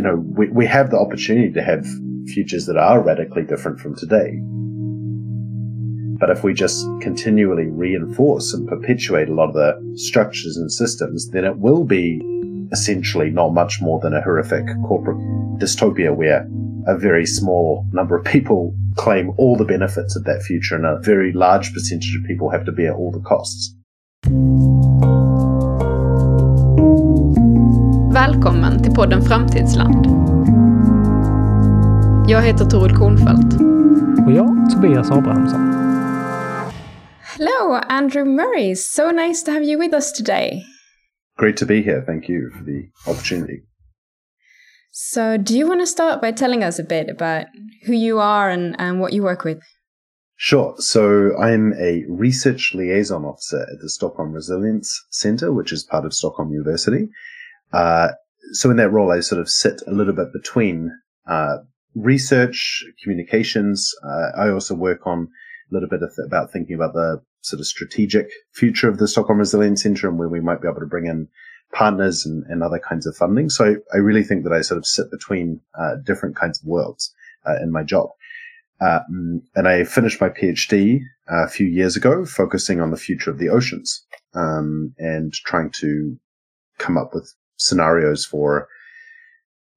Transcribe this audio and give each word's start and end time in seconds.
you 0.00 0.06
know, 0.06 0.16
we, 0.16 0.48
we 0.48 0.64
have 0.64 0.90
the 0.90 0.98
opportunity 0.98 1.52
to 1.52 1.62
have 1.62 1.86
futures 2.28 2.64
that 2.64 2.78
are 2.78 3.02
radically 3.02 3.42
different 3.42 3.78
from 3.78 3.94
today. 3.94 4.40
But 6.18 6.30
if 6.30 6.42
we 6.42 6.54
just 6.54 6.86
continually 7.02 7.66
reinforce 7.66 8.54
and 8.54 8.66
perpetuate 8.66 9.28
a 9.28 9.34
lot 9.34 9.48
of 9.48 9.54
the 9.54 9.78
structures 9.96 10.56
and 10.56 10.72
systems, 10.72 11.28
then 11.32 11.44
it 11.44 11.58
will 11.58 11.84
be 11.84 12.22
essentially 12.72 13.28
not 13.28 13.52
much 13.52 13.82
more 13.82 14.00
than 14.00 14.14
a 14.14 14.22
horrific 14.22 14.64
corporate 14.88 15.18
dystopia 15.58 16.16
where 16.16 16.48
a 16.86 16.96
very 16.96 17.26
small 17.26 17.86
number 17.92 18.16
of 18.16 18.24
people 18.24 18.74
claim 18.96 19.34
all 19.36 19.54
the 19.54 19.66
benefits 19.66 20.16
of 20.16 20.24
that 20.24 20.40
future 20.40 20.76
and 20.76 20.86
a 20.86 20.98
very 21.02 21.30
large 21.34 21.74
percentage 21.74 22.16
of 22.16 22.24
people 22.24 22.48
have 22.48 22.64
to 22.64 22.72
bear 22.72 22.94
all 22.94 23.12
the 23.12 23.20
costs. 23.20 23.76
Välkommen 28.20 28.82
till 28.82 28.92
podden 28.92 29.22
Framtidsland. 29.22 30.06
Jag 32.30 32.42
heter 32.42 32.64
Toril 32.64 32.96
Kornfeldt. 32.96 33.54
Och 34.26 34.32
jag, 34.32 34.70
Tobias 34.70 35.10
Abrahamsson. 35.10 35.60
Hello, 37.22 37.80
Andrew 37.88 38.24
Merrie. 38.24 38.76
So 38.76 39.10
nice 39.10 39.44
to 39.44 39.50
have 39.50 39.64
you 39.64 39.80
with 39.80 39.94
us 39.94 40.12
today. 40.12 40.62
Great 41.38 41.56
to 41.56 41.66
be 41.66 41.74
here. 41.74 42.02
Thank 42.06 42.28
you 42.28 42.50
for 42.50 42.64
the 42.64 43.10
opportunity. 43.10 43.62
So, 44.90 45.38
do 45.38 45.54
you 45.54 45.68
want 45.68 45.80
to 45.80 45.86
start 45.86 46.20
by 46.20 46.32
telling 46.32 46.64
us 46.64 46.78
a 46.78 46.84
bit 46.84 47.08
about 47.10 47.46
who 47.86 47.94
you 47.94 48.18
are 48.18 48.50
and, 48.50 48.76
and 48.78 49.00
what 49.00 49.12
you 49.12 49.22
work 49.22 49.44
with? 49.44 49.58
Sure. 50.36 50.74
So 50.78 51.30
I'm 51.38 51.72
a 51.72 52.04
research 52.08 52.74
liaison 52.74 53.24
officer 53.24 53.60
at 53.60 53.80
the 53.82 53.88
Stockholm 53.88 54.32
Resilience 54.32 54.90
Centre, 55.10 55.52
which 55.52 55.72
is 55.72 55.84
part 55.84 56.04
of 56.04 56.12
Stockholm 56.12 56.52
University. 56.52 57.08
Uh, 57.72 58.08
so 58.52 58.70
in 58.70 58.76
that 58.76 58.90
role, 58.90 59.12
I 59.12 59.20
sort 59.20 59.40
of 59.40 59.48
sit 59.48 59.80
a 59.86 59.92
little 59.92 60.12
bit 60.12 60.32
between 60.32 60.90
uh, 61.26 61.58
research, 61.94 62.84
communications. 63.02 63.92
Uh, 64.04 64.30
I 64.36 64.50
also 64.50 64.74
work 64.74 65.06
on 65.06 65.28
a 65.70 65.74
little 65.74 65.88
bit 65.88 66.00
th- 66.00 66.26
about 66.26 66.52
thinking 66.52 66.74
about 66.74 66.94
the 66.94 67.22
sort 67.42 67.60
of 67.60 67.66
strategic 67.66 68.30
future 68.52 68.88
of 68.88 68.98
the 68.98 69.08
Stockholm 69.08 69.38
Resilience 69.38 69.82
Centre 69.82 70.08
and 70.08 70.18
where 70.18 70.28
we 70.28 70.40
might 70.40 70.60
be 70.60 70.68
able 70.68 70.80
to 70.80 70.86
bring 70.86 71.06
in 71.06 71.28
partners 71.72 72.26
and, 72.26 72.44
and 72.48 72.62
other 72.62 72.78
kinds 72.78 73.06
of 73.06 73.16
funding. 73.16 73.48
So 73.48 73.64
I, 73.64 73.96
I, 73.96 73.98
really 73.98 74.24
think 74.24 74.42
that 74.44 74.52
I 74.52 74.60
sort 74.60 74.78
of 74.78 74.86
sit 74.86 75.10
between 75.10 75.60
uh, 75.78 75.96
different 76.04 76.36
kinds 76.36 76.60
of 76.60 76.66
worlds 76.66 77.14
uh, 77.46 77.56
in 77.62 77.70
my 77.70 77.84
job. 77.84 78.10
Um, 78.80 79.42
and 79.54 79.68
I 79.68 79.84
finished 79.84 80.20
my 80.20 80.30
PhD 80.30 81.00
uh, 81.30 81.44
a 81.44 81.48
few 81.48 81.66
years 81.66 81.96
ago, 81.96 82.24
focusing 82.24 82.80
on 82.80 82.90
the 82.90 82.96
future 82.96 83.30
of 83.30 83.38
the 83.38 83.50
oceans 83.50 84.04
um, 84.34 84.94
and 84.98 85.32
trying 85.32 85.70
to 85.80 86.18
come 86.78 86.96
up 86.96 87.14
with 87.14 87.32
scenarios 87.60 88.24
for, 88.24 88.66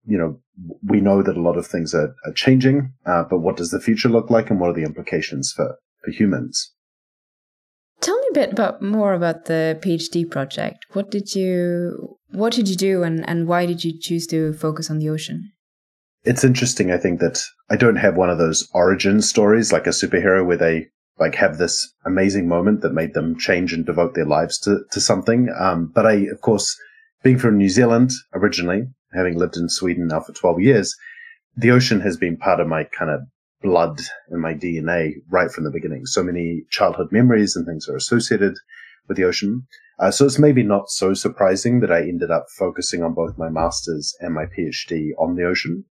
you 0.06 0.18
know, 0.18 0.40
we 0.84 1.02
know 1.02 1.22
that 1.24 1.38
a 1.38 1.42
lot 1.42 1.58
of 1.58 1.68
things 1.68 1.94
are, 1.94 2.16
are 2.26 2.34
changing, 2.34 2.94
uh, 3.06 3.24
but 3.24 3.40
what 3.40 3.58
does 3.58 3.72
the 3.72 3.80
future 3.80 4.10
look 4.10 4.30
like 4.30 4.50
and 4.50 4.60
what 4.60 4.70
are 4.70 4.74
the 4.74 4.84
implications 4.84 5.52
for, 5.56 5.78
for 6.04 6.12
humans? 6.12 6.72
Tell 8.02 8.20
me 8.20 8.28
a 8.32 8.34
bit 8.34 8.52
about 8.52 8.82
more 8.82 9.14
about 9.14 9.46
the 9.46 9.80
PhD 9.82 10.30
project. 10.30 10.86
What 10.92 11.10
did 11.10 11.36
you 11.36 12.18
what 12.32 12.52
did 12.52 12.68
you 12.68 12.76
do 12.76 13.04
and, 13.04 13.28
and 13.30 13.48
why 13.48 13.66
did 13.66 13.84
you 13.84 13.98
choose 13.98 14.28
to 14.28 14.54
focus 14.54 14.90
on 14.90 15.00
the 15.00 15.10
ocean? 15.10 15.52
It's 16.26 16.44
interesting, 16.44 16.92
I 16.92 16.98
think, 16.98 17.20
that 17.20 17.42
I 17.70 17.76
don't 17.76 17.98
have 17.98 18.16
one 18.16 18.30
of 18.30 18.38
those 18.38 18.68
origin 18.74 19.22
stories 19.22 19.72
like 19.72 19.88
a 19.88 19.92
superhero 19.92 20.46
where 20.46 20.58
they 20.58 20.88
like 21.20 21.36
have 21.36 21.58
this 21.58 21.94
amazing 22.06 22.48
moment 22.48 22.82
that 22.82 22.94
made 22.94 23.14
them 23.14 23.38
change 23.38 23.72
and 23.72 23.86
devote 23.86 24.16
their 24.16 24.26
lives 24.26 24.58
to, 24.60 24.80
to 24.92 25.00
something. 25.00 25.50
Um, 25.58 25.92
but 25.94 26.06
I, 26.06 26.14
of 26.32 26.42
course, 26.42 26.76
being 27.24 27.40
from 27.40 27.58
New 27.58 27.70
Zealand 27.70 28.12
originally, 28.34 28.84
having 29.14 29.38
lived 29.38 29.58
in 29.58 29.70
Sweden 29.70 30.08
now 30.08 30.20
for 30.20 30.34
12 30.34 30.60
years, 30.60 30.96
the 31.56 31.72
ocean 31.72 32.02
has 32.02 32.18
been 32.18 32.38
part 32.38 32.60
of 32.60 32.68
my 32.68 32.84
kind 32.98 33.10
of 33.10 33.22
blood 33.62 34.02
and 34.30 34.42
my 34.42 34.54
DNA 34.54 35.14
right 35.30 35.50
from 35.50 35.64
the 35.64 35.72
beginning. 35.72 36.06
So 36.06 36.22
many 36.22 36.64
childhood 36.70 37.12
memories 37.12 37.56
and 37.56 37.66
things 37.66 37.88
are 37.88 37.96
associated 37.96 38.56
with 39.08 39.18
the 39.18 39.24
ocean. 39.24 39.66
Uh, 40.00 40.12
so 40.12 40.26
it's 40.26 40.40
maybe 40.40 40.64
not 40.64 40.90
so 40.90 41.14
surprising 41.14 41.80
that 41.80 41.92
I 41.92 42.02
ended 42.02 42.30
up 42.30 42.48
focusing 42.58 43.04
on 43.04 43.14
both 43.14 43.38
my 43.38 43.50
master's 43.50 44.14
and 44.20 44.34
my 44.34 44.46
PhD 44.46 45.12
on 45.18 45.36
the 45.36 45.46
ocean. 45.46 45.86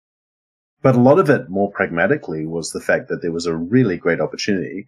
But 0.81 0.95
a 0.95 1.01
lot 1.01 1.19
of 1.19 1.29
it 1.29 1.49
more 1.49 1.71
pragmatically 1.71 2.45
was 2.45 2.71
the 2.71 2.81
fact 2.81 3.07
that 3.07 3.21
there 3.21 3.31
was 3.31 3.45
a 3.45 3.55
really 3.55 3.97
great 3.97 4.19
opportunity 4.19 4.87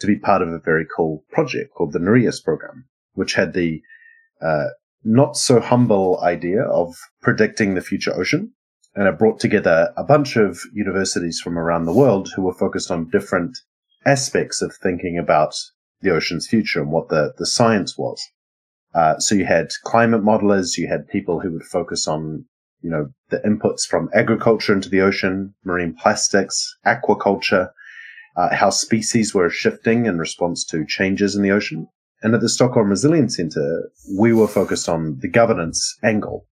to 0.00 0.06
be 0.06 0.16
part 0.16 0.42
of 0.42 0.48
a 0.48 0.58
very 0.58 0.86
cool 0.94 1.24
project 1.32 1.72
called 1.74 1.92
the 1.92 1.98
Nereus 1.98 2.40
program, 2.40 2.84
which 3.14 3.34
had 3.34 3.54
the 3.54 3.80
uh, 4.42 4.66
not 5.04 5.36
so 5.36 5.60
humble 5.60 6.20
idea 6.22 6.62
of 6.62 6.94
predicting 7.20 7.74
the 7.74 7.80
future 7.80 8.14
ocean. 8.14 8.52
And 8.94 9.08
it 9.08 9.18
brought 9.18 9.40
together 9.40 9.92
a 9.96 10.04
bunch 10.04 10.36
of 10.36 10.60
universities 10.72 11.40
from 11.40 11.58
around 11.58 11.86
the 11.86 11.94
world 11.94 12.30
who 12.34 12.42
were 12.42 12.54
focused 12.54 12.90
on 12.90 13.08
different 13.08 13.56
aspects 14.04 14.60
of 14.60 14.74
thinking 14.82 15.18
about 15.18 15.54
the 16.02 16.10
ocean's 16.10 16.46
future 16.46 16.80
and 16.80 16.90
what 16.90 17.08
the, 17.08 17.32
the 17.38 17.46
science 17.46 17.96
was. 17.96 18.22
Uh, 18.94 19.18
so 19.18 19.34
you 19.34 19.46
had 19.46 19.68
climate 19.84 20.22
modelers, 20.22 20.76
you 20.76 20.88
had 20.88 21.08
people 21.08 21.40
who 21.40 21.52
would 21.52 21.62
focus 21.64 22.06
on, 22.06 22.44
you 22.82 22.90
know, 22.90 23.08
the 23.30 23.38
inputs 23.38 23.86
from 23.86 24.10
agriculture 24.12 24.74
into 24.74 24.90
the 24.90 25.00
ocean, 25.00 25.54
marine 25.64 25.94
plastics, 25.94 26.76
aquaculture, 26.84 27.70
uh, 28.36 28.54
how 28.54 28.68
species 28.68 29.34
were 29.34 29.48
shifting 29.48 30.06
in 30.06 30.18
response 30.18 30.64
to 30.64 30.84
changes 30.86 31.34
in 31.34 31.42
the 31.42 31.50
ocean. 31.50 31.88
And 32.22 32.34
at 32.34 32.40
the 32.40 32.48
Stockholm 32.48 32.88
Resilience 32.88 33.36
Center, 33.36 33.90
we 34.18 34.32
were 34.32 34.48
focused 34.48 34.88
on 34.88 35.18
the 35.20 35.28
governance 35.28 35.98
angle. 36.04 36.46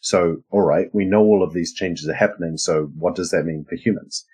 So, 0.00 0.36
all 0.50 0.62
right, 0.62 0.86
we 0.92 1.04
know 1.04 1.22
all 1.22 1.42
of 1.42 1.52
these 1.52 1.74
changes 1.74 2.08
are 2.08 2.14
happening. 2.14 2.56
So 2.56 2.90
what 2.96 3.16
does 3.16 3.30
that 3.30 3.44
mean 3.44 3.64
for 3.68 3.74
humans? 3.74 4.24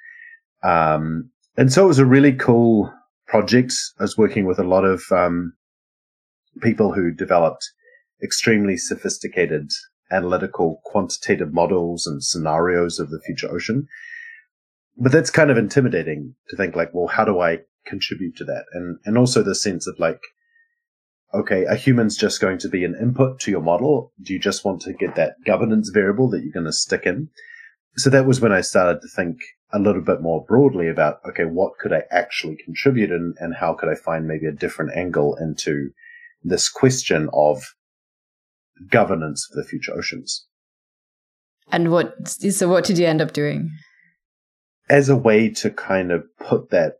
Um, 0.62 1.30
and 1.56 1.72
so 1.72 1.84
it 1.84 1.88
was 1.88 1.98
a 1.98 2.06
really 2.06 2.32
cool 2.32 2.92
project. 3.26 3.72
I 3.98 4.04
was 4.04 4.18
working 4.18 4.44
with 4.46 4.58
a 4.58 4.64
lot 4.64 4.84
of, 4.84 5.02
um, 5.10 5.54
people 6.60 6.92
who 6.92 7.10
developed 7.10 7.70
extremely 8.22 8.76
sophisticated 8.76 9.70
analytical 10.10 10.82
quantitative 10.84 11.54
models 11.54 12.06
and 12.06 12.22
scenarios 12.22 12.98
of 12.98 13.08
the 13.08 13.20
future 13.24 13.50
ocean. 13.50 13.86
But 14.98 15.12
that's 15.12 15.30
kind 15.30 15.50
of 15.50 15.56
intimidating 15.56 16.34
to 16.50 16.56
think 16.56 16.76
like, 16.76 16.90
well, 16.92 17.06
how 17.06 17.24
do 17.24 17.40
I 17.40 17.60
contribute 17.86 18.36
to 18.36 18.44
that? 18.44 18.64
And, 18.74 18.98
and 19.06 19.16
also 19.16 19.42
the 19.42 19.54
sense 19.54 19.86
of 19.86 19.98
like, 19.98 20.20
okay, 21.34 21.64
a 21.64 21.76
human's 21.76 22.16
just 22.16 22.40
going 22.40 22.58
to 22.58 22.68
be 22.68 22.84
an 22.84 22.96
input 23.00 23.40
to 23.40 23.50
your 23.50 23.62
model. 23.62 24.12
Do 24.20 24.32
you 24.32 24.38
just 24.38 24.64
want 24.64 24.82
to 24.82 24.92
get 24.92 25.14
that 25.16 25.34
governance 25.46 25.90
variable 25.90 26.28
that 26.30 26.42
you're 26.42 26.52
going 26.52 26.66
to 26.66 26.72
stick 26.72 27.06
in? 27.06 27.28
So 27.96 28.10
that 28.10 28.26
was 28.26 28.40
when 28.40 28.52
I 28.52 28.60
started 28.60 29.00
to 29.02 29.08
think 29.08 29.38
a 29.72 29.78
little 29.78 30.02
bit 30.02 30.20
more 30.20 30.44
broadly 30.44 30.88
about, 30.88 31.18
okay, 31.28 31.44
what 31.44 31.78
could 31.78 31.92
I 31.92 32.02
actually 32.10 32.56
contribute 32.64 33.10
and, 33.10 33.34
and 33.38 33.54
how 33.54 33.74
could 33.74 33.88
I 33.88 33.94
find 33.94 34.26
maybe 34.26 34.46
a 34.46 34.52
different 34.52 34.96
angle 34.96 35.36
into 35.36 35.90
this 36.44 36.68
question 36.68 37.28
of 37.32 37.74
governance 38.88 39.48
of 39.50 39.56
the 39.56 39.68
future 39.68 39.92
oceans. 39.94 40.46
And 41.70 41.90
what, 41.90 42.28
so 42.28 42.68
what 42.68 42.84
did 42.84 42.98
you 42.98 43.06
end 43.06 43.20
up 43.20 43.32
doing? 43.32 43.70
As 44.90 45.08
a 45.08 45.16
way 45.16 45.48
to 45.48 45.70
kind 45.70 46.10
of 46.10 46.24
put 46.38 46.70
that 46.70 46.94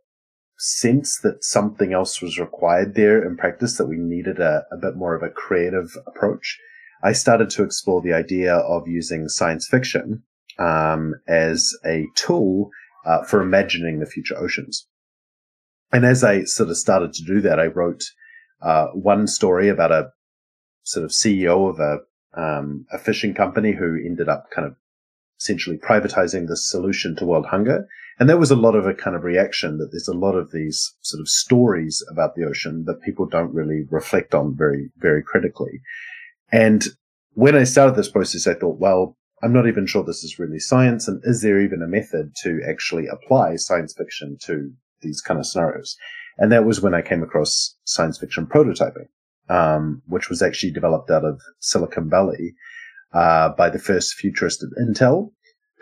sense 0.63 1.19
that 1.19 1.43
something 1.43 1.93
else 1.93 2.21
was 2.21 2.39
required 2.39 2.95
there 2.95 3.21
in 3.21 3.37
practice, 3.37 3.77
that 3.77 3.87
we 3.87 3.97
needed 3.97 4.39
a, 4.39 4.65
a 4.71 4.77
bit 4.77 4.95
more 4.95 5.15
of 5.15 5.23
a 5.23 5.29
creative 5.29 5.97
approach, 6.07 6.59
I 7.03 7.11
started 7.11 7.49
to 7.51 7.63
explore 7.63 8.01
the 8.01 8.13
idea 8.13 8.55
of 8.55 8.87
using 8.87 9.27
science 9.27 9.67
fiction 9.67 10.23
um, 10.57 11.15
as 11.27 11.73
a 11.85 12.05
tool 12.15 12.69
uh, 13.05 13.23
for 13.23 13.41
imagining 13.41 13.99
the 13.99 14.05
future 14.05 14.37
oceans. 14.37 14.87
And 15.91 16.05
as 16.05 16.23
I 16.23 16.45
sort 16.45 16.69
of 16.69 16.77
started 16.77 17.13
to 17.13 17.23
do 17.23 17.41
that, 17.41 17.59
I 17.59 17.65
wrote 17.65 18.03
uh, 18.61 18.87
one 18.93 19.27
story 19.27 19.67
about 19.67 19.91
a 19.91 20.11
sort 20.83 21.03
of 21.03 21.11
CEO 21.11 21.69
of 21.69 21.79
a 21.79 21.99
um, 22.35 22.87
a 22.91 22.97
fishing 22.97 23.35
company 23.35 23.73
who 23.73 23.95
ended 24.03 24.27
up 24.27 24.49
kind 24.49 24.67
of 24.67 24.75
essentially 25.39 25.77
privatizing 25.77 26.47
the 26.47 26.57
solution 26.57 27.15
to 27.17 27.25
world 27.25 27.45
hunger. 27.45 27.87
And 28.19 28.29
there 28.29 28.37
was 28.37 28.51
a 28.51 28.55
lot 28.55 28.75
of 28.75 28.85
a 28.85 28.93
kind 28.93 29.15
of 29.15 29.23
reaction 29.23 29.77
that 29.77 29.89
there's 29.91 30.07
a 30.07 30.13
lot 30.13 30.35
of 30.35 30.51
these 30.51 30.93
sort 31.01 31.21
of 31.21 31.27
stories 31.27 32.03
about 32.11 32.35
the 32.35 32.45
ocean 32.45 32.83
that 32.85 33.01
people 33.01 33.25
don't 33.25 33.53
really 33.53 33.85
reflect 33.89 34.35
on 34.35 34.55
very, 34.55 34.91
very 34.97 35.23
critically. 35.23 35.81
And 36.51 36.85
when 37.33 37.55
I 37.55 37.63
started 37.63 37.95
this 37.95 38.11
process, 38.11 38.45
I 38.45 38.53
thought, 38.53 38.79
well, 38.79 39.17
I'm 39.41 39.53
not 39.53 39.67
even 39.67 39.87
sure 39.87 40.03
this 40.03 40.23
is 40.23 40.39
really 40.39 40.59
science. 40.59 41.07
And 41.07 41.21
is 41.25 41.41
there 41.41 41.59
even 41.59 41.81
a 41.81 41.87
method 41.87 42.33
to 42.43 42.61
actually 42.67 43.07
apply 43.07 43.55
science 43.55 43.93
fiction 43.93 44.37
to 44.43 44.71
these 45.01 45.19
kind 45.19 45.39
of 45.39 45.47
scenarios? 45.47 45.97
And 46.37 46.51
that 46.51 46.65
was 46.65 46.81
when 46.81 46.93
I 46.93 47.01
came 47.01 47.23
across 47.23 47.75
science 47.83 48.17
fiction 48.17 48.45
prototyping, 48.45 49.07
um, 49.49 50.01
which 50.07 50.29
was 50.29 50.41
actually 50.41 50.71
developed 50.71 51.09
out 51.09 51.25
of 51.25 51.41
Silicon 51.59 52.09
Valley 52.09 52.53
uh, 53.13 53.49
by 53.49 53.69
the 53.69 53.79
first 53.79 54.13
futurist 54.13 54.63
at 54.63 54.69
Intel, 54.83 55.31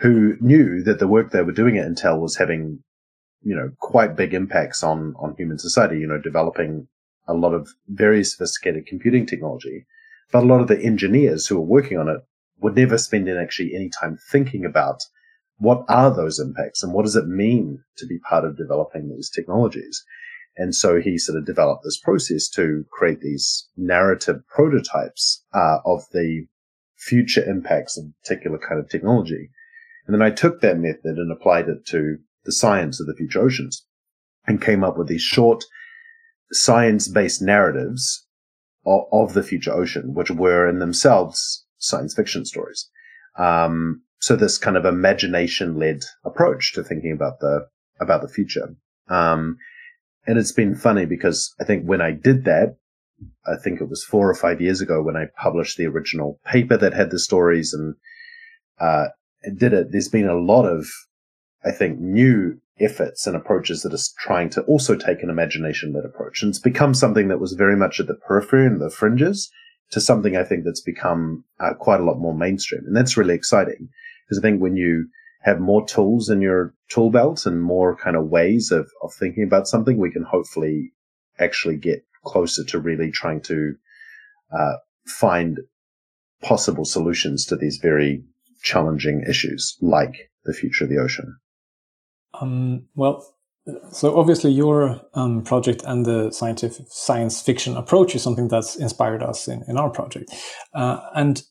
who 0.02 0.36
knew 0.42 0.84
that 0.84 1.00
the 1.00 1.08
work 1.08 1.32
they 1.32 1.44
were 1.44 1.52
doing 1.52 1.78
at 1.78 1.88
Intel 1.88 2.20
was 2.20 2.38
having, 2.38 2.84
you 3.42 3.56
know, 3.56 3.72
quite 3.80 4.16
big 4.16 4.34
impacts 4.34 4.84
on 4.84 5.14
on 5.20 5.36
human 5.38 5.60
society. 5.60 6.00
You 6.00 6.08
know, 6.08 6.20
developing 6.20 6.88
a 7.28 7.34
lot 7.34 7.54
of 7.54 7.70
very 7.88 8.24
sophisticated 8.24 8.88
computing 8.88 9.26
technology, 9.26 9.86
but 10.32 10.44
a 10.44 10.48
lot 10.48 10.62
of 10.62 10.68
the 10.68 10.82
engineers 10.82 11.48
who 11.48 11.56
were 11.56 11.66
working 11.66 11.98
on 11.98 12.10
it 12.10 12.22
would 12.60 12.76
never 12.76 12.98
spend 12.98 13.30
actually 13.30 13.76
any 13.76 13.90
time 13.90 14.18
thinking 14.32 14.66
about 14.66 15.02
what 15.58 15.86
are 15.88 16.14
those 16.14 16.40
impacts 16.40 16.82
and 16.82 16.94
what 16.94 17.04
does 17.04 17.16
it 17.16 17.28
mean 17.28 17.84
to 17.98 18.08
be 18.08 18.18
part 18.18 18.44
of 18.44 18.58
developing 18.58 19.10
these 19.10 19.30
technologies. 19.30 20.04
And 20.58 20.76
so 20.76 21.00
he 21.00 21.18
sort 21.18 21.38
of 21.38 21.46
developed 21.46 21.84
this 21.84 22.00
process 22.00 22.50
to 22.50 22.84
create 22.92 23.22
these 23.22 23.68
narrative 23.78 24.42
prototypes 24.48 25.44
uh, 25.54 25.78
of 25.86 26.04
the 26.12 26.48
future 26.98 27.44
impacts 27.48 27.98
of 27.98 28.06
particular 28.24 28.58
kind 28.58 28.80
of 28.80 28.90
technology. 28.90 29.50
And 30.06 30.14
then 30.14 30.22
I 30.22 30.32
took 30.32 30.62
that 30.62 30.78
method 30.78 31.18
and 31.18 31.32
applied 31.32 31.70
it 31.70 31.86
to 31.88 32.18
the 32.46 32.52
science 32.52 33.00
of 33.00 33.08
the 33.08 33.16
future 33.16 33.42
oceans 33.42 33.86
and 34.48 34.62
came 34.62 34.84
up 34.84 34.98
with 34.98 35.08
these 35.08 35.22
short 35.22 35.64
science 36.52 37.08
based 37.08 37.42
narratives 37.42 38.26
of, 38.86 39.04
of, 39.12 39.34
the 39.34 39.44
future 39.44 39.72
ocean, 39.72 40.14
which 40.14 40.32
were 40.32 40.68
in 40.68 40.80
themselves 40.80 41.66
science 41.78 42.14
fiction 42.14 42.46
stories. 42.46 42.90
Um, 43.38 44.02
so 44.20 44.36
this 44.36 44.58
kind 44.58 44.78
of 44.78 44.86
imagination 44.86 45.78
led 45.78 46.02
approach 46.26 46.74
to 46.74 46.84
thinking 46.84 47.12
about 47.12 47.40
the, 47.40 47.68
about 48.00 48.22
the 48.22 48.28
future. 48.28 48.76
Um, 49.08 49.58
and 50.28 50.38
it's 50.38 50.52
been 50.52 50.76
funny 50.76 51.06
because 51.06 51.54
I 51.60 51.64
think 51.64 51.86
when 51.86 52.02
I 52.02 52.12
did 52.12 52.46
that, 52.46 52.78
I 53.46 53.56
think 53.56 53.82
it 53.82 53.90
was 53.90 54.04
four 54.04 54.30
or 54.30 54.36
five 54.36 54.62
years 54.62 54.82
ago 54.82 55.02
when 55.02 55.16
I 55.16 55.26
published 55.38 55.78
the 55.78 55.86
original 55.86 56.40
paper 56.46 56.78
that 56.78 56.94
had 56.94 57.12
the 57.12 57.20
stories 57.20 57.74
and, 57.74 57.96
uh, 58.80 59.10
did 59.50 59.74
it. 59.74 59.92
There's 59.92 60.10
been 60.10 60.28
a 60.28 60.40
lot 60.40 60.66
of, 60.66 60.88
I 61.66 61.72
think, 61.72 62.00
new 62.00 62.60
efforts 62.80 63.28
and 63.28 63.36
approaches 63.36 63.84
that 63.84 63.94
are 63.94 64.04
trying 64.20 64.50
to 64.50 64.62
also 64.64 64.96
take 64.96 65.22
an 65.22 65.30
imagination 65.30 65.94
led 65.94 66.06
approach. 66.06 66.42
And 66.42 66.50
it's 66.50 66.60
become 66.60 66.94
something 66.94 67.28
that 67.28 67.40
was 67.40 67.54
very 67.54 67.76
much 67.76 68.00
at 68.00 68.08
the 68.08 68.16
periphery 68.16 68.66
and 68.66 68.82
the 68.82 68.90
fringes 68.90 69.52
to 69.92 70.02
something 70.02 70.36
I 70.36 70.44
think 70.44 70.64
that's 70.64 70.82
become 70.82 71.44
uh, 71.60 71.74
quite 71.74 72.00
a 72.00 72.04
lot 72.04 72.20
more 72.20 72.34
mainstream. 72.34 72.84
And 72.86 72.96
that's 72.96 73.18
really 73.18 73.36
exciting 73.36 73.90
because 74.26 74.40
I 74.40 74.42
think 74.42 74.62
when 74.62 74.76
you 74.76 75.08
have 75.42 75.60
more 75.60 75.86
tools 75.86 76.30
in 76.30 76.42
your 76.42 76.74
tool 76.90 77.10
belt 77.10 77.46
and 77.46 77.62
more 77.62 77.96
kind 77.96 78.16
of 78.16 78.30
ways 78.30 78.72
of, 78.72 78.90
of 79.02 79.14
thinking 79.14 79.44
about 79.44 79.68
something, 79.68 79.98
we 79.98 80.12
can 80.12 80.24
hopefully 80.24 80.92
actually 81.40 81.78
get 81.78 82.06
closer 82.24 82.64
to 82.64 82.80
really 82.80 83.12
trying 83.12 83.42
to 83.42 83.76
uh, 84.52 84.74
find 85.06 85.60
possible 86.42 86.86
solutions 86.86 87.46
to 87.46 87.56
these 87.56 87.78
very 87.78 88.24
challenging 88.62 89.24
issues 89.28 89.78
like 89.82 90.32
the 90.46 90.54
future 90.54 90.86
of 90.86 90.90
the 90.90 90.98
ocean. 90.98 91.38
Um, 92.40 92.88
well, 92.96 93.26
so 93.92 94.18
obviously 94.18 94.52
your 94.52 95.02
um, 95.14 95.44
project 95.44 95.84
and 95.86 96.06
the 96.06 96.32
scientific 96.32 96.86
science 96.90 97.42
fiction 97.42 97.78
approach 97.78 98.16
is 98.16 98.24
something 98.24 98.48
that's 98.48 98.76
inspired 98.76 99.22
us 99.22 99.48
in, 99.48 99.64
in 99.68 99.78
our 99.78 99.90
project. 99.90 100.32
Uh, 100.74 101.00
and 101.16 101.44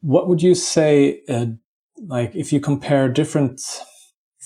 what 0.00 0.28
would 0.28 0.42
you 0.42 0.54
say, 0.54 1.22
uh, 1.28 1.46
like 2.06 2.34
if 2.34 2.52
you 2.52 2.60
compare 2.60 3.08
different 3.08 3.60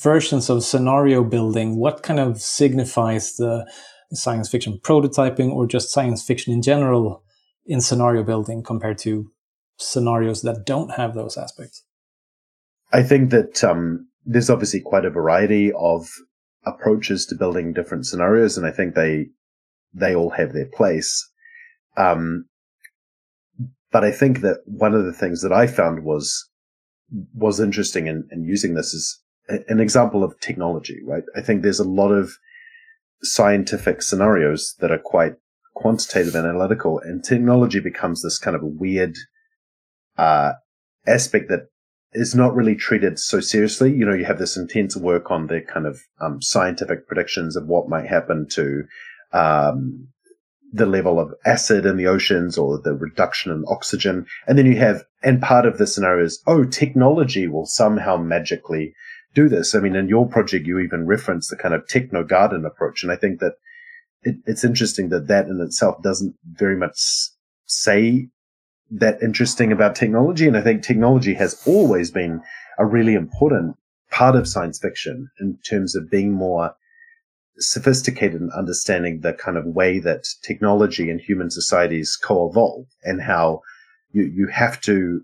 versions 0.03 0.51
of 0.51 0.63
scenario 0.63 1.25
building, 1.25 1.77
what 1.77 2.03
kind 2.03 2.21
of 2.21 2.41
signifies 2.41 3.37
the 3.37 3.71
science 4.13 4.49
fiction 4.49 4.79
prototyping 4.83 5.51
or 5.51 5.67
just 5.67 5.91
science 5.91 6.23
fiction 6.25 6.53
in 6.53 6.63
general 6.63 7.23
in 7.67 7.81
scenario 7.81 8.23
building 8.23 8.63
compared 8.63 8.99
to 8.99 9.31
scenarios 9.79 10.43
that 10.43 10.67
don't 10.67 10.91
have 10.93 11.15
those 11.15 11.37
aspects? 11.37 11.83
I 12.93 13.03
think 13.03 13.31
that 13.31 13.63
um, 13.63 14.09
there's 14.25 14.51
obviously 14.51 14.81
quite 14.81 15.05
a 15.05 15.11
variety 15.11 15.73
of 15.73 16.09
approaches 16.65 17.25
to 17.27 17.35
building 17.35 17.73
different 17.73 18.07
scenarios, 18.07 18.57
and 18.57 18.67
I 18.67 18.71
think 18.71 18.95
they 18.95 19.27
they 19.93 20.15
all 20.15 20.31
have 20.31 20.53
their 20.53 20.67
place. 20.67 21.29
Um, 21.97 22.47
but 23.91 24.05
I 24.05 24.13
think 24.13 24.41
that 24.41 24.59
one 24.65 24.95
of 24.95 25.05
the 25.05 25.13
things 25.13 25.43
that 25.43 25.53
I 25.53 25.67
found 25.67 26.05
was 26.05 26.49
was 27.35 27.59
interesting 27.61 28.07
in, 28.07 28.29
in 28.31 28.45
using 28.45 28.75
this 28.75 28.95
is 28.95 29.21
an 29.69 29.81
example 29.81 30.23
of 30.23 30.39
technology, 30.39 31.01
right? 31.05 31.25
I 31.37 31.41
think 31.41 31.63
there's 31.63 31.81
a 31.81 31.85
lot 31.85 32.13
of 32.13 32.31
scientific 33.23 34.01
scenarios 34.01 34.77
that 34.79 34.93
are 34.93 34.99
quite 34.99 35.35
quantitative 35.75 36.35
and 36.35 36.47
analytical, 36.47 37.01
and 37.01 37.25
technology 37.25 37.81
becomes 37.81 38.23
this 38.23 38.39
kind 38.39 38.57
of 38.57 38.63
a 38.63 38.67
weird 38.67 39.17
uh, 40.17 40.53
aspect 41.07 41.49
that 41.49 41.70
is 42.13 42.35
not 42.35 42.55
really 42.55 42.75
treated 42.75 43.19
so 43.19 43.41
seriously. 43.41 43.93
You 43.93 44.05
know, 44.05 44.15
you 44.15 44.25
have 44.25 44.39
this 44.39 44.57
intense 44.57 44.97
work 44.97 45.31
on 45.31 45.47
the 45.47 45.61
kind 45.61 45.87
of 45.87 46.01
um, 46.21 46.43
scientific 46.43 47.07
predictions 47.07 47.57
of 47.57 47.67
what 47.67 47.89
might 47.89 48.07
happen 48.07 48.47
to 48.51 48.85
um, 49.33 50.09
the 50.73 50.87
level 50.87 51.19
of 51.19 51.35
acid 51.45 51.87
in 51.87 51.97
the 51.97 52.07
oceans 52.07 52.59
or 52.59 52.79
the 52.79 52.95
reduction 52.95 53.53
in 53.53 53.65
oxygen. 53.69 54.27
And 54.47 54.59
then 54.59 54.67
you 54.67 54.77
have, 54.77 55.05
and 55.23 55.41
part 55.41 55.67
of 55.67 55.79
the 55.79 55.87
scenario 55.87 56.25
is, 56.25 56.43
oh, 56.47 56.65
technology 56.65 57.47
will 57.47 57.67
somehow 57.67 58.17
magically 58.17 58.95
do 59.35 59.49
this. 59.49 59.75
I 59.75 59.81
mean, 59.81 59.95
in 59.95 60.09
your 60.09 60.29
project, 60.29 60.67
you 60.67 60.79
even 60.81 61.07
reference 61.07 61.49
the 61.49 61.57
kind 61.57 61.75
of 61.75 61.87
techno 61.87 62.25
garden 62.25 62.65
approach. 62.65 63.03
And 63.03 63.13
I 63.13 63.17
think 63.17 63.41
that 63.41 63.55
it, 64.23 64.37
it's 64.47 64.65
interesting 64.65 65.09
that 65.11 65.29
that 65.29 65.47
in 65.47 65.61
itself 65.61 66.03
doesn't 66.03 66.35
very 66.45 66.77
much 66.77 66.97
say 67.67 68.29
that 68.91 69.23
interesting 69.23 69.73
about 69.73 69.95
technology. 69.95 70.47
And 70.47 70.57
I 70.57 70.63
think 70.63 70.83
technology 70.83 71.35
has 71.35 71.63
always 71.67 72.11
been 72.11 72.43
a 72.79 72.87
really 72.87 73.15
important 73.15 73.77
part 74.11 74.35
of 74.35 74.49
science 74.49 74.79
fiction 74.79 75.31
in 75.41 75.59
terms 75.69 75.95
of 75.95 76.11
being 76.11 76.33
more 76.33 76.75
sophisticated 77.59 78.41
in 78.41 78.51
understanding 78.57 79.21
the 79.21 79.33
kind 79.33 79.57
of 79.57 79.67
way 79.67 79.99
that 80.01 80.25
technology 80.43 81.11
and 81.11 81.21
human 81.21 81.51
societies 81.51 82.17
co-evolve 82.17 82.87
and 83.05 83.21
how 83.21 83.61
you, 84.13 84.25
you 84.25 84.47
have 84.49 84.81
to 84.81 85.23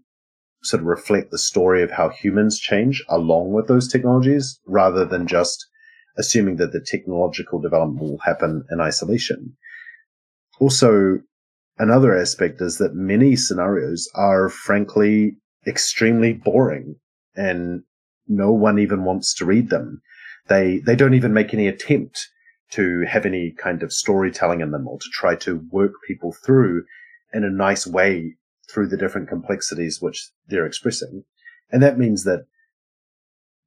sort 0.63 0.83
of 0.83 0.87
reflect 0.87 1.31
the 1.31 1.39
story 1.39 1.83
of 1.83 1.91
how 1.91 2.09
humans 2.09 2.59
change 2.59 3.03
along 3.09 3.53
with 3.53 3.69
those 3.69 3.89
technologies 3.89 4.59
rather 4.67 5.05
than 5.05 5.27
just 5.27 5.67
assuming 6.19 6.57
that 6.57 6.73
the 6.73 6.81
technological 6.81 7.61
development 7.61 8.01
will 8.01 8.19
happen 8.19 8.65
in 8.71 8.81
isolation. 8.81 9.57
Also, 10.61 11.21
Another 11.79 12.17
aspect 12.17 12.61
is 12.61 12.79
that 12.79 12.95
many 12.95 13.37
scenarios 13.37 14.09
are 14.15 14.49
frankly 14.49 15.37
extremely 15.67 16.33
boring 16.33 16.97
and 17.35 17.83
no 18.27 18.51
one 18.53 18.79
even 18.79 19.05
wants 19.05 19.35
to 19.35 19.45
read 19.45 19.69
them. 19.69 20.01
They, 20.49 20.79
they 20.79 20.97
don't 20.97 21.15
even 21.15 21.35
make 21.35 21.53
any 21.53 21.69
attempt 21.69 22.29
to 22.73 23.05
have 23.09 23.27
any 23.27 23.53
kind 23.53 23.83
of 23.83 23.93
storytelling 23.93 24.61
in 24.61 24.71
them 24.71 24.89
or 24.89 24.99
to 24.99 25.09
try 25.13 25.37
to 25.37 25.67
work 25.71 25.93
people 26.07 26.33
through 26.33 26.85
in 27.33 27.45
a 27.45 27.51
nice 27.51 27.87
way 27.87 28.37
through 28.71 28.89
the 28.89 28.97
different 28.97 29.29
complexities 29.29 30.01
which 30.01 30.31
they're 30.49 30.67
expressing. 30.67 31.25
And 31.71 31.83
that 31.83 31.99
means 31.99 32.25
that 32.25 32.47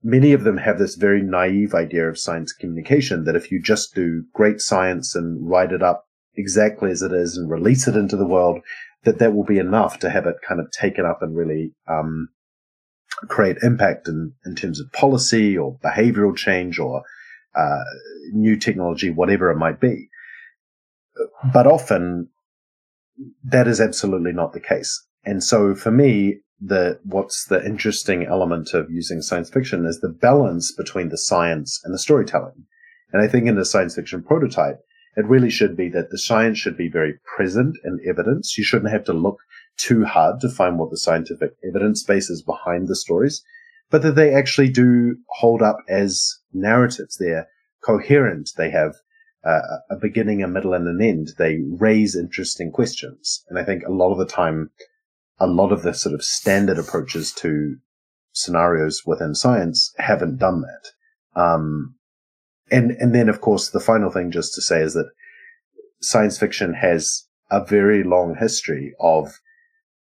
many 0.01 0.33
of 0.33 0.43
them 0.43 0.57
have 0.57 0.79
this 0.79 0.95
very 0.95 1.21
naive 1.21 1.73
idea 1.73 2.09
of 2.09 2.17
science 2.17 2.53
communication 2.53 3.25
that 3.25 3.35
if 3.35 3.51
you 3.51 3.61
just 3.61 3.93
do 3.93 4.23
great 4.33 4.61
science 4.61 5.15
and 5.15 5.47
write 5.47 5.71
it 5.71 5.83
up 5.83 6.08
exactly 6.35 6.91
as 6.91 7.01
it 7.01 7.11
is 7.11 7.37
and 7.37 7.49
release 7.49 7.87
it 7.87 7.95
into 7.95 8.15
the 8.15 8.27
world, 8.27 8.59
that 9.03 9.19
that 9.19 9.33
will 9.33 9.45
be 9.45 9.59
enough 9.59 9.99
to 9.99 10.09
have 10.09 10.25
it 10.25 10.35
kind 10.47 10.59
of 10.59 10.71
taken 10.71 11.05
up 11.05 11.21
and 11.21 11.35
really 11.35 11.73
um, 11.87 12.29
create 13.27 13.57
impact 13.63 14.07
in, 14.07 14.33
in 14.45 14.55
terms 14.55 14.79
of 14.79 14.91
policy 14.91 15.57
or 15.57 15.77
behavioral 15.83 16.35
change 16.35 16.79
or 16.79 17.03
uh, 17.55 17.83
new 18.31 18.55
technology, 18.55 19.09
whatever 19.09 19.49
it 19.49 19.57
might 19.57 19.79
be. 19.79 20.09
But 21.53 21.67
often 21.67 22.29
that 23.43 23.67
is 23.67 23.81
absolutely 23.81 24.31
not 24.31 24.53
the 24.53 24.59
case. 24.59 25.05
And 25.25 25.43
so 25.43 25.75
for 25.75 25.91
me, 25.91 26.39
the 26.61 26.99
what's 27.03 27.45
the 27.45 27.65
interesting 27.65 28.25
element 28.25 28.73
of 28.73 28.91
using 28.91 29.21
science 29.21 29.49
fiction 29.49 29.85
is 29.85 29.99
the 29.99 30.09
balance 30.09 30.73
between 30.73 31.09
the 31.09 31.17
science 31.17 31.81
and 31.83 31.93
the 31.93 31.99
storytelling. 31.99 32.65
And 33.11 33.21
I 33.21 33.27
think 33.27 33.47
in 33.47 33.55
the 33.55 33.65
science 33.65 33.95
fiction 33.95 34.23
prototype, 34.23 34.79
it 35.15 35.25
really 35.25 35.49
should 35.49 35.75
be 35.75 35.89
that 35.89 36.09
the 36.09 36.17
science 36.17 36.57
should 36.57 36.77
be 36.77 36.89
very 36.89 37.15
present 37.35 37.77
in 37.83 37.99
evidence. 38.07 38.57
You 38.57 38.63
shouldn't 38.63 38.91
have 38.91 39.03
to 39.05 39.13
look 39.13 39.39
too 39.77 40.05
hard 40.05 40.39
to 40.41 40.49
find 40.49 40.77
what 40.77 40.91
the 40.91 40.97
scientific 40.97 41.53
evidence 41.67 42.03
base 42.03 42.29
is 42.29 42.41
behind 42.41 42.87
the 42.87 42.95
stories, 42.95 43.43
but 43.89 44.01
that 44.01 44.15
they 44.15 44.33
actually 44.33 44.69
do 44.69 45.17
hold 45.29 45.61
up 45.61 45.77
as 45.87 46.37
narratives. 46.53 47.17
They're 47.17 47.47
coherent. 47.83 48.51
They 48.57 48.69
have 48.69 48.95
uh, 49.43 49.61
a 49.89 49.95
beginning, 49.95 50.43
a 50.43 50.47
middle, 50.47 50.73
and 50.73 50.87
an 50.87 51.01
end. 51.01 51.29
They 51.37 51.59
raise 51.65 52.15
interesting 52.15 52.71
questions. 52.71 53.43
And 53.49 53.57
I 53.57 53.63
think 53.63 53.83
a 53.83 53.91
lot 53.91 54.11
of 54.11 54.17
the 54.17 54.25
time, 54.25 54.71
a 55.39 55.47
lot 55.47 55.71
of 55.71 55.83
the 55.83 55.93
sort 55.93 56.13
of 56.13 56.23
standard 56.23 56.77
approaches 56.77 57.33
to 57.35 57.77
scenarios 58.33 59.03
within 59.05 59.33
science 59.33 59.93
haven't 59.97 60.37
done 60.37 60.61
that. 60.61 61.39
Um, 61.41 61.95
and 62.71 62.91
and 62.91 63.13
then 63.13 63.29
of 63.29 63.41
course 63.41 63.69
the 63.69 63.79
final 63.79 64.11
thing 64.11 64.31
just 64.31 64.53
to 64.55 64.61
say 64.61 64.81
is 64.81 64.93
that 64.93 65.09
science 66.01 66.37
fiction 66.37 66.73
has 66.73 67.25
a 67.51 67.63
very 67.63 68.03
long 68.03 68.35
history 68.39 68.93
of 68.99 69.39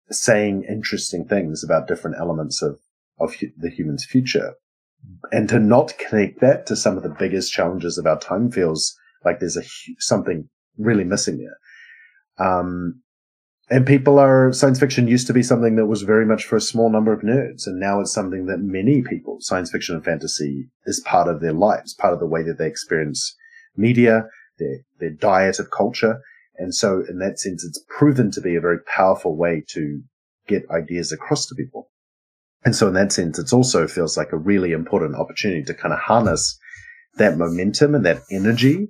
saying 0.09 0.63
interesting 0.69 1.25
things 1.25 1.63
about 1.63 1.87
different 1.87 2.17
elements 2.19 2.61
of 2.61 2.79
of 3.19 3.35
the 3.57 3.69
human's 3.69 4.05
future. 4.05 4.53
And 5.31 5.47
to 5.49 5.59
not 5.59 5.97
connect 5.97 6.41
that 6.41 6.65
to 6.67 6.75
some 6.75 6.97
of 6.97 7.03
the 7.03 7.15
biggest 7.17 7.51
challenges 7.51 7.97
of 7.97 8.05
our 8.05 8.19
time 8.19 8.51
feels 8.51 8.95
like 9.23 9.39
there's 9.39 9.57
a 9.57 9.63
something 9.99 10.49
really 10.77 11.03
missing 11.03 11.37
there. 11.37 12.47
Um, 12.47 13.01
and 13.71 13.87
people 13.87 14.19
are 14.19 14.53
science 14.53 14.79
fiction 14.79 15.07
used 15.07 15.25
to 15.25 15.33
be 15.33 15.41
something 15.41 15.75
that 15.77 15.87
was 15.87 16.03
very 16.03 16.25
much 16.25 16.45
for 16.45 16.55
a 16.55 16.61
small 16.61 16.91
number 16.91 17.11
of 17.11 17.21
nerds 17.21 17.65
and 17.65 17.79
now 17.79 17.99
it's 17.99 18.13
something 18.13 18.45
that 18.45 18.59
many 18.59 19.01
people 19.01 19.37
science 19.39 19.71
fiction 19.71 19.95
and 19.95 20.05
fantasy 20.05 20.67
is 20.85 21.01
part 21.05 21.27
of 21.27 21.41
their 21.41 21.53
lives 21.53 21.95
part 21.95 22.13
of 22.13 22.19
the 22.19 22.27
way 22.27 22.43
that 22.43 22.57
they 22.59 22.67
experience 22.67 23.35
media 23.75 24.25
their 24.61 24.77
their 24.99 25.09
diet 25.09 25.59
of 25.59 25.71
culture. 25.71 26.21
And 26.57 26.73
so 26.73 27.03
in 27.09 27.19
that 27.19 27.39
sense 27.39 27.63
it's 27.63 27.83
proven 27.97 28.31
to 28.31 28.41
be 28.41 28.55
a 28.55 28.61
very 28.61 28.79
powerful 28.83 29.35
way 29.35 29.63
to 29.69 30.01
get 30.47 30.69
ideas 30.69 31.11
across 31.11 31.47
to 31.47 31.55
people. 31.55 31.89
And 32.63 32.75
so 32.75 32.87
in 32.87 32.93
that 32.93 33.11
sense 33.11 33.39
it 33.39 33.51
also 33.51 33.87
feels 33.87 34.17
like 34.17 34.31
a 34.31 34.37
really 34.37 34.71
important 34.71 35.15
opportunity 35.15 35.63
to 35.63 35.73
kind 35.73 35.93
of 35.93 35.99
harness 35.99 36.57
that 37.15 37.37
momentum 37.37 37.95
and 37.95 38.05
that 38.05 38.21
energy 38.31 38.87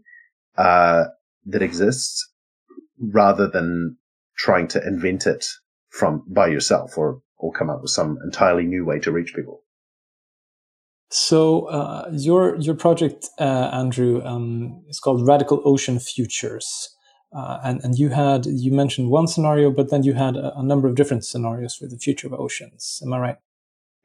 uh, 0.57 1.05
that 1.45 1.61
exists 1.61 2.29
rather 2.99 3.47
than 3.47 3.97
trying 4.37 4.67
to 4.69 4.85
invent 4.85 5.27
it 5.27 5.45
from 5.89 6.23
by 6.27 6.47
yourself 6.47 6.97
or 6.97 7.21
or 7.37 7.51
come 7.51 7.69
up 7.69 7.81
with 7.81 7.91
some 7.91 8.17
entirely 8.23 8.63
new 8.63 8.85
way 8.85 8.99
to 8.99 9.11
reach 9.11 9.33
people. 9.35 9.63
So 11.09 11.65
uh, 11.65 12.09
your 12.13 12.55
your 12.55 12.75
project, 12.75 13.27
uh, 13.37 13.69
Andrew, 13.73 14.23
um, 14.23 14.81
is 14.87 14.99
called 14.99 15.27
Radical 15.27 15.61
Ocean 15.65 15.99
Futures, 15.99 16.95
uh, 17.35 17.59
and 17.65 17.83
and 17.83 17.99
you 17.99 18.09
had 18.09 18.45
you 18.45 18.71
mentioned 18.71 19.09
one 19.09 19.27
scenario, 19.27 19.71
but 19.71 19.89
then 19.89 20.03
you 20.03 20.13
had 20.13 20.37
a, 20.37 20.57
a, 20.57 20.63
number 20.63 20.87
of 20.87 20.95
different 20.95 21.25
scenarios 21.25 21.75
for 21.75 21.87
the 21.87 21.97
future 21.97 22.27
of 22.27 22.33
oceans. 22.33 23.01
Am 23.05 23.11
I 23.11 23.19
right? 23.19 23.35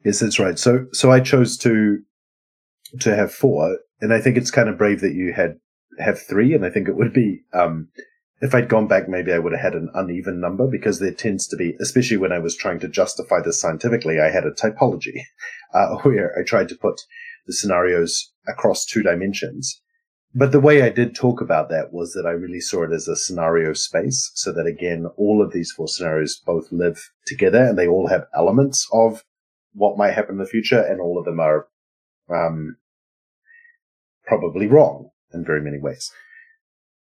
Yes, 0.03 0.19
that's 0.19 0.37
right. 0.37 0.59
So 0.59 0.87
so 0.91 1.09
I 1.09 1.21
chose 1.21 1.57
to 1.59 1.99
to 2.99 3.15
have 3.15 3.33
four, 3.33 3.77
and 4.01 4.13
I 4.13 4.19
think 4.19 4.35
it's 4.35 4.51
kind 4.51 4.67
of 4.67 4.77
brave 4.77 4.99
that 4.99 5.13
you 5.13 5.31
had 5.31 5.59
have 5.99 6.21
three, 6.21 6.53
and 6.53 6.65
I 6.65 6.69
think 6.69 6.89
it 6.89 6.97
would 6.97 7.13
be 7.13 7.43
um, 7.53 7.87
if 8.39 8.53
I'd 8.53 8.69
gone 8.69 8.87
back, 8.87 9.09
maybe 9.09 9.33
I 9.33 9.39
would 9.39 9.53
have 9.53 9.61
had 9.61 9.73
an 9.73 9.89
uneven 9.95 10.39
number 10.39 10.67
because 10.67 10.99
there 10.99 11.11
tends 11.11 11.47
to 11.47 11.57
be, 11.57 11.75
especially 11.79 12.17
when 12.17 12.31
I 12.31 12.39
was 12.39 12.55
trying 12.55 12.79
to 12.81 12.87
justify 12.87 13.41
this 13.41 13.59
scientifically, 13.59 14.19
I 14.19 14.29
had 14.29 14.45
a 14.45 14.51
typology 14.51 15.21
uh, 15.73 15.97
where 16.03 16.37
I 16.37 16.43
tried 16.43 16.69
to 16.69 16.75
put 16.75 17.01
the 17.47 17.53
scenarios 17.53 18.31
across 18.47 18.85
two 18.85 19.01
dimensions. 19.01 19.81
But 20.35 20.51
the 20.51 20.59
way 20.59 20.83
I 20.83 20.89
did 20.89 21.15
talk 21.15 21.41
about 21.41 21.69
that 21.69 21.91
was 21.91 22.13
that 22.13 22.27
I 22.27 22.31
really 22.31 22.59
saw 22.59 22.83
it 22.83 22.91
as 22.91 23.07
a 23.07 23.15
scenario 23.15 23.73
space 23.73 24.31
so 24.35 24.51
that 24.51 24.67
again, 24.67 25.07
all 25.17 25.41
of 25.41 25.51
these 25.51 25.71
four 25.71 25.87
scenarios 25.87 26.39
both 26.45 26.71
live 26.71 27.09
together 27.25 27.63
and 27.63 27.77
they 27.77 27.87
all 27.87 28.07
have 28.07 28.27
elements 28.35 28.87
of 28.93 29.23
what 29.73 29.97
might 29.97 30.13
happen 30.13 30.35
in 30.35 30.39
the 30.39 30.45
future 30.45 30.79
and 30.79 31.01
all 31.01 31.17
of 31.17 31.25
them 31.25 31.39
are, 31.39 31.67
um, 32.29 32.75
probably 34.25 34.67
wrong 34.67 35.09
in 35.33 35.43
very 35.43 35.61
many 35.61 35.79
ways. 35.79 36.11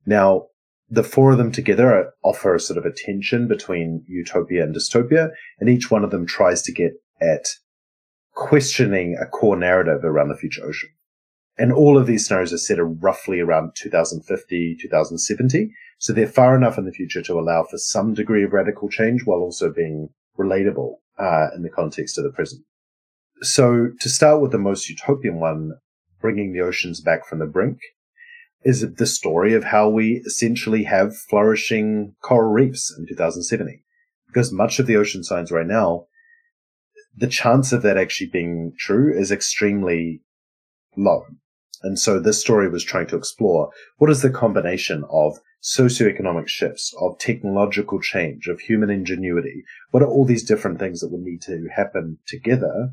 Now, 0.06 0.46
the 0.88 1.02
four 1.02 1.32
of 1.32 1.38
them 1.38 1.50
together 1.50 2.12
offer 2.22 2.54
a 2.54 2.60
sort 2.60 2.78
of 2.78 2.84
a 2.84 2.92
tension 2.92 3.48
between 3.48 4.04
utopia 4.06 4.62
and 4.62 4.74
dystopia, 4.74 5.30
and 5.58 5.68
each 5.68 5.90
one 5.90 6.04
of 6.04 6.10
them 6.10 6.26
tries 6.26 6.62
to 6.62 6.72
get 6.72 6.92
at 7.20 7.46
questioning 8.34 9.16
a 9.20 9.26
core 9.26 9.56
narrative 9.56 10.04
around 10.04 10.28
the 10.28 10.36
future 10.36 10.64
ocean. 10.64 10.90
And 11.58 11.72
all 11.72 11.96
of 11.96 12.06
these 12.06 12.26
scenarios 12.26 12.52
are 12.52 12.58
set 12.58 12.78
roughly 12.78 13.40
around 13.40 13.72
2050, 13.76 14.76
2070. 14.80 15.72
So 15.98 16.12
they're 16.12 16.26
far 16.26 16.54
enough 16.54 16.76
in 16.76 16.84
the 16.84 16.92
future 16.92 17.22
to 17.22 17.40
allow 17.40 17.64
for 17.64 17.78
some 17.78 18.12
degree 18.12 18.44
of 18.44 18.52
radical 18.52 18.90
change 18.90 19.22
while 19.24 19.38
also 19.38 19.72
being 19.72 20.10
relatable 20.38 20.96
uh, 21.18 21.48
in 21.54 21.62
the 21.62 21.70
context 21.70 22.18
of 22.18 22.24
the 22.24 22.30
present. 22.30 22.62
So 23.40 23.88
to 24.00 24.08
start 24.08 24.42
with 24.42 24.52
the 24.52 24.58
most 24.58 24.88
utopian 24.90 25.40
one, 25.40 25.72
bringing 26.20 26.52
the 26.52 26.60
oceans 26.60 27.00
back 27.00 27.26
from 27.26 27.38
the 27.38 27.46
brink, 27.46 27.78
is 28.66 28.84
the 28.96 29.06
story 29.06 29.54
of 29.54 29.62
how 29.62 29.88
we 29.88 30.20
essentially 30.26 30.82
have 30.82 31.16
flourishing 31.16 32.16
coral 32.20 32.52
reefs 32.52 32.92
in 32.98 33.06
2070. 33.06 33.84
Because 34.26 34.52
much 34.52 34.80
of 34.80 34.88
the 34.88 34.96
ocean 34.96 35.22
science 35.22 35.52
right 35.52 35.68
now, 35.68 36.06
the 37.16 37.28
chance 37.28 37.72
of 37.72 37.82
that 37.82 37.96
actually 37.96 38.26
being 38.26 38.72
true 38.76 39.16
is 39.16 39.30
extremely 39.30 40.20
low. 40.96 41.24
And 41.84 41.96
so 41.96 42.18
this 42.18 42.40
story 42.40 42.68
was 42.68 42.82
trying 42.82 43.06
to 43.06 43.16
explore 43.16 43.70
what 43.98 44.10
is 44.10 44.22
the 44.22 44.30
combination 44.30 45.04
of 45.10 45.38
socioeconomic 45.62 46.48
shifts, 46.48 46.92
of 47.00 47.20
technological 47.20 48.00
change, 48.00 48.48
of 48.48 48.58
human 48.58 48.90
ingenuity? 48.90 49.62
What 49.92 50.02
are 50.02 50.08
all 50.08 50.24
these 50.24 50.44
different 50.44 50.80
things 50.80 51.00
that 51.00 51.12
would 51.12 51.22
need 51.22 51.42
to 51.42 51.68
happen 51.72 52.18
together 52.26 52.90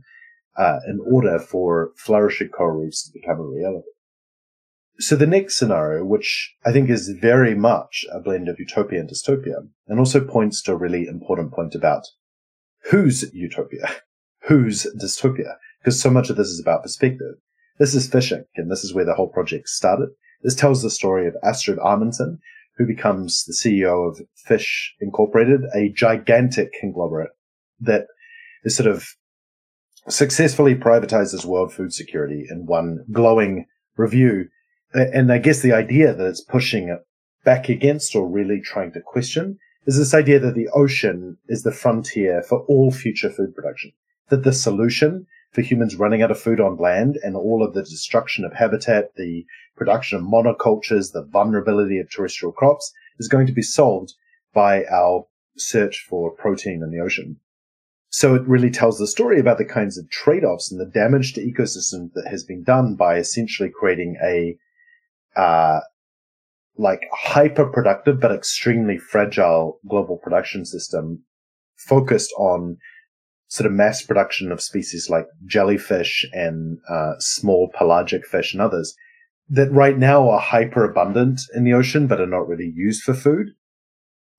uh, 0.56 0.80
in 0.88 1.00
order 1.03 1.39
for 1.39 1.94
flourishing 1.98 2.50
coral 2.50 2.82
reefs 2.82 3.03
to 3.03 3.20
become 3.20 3.39
a 3.39 3.44
reality? 3.44 3.92
So 5.00 5.15
the 5.15 5.27
next 5.27 5.57
scenario, 5.57 6.05
which 6.05 6.53
I 6.65 6.71
think 6.71 6.89
is 6.89 7.09
very 7.09 7.55
much 7.55 8.05
a 8.12 8.19
blend 8.19 8.47
of 8.47 8.59
utopia 8.59 9.00
and 9.00 9.09
dystopia, 9.09 9.67
and 9.88 10.00
also 10.00 10.23
points 10.23 10.62
to 10.63 10.73
a 10.73 10.77
really 10.77 11.07
important 11.07 11.51
point 11.51 11.73
about 11.73 12.07
whose 12.91 13.33
utopia, 13.33 13.89
whose 14.43 14.85
dystopia, 15.01 15.55
because 15.79 16.00
so 16.00 16.09
much 16.09 16.29
of 16.29 16.35
this 16.35 16.47
is 16.47 16.59
about 16.59 16.83
perspective. 16.83 17.35
This 17.79 17.95
is 17.95 18.07
fishing, 18.07 18.45
and 18.55 18.71
this 18.71 18.83
is 18.83 18.93
where 18.93 19.05
the 19.05 19.15
whole 19.15 19.29
project 19.29 19.67
started. 19.67 20.09
This 20.43 20.55
tells 20.55 20.83
the 20.83 20.91
story 20.91 21.27
of 21.27 21.35
Astrid 21.43 21.79
Amundsen, 21.83 22.39
who 22.77 22.85
becomes 22.85 23.45
the 23.45 23.53
CEO 23.53 24.07
of 24.07 24.21
Fish 24.35 24.95
Incorporated, 25.00 25.62
a 25.73 25.89
gigantic 25.89 26.71
conglomerate 26.79 27.31
that 27.79 28.05
is 28.63 28.75
sort 28.75 28.88
of 28.88 29.07
successfully 30.07 30.75
privatizes 30.75 31.45
world 31.45 31.73
food 31.73 31.93
security 31.93 32.45
in 32.50 32.65
one 32.65 33.05
glowing 33.12 33.65
review 33.95 34.50
and 34.93 35.31
I 35.31 35.38
guess 35.38 35.62
the 35.62 35.73
idea 35.73 36.13
that 36.13 36.27
it's 36.27 36.41
pushing 36.41 36.89
it 36.89 37.00
back 37.43 37.69
against 37.69 38.15
or 38.15 38.27
really 38.27 38.62
trying 38.62 38.91
to 38.93 39.01
question 39.01 39.57
is 39.85 39.97
this 39.97 40.13
idea 40.13 40.39
that 40.39 40.55
the 40.55 40.69
ocean 40.69 41.38
is 41.47 41.63
the 41.63 41.71
frontier 41.71 42.41
for 42.41 42.59
all 42.67 42.91
future 42.91 43.29
food 43.29 43.53
production. 43.53 43.91
That 44.29 44.43
the 44.43 44.53
solution 44.53 45.25
for 45.51 45.62
humans 45.62 45.95
running 45.95 46.21
out 46.21 46.31
of 46.31 46.39
food 46.39 46.59
on 46.59 46.77
land 46.77 47.17
and 47.21 47.35
all 47.35 47.63
of 47.63 47.73
the 47.73 47.83
destruction 47.83 48.45
of 48.45 48.53
habitat, 48.53 49.15
the 49.15 49.45
production 49.75 50.17
of 50.17 50.23
monocultures, 50.23 51.12
the 51.12 51.27
vulnerability 51.29 52.00
of 52.00 52.09
terrestrial 52.09 52.53
crops 52.53 52.91
is 53.19 53.27
going 53.27 53.47
to 53.47 53.53
be 53.53 53.62
solved 53.62 54.13
by 54.53 54.85
our 54.85 55.25
search 55.57 56.05
for 56.07 56.31
protein 56.31 56.81
in 56.83 56.91
the 56.91 57.03
ocean. 57.03 57.38
So 58.09 58.35
it 58.35 58.47
really 58.47 58.69
tells 58.69 59.00
the 59.00 59.07
story 59.07 59.39
about 59.39 59.57
the 59.57 59.65
kinds 59.65 59.97
of 59.97 60.09
trade-offs 60.09 60.71
and 60.71 60.79
the 60.79 60.85
damage 60.85 61.33
to 61.33 61.41
ecosystems 61.41 62.13
that 62.13 62.27
has 62.29 62.43
been 62.43 62.63
done 62.63 62.95
by 62.95 63.17
essentially 63.17 63.69
creating 63.69 64.17
a 64.23 64.55
uh, 65.36 65.80
like 66.78 67.02
hyper 67.12 67.66
productive 67.66 68.20
but 68.20 68.32
extremely 68.32 68.98
fragile 68.98 69.80
global 69.88 70.18
production 70.18 70.66
system 70.66 71.24
focused 71.75 72.34
on 72.38 72.78
sort 73.48 73.68
of 73.68 73.74
mass 73.74 74.02
production 74.02 74.52
of 74.52 74.62
species 74.62 75.10
like 75.10 75.28
jellyfish 75.46 76.25
and 76.34 76.80
uh, 76.90 77.13
small 77.20 77.70
pelagic 77.78 78.25
fish 78.25 78.54
and 78.54 78.62
others 78.62 78.96
that 79.50 79.72
right 79.72 79.98
now 79.98 80.30
are 80.30 80.40
hyper 80.40 80.84
abundant 80.84 81.42
in 81.54 81.63
the 81.63 81.74
ocean 81.74 82.08
but 82.08 82.20
are 82.20 82.28
not 82.28 82.48
really 82.48 82.72
used 82.74 83.04
for 83.04 83.13
food. 83.13 83.50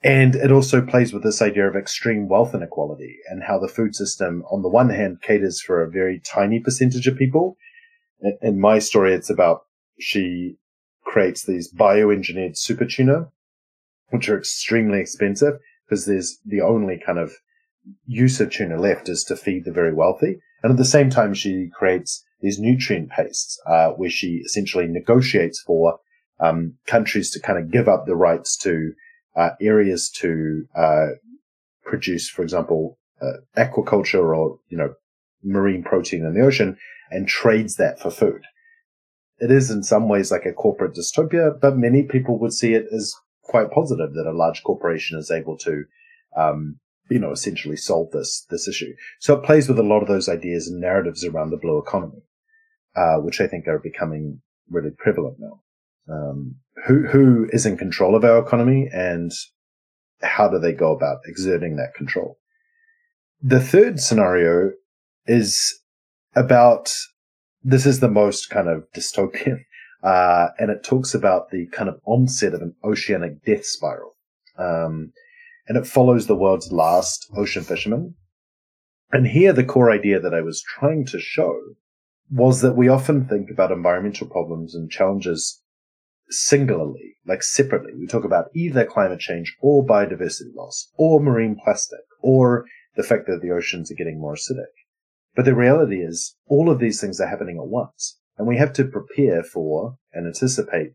And 0.03 0.35
it 0.35 0.53
also 0.53 0.85
plays 0.85 1.13
with 1.13 1.23
this 1.23 1.41
idea 1.41 1.67
of 1.69 1.77
extreme 1.77 2.29
wealth 2.29 2.55
inequality 2.55 3.17
and 3.31 3.43
how 3.43 3.59
the 3.59 3.69
food 3.69 3.95
system, 3.95 4.43
on 4.51 4.63
the 4.63 4.69
one 4.69 4.91
hand, 4.91 5.23
caters 5.23 5.63
for 5.63 5.83
a 5.83 5.91
very 5.91 6.21
tiny 6.21 6.61
percentage 6.61 7.07
of 7.07 7.17
people. 7.17 7.57
In 8.43 8.61
my 8.61 8.81
story, 8.81 9.15
it's 9.15 9.31
about 9.31 9.61
she 9.99 10.57
creates 11.15 11.45
these 11.45 11.73
bioengineered 11.73 12.57
super 12.57 12.85
tuna, 12.85 13.29
which 14.09 14.29
are 14.29 14.37
extremely 14.37 14.99
expensive 14.99 15.61
because 15.85 16.07
there's 16.07 16.41
the 16.45 16.61
only 16.61 16.99
kind 17.07 17.21
of 17.21 17.33
use 18.05 18.41
of 18.41 18.51
tuna 18.51 18.77
left 18.81 19.09
is 19.09 19.23
to 19.23 19.37
feed 19.37 19.65
the 19.65 19.71
very 19.71 19.95
wealthy. 19.95 20.41
And 20.65 20.73
at 20.73 20.77
the 20.77 20.85
same 20.85 21.11
time, 21.11 21.33
she 21.33 21.71
creates 21.73 22.25
these 22.41 22.59
nutrient 22.59 23.11
pastes, 23.11 23.61
uh, 23.65 23.91
where 23.91 24.11
she 24.11 24.43
essentially 24.45 24.89
negotiates 24.89 25.63
for 25.65 26.01
um, 26.41 26.75
countries 26.89 27.31
to 27.31 27.39
kind 27.39 27.61
of 27.61 27.71
give 27.71 27.87
up 27.87 28.07
the 28.07 28.17
rights 28.17 28.57
to 28.65 28.93
uh, 29.37 29.51
areas 29.61 30.11
to 30.17 30.67
uh, 30.75 31.07
produce, 31.85 32.29
for 32.29 32.43
example, 32.43 32.99
uh, 33.23 33.35
aquaculture 33.57 34.37
or 34.37 34.59
you 34.69 34.77
know 34.77 34.95
marine 35.45 35.85
protein 35.85 36.25
in 36.25 36.35
the 36.35 36.45
ocean, 36.45 36.77
and 37.13 37.29
trades 37.29 37.77
that 37.77 38.01
for 38.01 38.11
food 38.11 38.43
it 39.45 39.51
is 39.51 39.71
in 39.71 39.83
some 39.83 40.09
ways 40.09 40.31
like 40.31 40.47
a 40.47 40.53
corporate 40.53 40.95
dystopia, 40.95 41.61
but 41.61 41.77
many 41.77 42.03
people 42.03 42.39
would 42.39 42.55
see 42.55 42.73
it 42.73 42.87
as 42.91 43.15
quite 43.43 43.71
positive 43.71 44.15
that 44.15 44.27
a 44.27 44.37
large 44.37 44.63
corporation 44.63 45.19
is 45.19 45.31
able 45.31 45.59
to, 45.59 45.85
um, 46.35 46.81
you 47.11 47.19
know, 47.19 47.31
essentially 47.31 47.77
solve 47.77 48.11
this 48.13 48.47
this 48.49 48.67
issue. 48.67 48.95
So 49.21 49.35
it 49.35 49.45
plays 49.45 49.69
with 49.69 49.79
a 49.79 49.83
lot 49.83 50.01
of 50.01 50.09
those 50.09 50.31
ideas 50.31 50.67
and 50.67 50.81
narratives 50.81 51.25
around 51.25 51.51
the 51.51 51.59
blue 51.59 51.79
economy, 51.79 52.23
uh, 52.97 53.17
which 53.17 53.39
I 53.43 53.47
think 53.47 53.69
are 53.69 53.79
becoming 53.79 54.41
really 54.71 54.93
prevalent 54.97 55.37
now. 55.39 55.61
Um, 56.09 56.57
who 56.87 57.07
who 57.07 57.47
is 57.51 57.67
in 57.67 57.77
control 57.77 58.17
of 58.17 58.25
our 58.25 58.39
economy, 58.39 58.89
and 58.91 59.31
how 60.23 60.49
do 60.49 60.59
they 60.59 60.73
go 60.73 60.97
about 60.97 61.19
exerting 61.27 61.77
that 61.77 61.95
control? 61.95 62.39
The 63.43 63.61
third 63.61 64.01
scenario 64.01 64.71
is 65.27 65.81
about 66.35 66.95
this 67.65 67.87
is 67.87 68.01
the 68.01 68.11
most 68.11 68.51
kind 68.51 68.69
of 68.69 68.85
dystopian, 68.95 69.65
uh, 70.03 70.49
and 70.59 70.71
it 70.71 70.85
talks 70.85 71.15
about 71.15 71.51
the 71.51 71.67
kind 71.73 71.89
of 71.89 72.01
onset 72.05 72.55
of 72.55 72.61
an 72.61 72.75
oceanic 72.85 73.45
death 73.45 73.65
spiral. 73.65 74.15
Um, 74.59 75.13
and 75.67 75.79
it 75.79 75.87
follows 75.87 76.27
the 76.27 76.37
world's 76.37 76.71
last 76.71 77.27
ocean 77.35 77.65
fisherman. 77.65 78.15
And 79.11 79.27
here, 79.27 79.53
the 79.53 79.65
core 79.65 79.91
idea 79.91 80.21
that 80.21 80.35
I 80.35 80.43
was 80.43 80.63
trying 80.63 81.07
to 81.07 81.19
show 81.19 81.59
was 82.31 82.61
that 82.61 82.77
we 82.77 82.89
often 82.89 83.27
think 83.27 83.51
about 83.51 83.73
environmental 83.73 84.27
problems 84.27 84.75
and 84.75 84.91
challenges 84.91 85.63
singularly, 86.29 87.17
like 87.27 87.43
separately. 87.43 87.93
We 87.99 88.07
talk 88.07 88.25
about 88.25 88.51
either 88.55 88.85
climate 88.85 89.21
change 89.21 89.57
or 89.61 89.87
biodiversity 89.87 90.55
loss 90.55 90.91
or 90.97 91.21
marine 91.21 91.57
plastic 91.63 92.01
or 92.21 92.67
the 92.97 93.03
fact 93.03 93.27
that 93.27 93.41
the 93.43 93.51
oceans 93.51 93.91
are 93.91 93.95
getting 93.95 94.21
more 94.21 94.35
acidic. 94.35 94.73
But 95.35 95.45
the 95.45 95.55
reality 95.55 96.01
is 96.01 96.37
all 96.47 96.71
of 96.71 96.79
these 96.79 97.01
things 97.01 97.21
are 97.21 97.29
happening 97.29 97.57
at 97.57 97.67
once 97.67 98.19
and 98.37 98.47
we 98.47 98.57
have 98.57 98.73
to 98.75 98.85
prepare 98.85 99.43
for 99.43 99.99
and 100.13 100.27
anticipate 100.27 100.93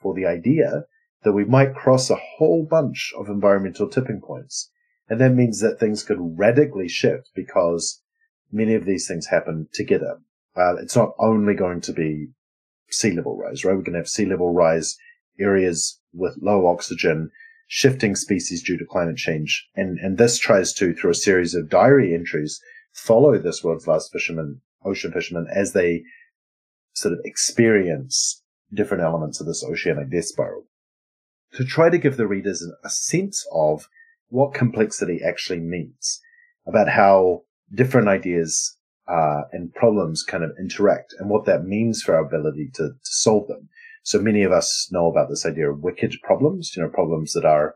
for 0.00 0.14
the 0.14 0.26
idea 0.26 0.84
that 1.22 1.32
we 1.32 1.44
might 1.44 1.74
cross 1.74 2.10
a 2.10 2.20
whole 2.36 2.66
bunch 2.68 3.12
of 3.18 3.28
environmental 3.28 3.88
tipping 3.88 4.20
points. 4.20 4.70
And 5.08 5.20
that 5.20 5.34
means 5.34 5.60
that 5.60 5.78
things 5.78 6.02
could 6.02 6.18
radically 6.20 6.88
shift 6.88 7.30
because 7.34 8.02
many 8.52 8.74
of 8.74 8.84
these 8.84 9.08
things 9.08 9.26
happen 9.26 9.68
together. 9.72 10.18
Uh, 10.56 10.76
it's 10.76 10.96
not 10.96 11.14
only 11.18 11.54
going 11.54 11.80
to 11.82 11.92
be 11.92 12.28
sea 12.90 13.10
level 13.10 13.36
rise, 13.36 13.64
right? 13.64 13.74
We're 13.74 13.82
going 13.82 13.94
to 13.94 14.00
have 14.00 14.08
sea 14.08 14.26
level 14.26 14.52
rise 14.52 14.96
areas 15.38 15.98
with 16.12 16.38
low 16.40 16.66
oxygen, 16.66 17.30
shifting 17.66 18.14
species 18.14 18.62
due 18.62 18.78
to 18.78 18.84
climate 18.84 19.16
change. 19.16 19.66
And, 19.74 19.98
and 19.98 20.16
this 20.16 20.38
tries 20.38 20.72
to, 20.74 20.94
through 20.94 21.10
a 21.10 21.14
series 21.14 21.54
of 21.54 21.68
diary 21.68 22.14
entries, 22.14 22.60
follow 22.94 23.36
this 23.38 23.62
world's 23.62 23.86
last 23.86 24.12
fisherman, 24.12 24.62
ocean 24.84 25.12
fishermen, 25.12 25.46
as 25.54 25.72
they 25.72 26.04
sort 26.94 27.12
of 27.12 27.20
experience 27.24 28.42
different 28.72 29.02
elements 29.02 29.40
of 29.40 29.46
this 29.46 29.64
oceanic 29.64 30.10
death 30.10 30.24
spiral. 30.24 30.64
To 31.54 31.64
try 31.64 31.90
to 31.90 31.98
give 31.98 32.16
the 32.16 32.26
readers 32.26 32.66
a 32.84 32.88
sense 32.88 33.46
of 33.52 33.88
what 34.28 34.54
complexity 34.54 35.20
actually 35.24 35.60
means, 35.60 36.20
about 36.66 36.88
how 36.88 37.42
different 37.72 38.08
ideas 38.08 38.76
uh, 39.06 39.42
and 39.52 39.74
problems 39.74 40.22
kind 40.22 40.42
of 40.42 40.52
interact 40.58 41.14
and 41.18 41.28
what 41.28 41.44
that 41.44 41.64
means 41.64 42.02
for 42.02 42.14
our 42.14 42.24
ability 42.24 42.70
to, 42.74 42.88
to 42.88 42.94
solve 43.02 43.46
them. 43.48 43.68
So 44.02 44.20
many 44.20 44.42
of 44.42 44.52
us 44.52 44.88
know 44.90 45.10
about 45.10 45.28
this 45.28 45.46
idea 45.46 45.70
of 45.70 45.82
wicked 45.82 46.14
problems, 46.22 46.72
you 46.74 46.82
know, 46.82 46.88
problems 46.88 47.32
that 47.32 47.44
are 47.44 47.74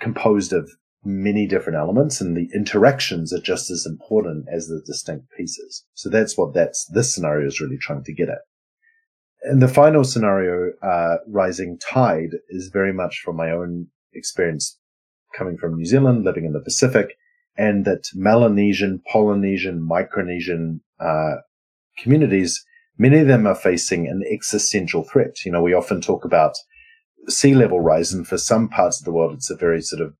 composed 0.00 0.52
of 0.52 0.70
many 1.04 1.46
different 1.46 1.78
elements 1.78 2.20
and 2.20 2.36
the 2.36 2.48
interactions 2.54 3.32
are 3.32 3.40
just 3.40 3.70
as 3.70 3.86
important 3.86 4.46
as 4.52 4.66
the 4.66 4.82
distinct 4.86 5.26
pieces. 5.36 5.84
So 5.94 6.08
that's 6.08 6.36
what 6.36 6.54
that's, 6.54 6.86
this 6.86 7.14
scenario 7.14 7.46
is 7.46 7.60
really 7.60 7.78
trying 7.78 8.04
to 8.04 8.14
get 8.14 8.28
at. 8.28 8.38
And 9.42 9.60
the 9.60 9.68
final 9.68 10.04
scenario, 10.04 10.72
uh, 10.82 11.16
rising 11.28 11.78
tide 11.78 12.30
is 12.48 12.70
very 12.72 12.92
much 12.92 13.20
from 13.22 13.36
my 13.36 13.50
own 13.50 13.88
experience 14.14 14.78
coming 15.36 15.58
from 15.58 15.76
New 15.76 15.84
Zealand, 15.84 16.24
living 16.24 16.46
in 16.46 16.52
the 16.52 16.60
Pacific 16.60 17.16
and 17.56 17.84
that 17.84 18.08
Melanesian, 18.14 19.02
Polynesian, 19.10 19.86
Micronesian 19.88 20.80
uh, 21.00 21.36
communities, 21.98 22.64
many 22.98 23.20
of 23.20 23.28
them 23.28 23.46
are 23.46 23.54
facing 23.54 24.08
an 24.08 24.22
existential 24.30 25.04
threat. 25.04 25.44
You 25.44 25.52
know, 25.52 25.62
we 25.62 25.74
often 25.74 26.00
talk 26.00 26.24
about 26.24 26.56
sea 27.28 27.54
level 27.54 27.80
rise, 27.80 28.12
and 28.12 28.26
for 28.26 28.38
some 28.38 28.68
parts 28.68 29.00
of 29.00 29.04
the 29.04 29.12
world, 29.12 29.34
it's 29.34 29.50
a 29.50 29.56
very 29.56 29.80
sort 29.80 30.02
of 30.02 30.14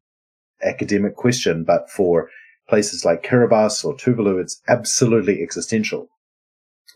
academic 0.64 1.16
question, 1.16 1.64
but 1.64 1.90
for 1.90 2.30
places 2.68 3.04
like 3.04 3.23
Kiribati 3.23 3.85
or 3.85 3.94
Tuvalu, 3.97 4.40
it's 4.40 4.61
absolutely 4.68 5.42
existential. 5.42 6.09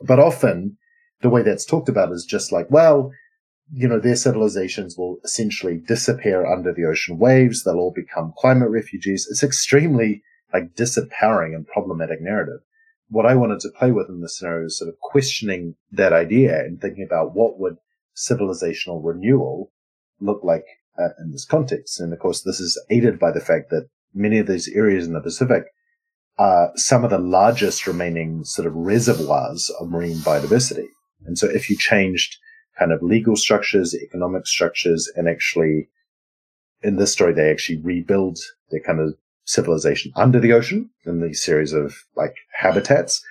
But 0.02 0.18
often, 0.18 0.78
the 1.20 1.30
way 1.30 1.42
that's 1.42 1.64
talked 1.64 1.88
about 1.88 2.12
is 2.12 2.24
just 2.24 2.52
like, 2.52 2.70
well, 2.70 3.10
you 3.72 3.86
know, 3.86 3.98
their 3.98 4.16
civilizations 4.16 4.96
will 4.96 5.18
essentially 5.24 5.78
disappear 5.78 6.46
under 6.46 6.72
the 6.72 6.84
ocean 6.84 7.18
waves. 7.18 7.64
They'll 7.64 7.78
all 7.78 7.92
become 7.94 8.32
climate 8.38 8.70
refugees. 8.70 9.26
It's 9.30 9.42
extremely 9.42 10.22
like 10.52 10.74
disempowering 10.74 11.54
and 11.54 11.66
problematic 11.66 12.22
narrative. 12.22 12.60
What 13.10 13.26
I 13.26 13.34
wanted 13.34 13.60
to 13.60 13.70
play 13.70 13.90
with 13.92 14.08
in 14.08 14.20
this 14.20 14.38
scenario 14.38 14.66
is 14.66 14.78
sort 14.78 14.88
of 14.88 14.98
questioning 15.00 15.74
that 15.92 16.12
idea 16.12 16.58
and 16.60 16.80
thinking 16.80 17.04
about 17.04 17.34
what 17.34 17.58
would 17.58 17.76
civilizational 18.16 19.00
renewal 19.02 19.70
look 20.20 20.42
like 20.42 20.64
uh, 20.98 21.10
in 21.20 21.32
this 21.32 21.44
context. 21.44 22.00
And 22.00 22.12
of 22.12 22.18
course, 22.18 22.42
this 22.42 22.60
is 22.60 22.80
aided 22.90 23.18
by 23.18 23.30
the 23.30 23.40
fact 23.40 23.70
that 23.70 23.88
many 24.14 24.38
of 24.38 24.46
these 24.46 24.68
areas 24.68 25.06
in 25.06 25.12
the 25.12 25.20
Pacific 25.20 25.64
are 26.38 26.70
some 26.76 27.04
of 27.04 27.10
the 27.10 27.18
largest 27.18 27.86
remaining 27.86 28.44
sort 28.44 28.66
of 28.66 28.74
reservoirs 28.74 29.70
of 29.80 29.90
marine 29.90 30.18
biodiversity. 30.18 30.86
And 31.26 31.36
so 31.36 31.48
if 31.48 31.68
you 31.68 31.76
changed 31.76 32.36
kind 32.78 32.92
of 32.92 33.02
legal 33.02 33.36
structures, 33.36 33.94
economic 33.94 34.46
structures, 34.46 35.10
and 35.16 35.28
actually 35.28 35.88
in 36.82 36.96
this 36.96 37.12
story, 37.12 37.32
they 37.32 37.50
actually 37.50 37.78
rebuild 37.78 38.38
their 38.70 38.80
kind 38.80 39.00
of 39.00 39.14
civilization 39.44 40.12
under 40.14 40.38
the 40.38 40.52
ocean 40.52 40.90
in 41.06 41.20
these 41.20 41.42
series 41.42 41.72
of 41.72 41.94
like 42.16 42.34
habitats. 42.52 43.24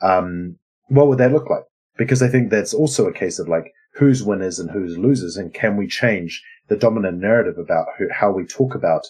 Um, 0.00 0.58
what 0.88 1.08
would 1.08 1.18
that 1.18 1.32
look 1.32 1.50
like? 1.50 1.64
Because 1.98 2.22
I 2.22 2.28
think 2.28 2.50
that's 2.50 2.72
also 2.72 3.06
a 3.06 3.12
case 3.12 3.38
of 3.38 3.48
like 3.48 3.72
who's 3.94 4.22
winners 4.22 4.58
and 4.58 4.70
who's 4.70 4.96
losers, 4.96 5.36
and 5.36 5.52
can 5.52 5.76
we 5.76 5.86
change 5.86 6.42
the 6.68 6.76
dominant 6.76 7.18
narrative 7.18 7.58
about 7.58 7.86
who, 7.98 8.08
how 8.10 8.32
we 8.32 8.44
talk 8.44 8.74
about 8.74 9.06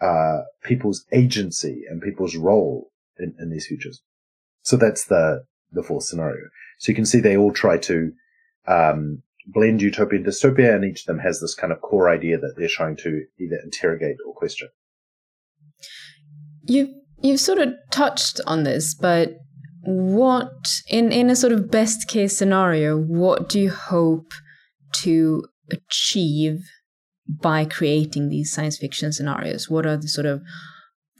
uh, 0.00 0.42
people's 0.64 1.04
agency 1.12 1.82
and 1.88 2.02
people's 2.02 2.36
role 2.36 2.90
in, 3.18 3.34
in 3.38 3.50
these 3.50 3.66
futures? 3.66 4.02
So 4.62 4.76
that's 4.76 5.04
the 5.04 5.44
the 5.72 5.82
fourth 5.82 6.04
scenario. 6.04 6.44
So 6.78 6.90
you 6.90 6.94
can 6.94 7.06
see 7.06 7.20
they 7.20 7.36
all 7.36 7.52
try 7.52 7.78
to 7.78 8.12
um, 8.66 9.22
blend 9.46 9.82
utopia 9.82 10.18
and 10.18 10.26
dystopia, 10.26 10.74
and 10.74 10.84
each 10.84 11.00
of 11.00 11.06
them 11.06 11.18
has 11.18 11.40
this 11.40 11.54
kind 11.54 11.72
of 11.72 11.80
core 11.80 12.10
idea 12.10 12.38
that 12.38 12.54
they're 12.56 12.68
trying 12.68 12.96
to 12.98 13.24
either 13.40 13.58
interrogate 13.64 14.16
or 14.26 14.34
question. 14.34 14.68
You 16.64 16.94
you've 17.20 17.40
sort 17.40 17.58
of 17.58 17.74
touched 17.90 18.40
on 18.46 18.64
this, 18.64 18.94
but 18.94 19.34
what 19.84 20.52
in 20.88 21.10
in 21.10 21.30
a 21.30 21.36
sort 21.36 21.52
of 21.52 21.70
best 21.70 22.08
case 22.08 22.36
scenario, 22.36 22.96
what 22.96 23.48
do 23.48 23.60
you 23.60 23.70
hope 23.70 24.32
to 24.96 25.44
achieve 25.70 26.60
by 27.28 27.64
creating 27.64 28.28
these 28.28 28.52
science 28.52 28.78
fiction 28.78 29.12
scenarios? 29.12 29.70
What 29.70 29.86
are 29.86 29.96
the 29.96 30.08
sort 30.08 30.26
of 30.26 30.42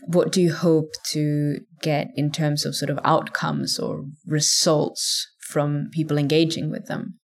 what 0.06 0.32
do 0.32 0.40
you 0.40 0.52
hope 0.52 0.90
to 1.10 1.58
get 1.80 2.08
in 2.16 2.32
terms 2.32 2.66
of 2.66 2.74
sort 2.74 2.90
of 2.90 2.98
outcomes 3.04 3.78
or 3.78 4.04
results 4.26 5.28
from 5.40 5.88
people 5.92 6.18
engaging 6.18 6.70
with 6.70 6.86
them? 6.86 7.20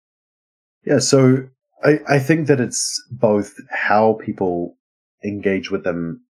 Yeah, 0.84 0.98
so 0.98 1.48
I, 1.82 2.00
I 2.08 2.18
think 2.18 2.48
that 2.48 2.60
it's 2.60 3.02
both 3.10 3.54
how 3.70 4.18
people 4.24 4.76
engage 5.24 5.70
with 5.70 5.84
them 5.84 6.22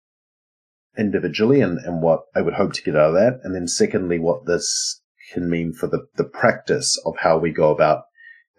individually 0.98 1.60
and, 1.60 1.78
and 1.78 2.00
what 2.00 2.22
I 2.34 2.42
would 2.42 2.54
hope 2.54 2.72
to 2.74 2.82
get 2.82 2.96
out 2.96 3.08
of 3.08 3.14
that. 3.14 3.40
And 3.42 3.54
then 3.54 3.68
secondly, 3.68 4.18
what 4.18 4.46
this 4.46 5.02
can 5.32 5.50
mean 5.50 5.72
for 5.72 5.86
the, 5.88 6.06
the 6.16 6.24
practice 6.24 7.00
of 7.04 7.16
how 7.18 7.38
we 7.38 7.50
go 7.50 7.70
about 7.70 8.04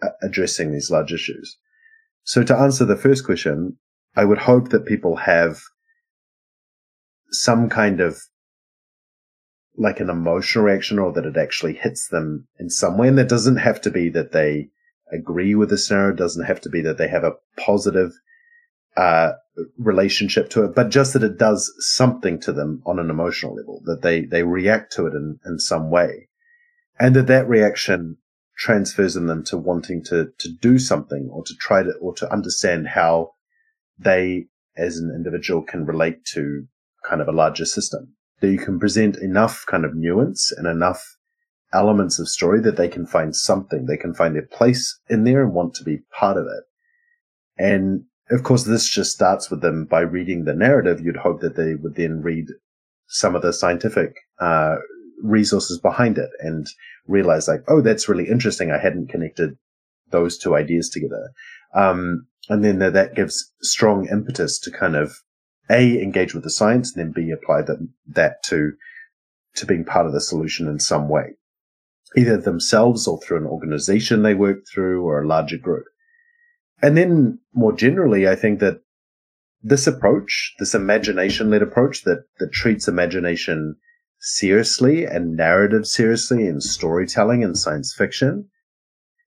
uh, 0.01 0.09
addressing 0.21 0.71
these 0.71 0.91
large 0.91 1.11
issues. 1.11 1.57
So 2.27 2.43
to 2.43 2.57
answer 2.57 2.83
the 2.83 2.97
first 2.97 3.25
question, 3.25 3.77
I 4.13 4.25
would 4.25 4.37
hope 4.37 4.69
that 4.69 4.85
people 4.85 5.15
have 5.15 5.61
some 7.31 7.69
kind 7.69 8.01
of 8.01 8.19
like 9.77 10.01
an 10.01 10.09
emotional 10.09 10.65
reaction 10.65 10.99
or 10.99 11.13
that 11.13 11.25
it 11.25 11.37
actually 11.37 11.75
hits 11.75 12.09
them 12.09 12.45
in 12.59 12.69
some 12.69 12.97
way. 12.97 13.07
And 13.07 13.17
that 13.17 13.29
doesn't 13.29 13.57
have 13.57 13.79
to 13.79 13.89
be 13.89 14.09
that 14.09 14.33
they 14.33 14.67
agree 15.09 15.55
with 15.55 15.69
the 15.69 15.77
scenario. 15.77 16.11
It 16.11 16.17
doesn't 16.17 16.43
have 16.43 16.59
to 16.61 16.69
be 16.69 16.81
that 16.81 16.97
they 16.97 17.07
have 17.07 17.23
a 17.23 17.35
positive 17.57 18.11
uh, 18.97 19.31
relationship 19.77 20.49
to 20.49 20.65
it, 20.65 20.75
but 20.75 20.89
just 20.89 21.13
that 21.13 21.23
it 21.23 21.37
does 21.37 21.73
something 21.79 22.41
to 22.41 22.51
them 22.51 22.81
on 22.85 22.99
an 22.99 23.09
emotional 23.09 23.55
level, 23.55 23.81
that 23.85 24.01
they, 24.01 24.25
they 24.25 24.43
react 24.43 24.91
to 24.93 25.07
it 25.07 25.13
in, 25.13 25.39
in 25.45 25.59
some 25.59 25.89
way. 25.89 26.27
And 26.99 27.15
that 27.15 27.27
that 27.27 27.47
reaction 27.47 28.17
transfers 28.57 29.15
in 29.15 29.27
them 29.27 29.43
to 29.43 29.57
wanting 29.57 30.03
to, 30.03 30.29
to 30.39 30.49
do 30.61 30.79
something 30.79 31.29
or 31.31 31.43
to 31.43 31.55
try 31.55 31.83
to, 31.83 31.93
or 32.01 32.13
to 32.15 32.31
understand 32.31 32.87
how 32.87 33.31
they 33.97 34.45
as 34.75 34.97
an 34.97 35.11
individual 35.15 35.61
can 35.61 35.85
relate 35.85 36.23
to 36.25 36.65
kind 37.07 37.21
of 37.21 37.27
a 37.27 37.31
larger 37.31 37.65
system. 37.65 38.13
That 38.41 38.51
you 38.51 38.59
can 38.59 38.79
present 38.79 39.17
enough 39.17 39.65
kind 39.67 39.85
of 39.85 39.95
nuance 39.95 40.51
and 40.51 40.67
enough 40.67 41.17
elements 41.73 42.19
of 42.19 42.29
story 42.29 42.61
that 42.61 42.77
they 42.77 42.87
can 42.87 43.05
find 43.05 43.35
something, 43.35 43.85
they 43.85 43.97
can 43.97 44.13
find 44.13 44.35
their 44.35 44.45
place 44.45 44.99
in 45.09 45.23
there 45.23 45.43
and 45.43 45.53
want 45.53 45.73
to 45.75 45.83
be 45.83 45.99
part 46.11 46.37
of 46.37 46.45
it. 46.45 46.63
And 47.57 48.03
of 48.29 48.43
course, 48.43 48.63
this 48.63 48.89
just 48.89 49.11
starts 49.11 49.49
with 49.49 49.61
them 49.61 49.85
by 49.85 50.01
reading 50.01 50.43
the 50.43 50.53
narrative. 50.53 51.01
You'd 51.01 51.17
hope 51.17 51.41
that 51.41 51.55
they 51.55 51.75
would 51.75 51.95
then 51.95 52.21
read 52.21 52.47
some 53.07 53.35
of 53.35 53.41
the 53.41 53.53
scientific 53.53 54.15
uh, 54.39 54.77
resources 55.21 55.79
behind 55.79 56.17
it 56.17 56.29
and 56.39 56.67
realize, 57.07 57.47
like, 57.47 57.63
oh, 57.67 57.81
that's 57.81 58.09
really 58.09 58.27
interesting. 58.27 58.71
I 58.71 58.79
hadn't 58.79 59.09
connected 59.09 59.57
those 60.11 60.37
two 60.37 60.55
ideas 60.55 60.89
together. 60.89 61.31
Um, 61.73 62.27
and 62.49 62.63
then 62.63 62.79
that 62.79 63.15
gives 63.15 63.51
strong 63.61 64.07
impetus 64.07 64.59
to 64.59 64.71
kind 64.71 64.95
of 64.95 65.17
a 65.69 66.01
engage 66.01 66.33
with 66.33 66.43
the 66.43 66.49
science, 66.49 66.95
and 66.95 67.05
then 67.05 67.11
b 67.11 67.31
apply 67.31 67.61
that 67.63 67.77
that 68.07 68.41
to 68.45 68.71
to 69.55 69.65
being 69.65 69.83
part 69.83 70.05
of 70.05 70.13
the 70.13 70.21
solution 70.21 70.67
in 70.67 70.79
some 70.79 71.09
way, 71.09 71.35
either 72.15 72.37
themselves 72.37 73.07
or 73.07 73.19
through 73.19 73.37
an 73.37 73.45
organization 73.45 74.21
they 74.21 74.33
work 74.33 74.59
through 74.71 75.03
or 75.03 75.21
a 75.21 75.27
larger 75.27 75.57
group. 75.57 75.85
And 76.81 76.95
then 76.95 77.39
more 77.53 77.73
generally, 77.73 78.27
I 78.27 78.35
think 78.35 78.59
that 78.59 78.81
this 79.61 79.87
approach, 79.87 80.53
this 80.59 80.75
imagination 80.75 81.49
led 81.49 81.63
approach 81.63 82.03
that, 82.03 82.23
that 82.39 82.53
treats 82.53 82.87
imagination 82.87 83.75
seriously 84.27 85.05
and 85.05 85.37
narrative 85.37 85.87
seriously 85.87 86.45
in 86.45 86.59
storytelling 86.59 87.43
and 87.43 87.57
science 87.57 87.93
fiction, 87.95 88.49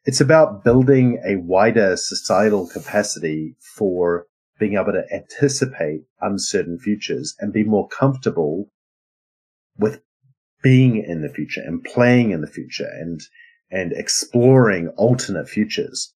it's 0.04 0.20
about 0.20 0.62
building 0.62 1.20
a 1.26 1.36
wider 1.36 1.96
societal 1.96 2.68
capacity 2.68 3.56
for 3.76 4.26
being 4.58 4.74
able 4.74 4.92
to 4.92 5.04
anticipate 5.12 6.02
uncertain 6.20 6.78
futures 6.78 7.34
and 7.40 7.52
be 7.52 7.64
more 7.64 7.88
comfortable 7.88 8.70
with 9.78 10.02
being 10.62 11.02
in 11.02 11.22
the 11.22 11.30
future 11.30 11.62
and 11.64 11.82
playing 11.82 12.30
in 12.30 12.42
the 12.42 12.46
future 12.46 12.88
and 13.00 13.20
and 13.70 13.92
exploring 13.92 14.88
alternate 14.96 15.48
futures. 15.48 16.12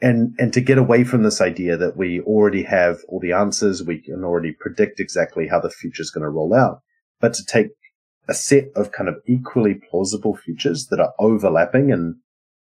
And 0.00 0.36
and 0.38 0.52
to 0.52 0.60
get 0.60 0.78
away 0.78 1.02
from 1.02 1.24
this 1.24 1.40
idea 1.40 1.76
that 1.76 1.96
we 1.96 2.20
already 2.20 2.62
have 2.62 2.98
all 3.08 3.18
the 3.18 3.32
answers 3.32 3.82
we 3.82 4.00
can 4.00 4.22
already 4.22 4.52
predict 4.52 5.00
exactly 5.00 5.48
how 5.48 5.58
the 5.58 5.70
future 5.70 6.02
is 6.02 6.12
going 6.12 6.22
to 6.22 6.30
roll 6.30 6.54
out 6.54 6.82
but 7.20 7.34
to 7.34 7.44
take 7.44 7.70
a 8.28 8.34
set 8.34 8.64
of 8.76 8.92
kind 8.92 9.08
of 9.08 9.16
equally 9.26 9.74
plausible 9.74 10.36
futures 10.36 10.88
that 10.88 11.00
are 11.00 11.14
overlapping 11.18 11.90
and 11.92 12.16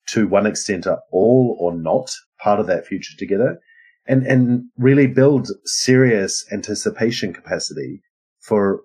to 0.09 0.27
one 0.27 0.47
extent 0.47 0.87
are 0.87 1.03
all 1.13 1.57
or 1.61 1.75
not 1.75 2.11
part 2.41 2.59
of 2.59 2.67
that 2.67 2.87
future 2.87 3.17
together 3.19 3.59
and 4.07 4.27
and 4.27 4.65
really 4.77 5.07
build 5.07 5.49
serious 5.65 6.45
anticipation 6.53 7.33
capacity 7.33 8.03
for 8.41 8.81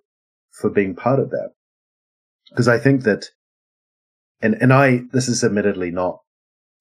for 0.51 0.69
being 0.69 0.95
part 0.95 1.19
of 1.19 1.29
that. 1.29 1.51
Because 2.49 2.67
I 2.67 2.79
think 2.79 3.03
that, 3.03 3.25
and, 4.41 4.55
and 4.61 4.73
I, 4.73 5.01
this 5.11 5.27
is 5.27 5.43
admittedly 5.43 5.91
not 5.91 6.19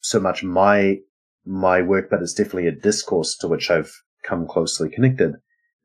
so 0.01 0.20
much 0.20 0.42
my, 0.42 0.99
my 1.44 1.83
work, 1.83 2.09
but 2.11 2.22
it's 2.22 2.35
definitely 2.35 2.68
a 2.68 2.72
discourse 2.72 3.37
to 3.38 3.49
which 3.49 3.70
I've 3.70 3.92
come 4.22 4.46
closely 4.46 4.88
connected 4.88 5.35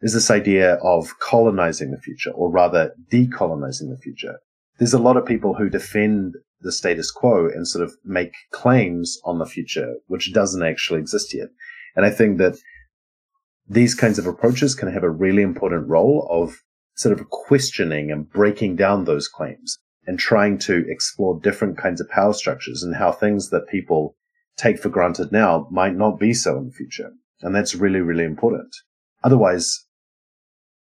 is 0.02 0.14
this 0.14 0.32
idea 0.32 0.76
of 0.76 1.20
colonizing 1.20 1.92
the 1.92 1.98
future 2.00 2.32
or 2.32 2.50
rather 2.50 2.94
decolonizing 3.12 3.90
the 3.90 4.00
future. 4.02 4.40
There's 4.80 4.94
a 4.94 5.00
lot 5.00 5.18
of 5.18 5.26
people 5.26 5.56
who 5.56 5.70
defend 5.70 6.36
the 6.62 6.72
status 6.72 7.12
quo 7.12 7.48
and 7.48 7.68
sort 7.68 7.84
of 7.84 7.94
make 8.04 8.34
claims 8.52 9.20
on 9.26 9.40
the 9.40 9.46
future, 9.46 9.96
which 10.08 10.34
doesn't 10.34 10.64
actually 10.64 11.00
exist 11.00 11.34
yet. 11.34 11.50
And 11.96 12.06
I 12.06 12.10
think 12.10 12.38
that 12.38 12.58
these 13.68 13.96
kinds 13.96 14.20
of 14.20 14.28
approaches 14.28 14.76
can 14.76 14.92
have 14.92 15.04
a 15.04 15.10
really 15.10 15.44
important 15.44 15.88
role 15.88 16.28
of 16.30 16.62
sort 16.96 17.18
of 17.18 17.30
questioning 17.30 18.12
and 18.12 18.30
breaking 18.30 18.76
down 18.76 19.06
those 19.06 19.28
claims 19.28 19.78
and 20.06 20.18
trying 20.18 20.58
to 20.58 20.84
explore 20.90 21.40
different 21.40 21.78
kinds 21.78 22.02
of 22.02 22.10
power 22.10 22.34
structures 22.34 22.84
and 22.84 22.96
how 22.96 23.12
things 23.12 23.50
that 23.50 23.68
people 23.68 24.16
take 24.58 24.80
for 24.80 24.90
granted 24.90 25.32
now 25.32 25.68
might 25.72 25.96
not 25.96 26.20
be 26.20 26.34
so 26.34 26.58
in 26.58 26.66
the 26.66 26.72
future. 26.72 27.12
And 27.42 27.56
that's 27.56 27.76
really, 27.76 28.02
really 28.02 28.24
important. 28.24 28.76
Otherwise, 29.24 29.86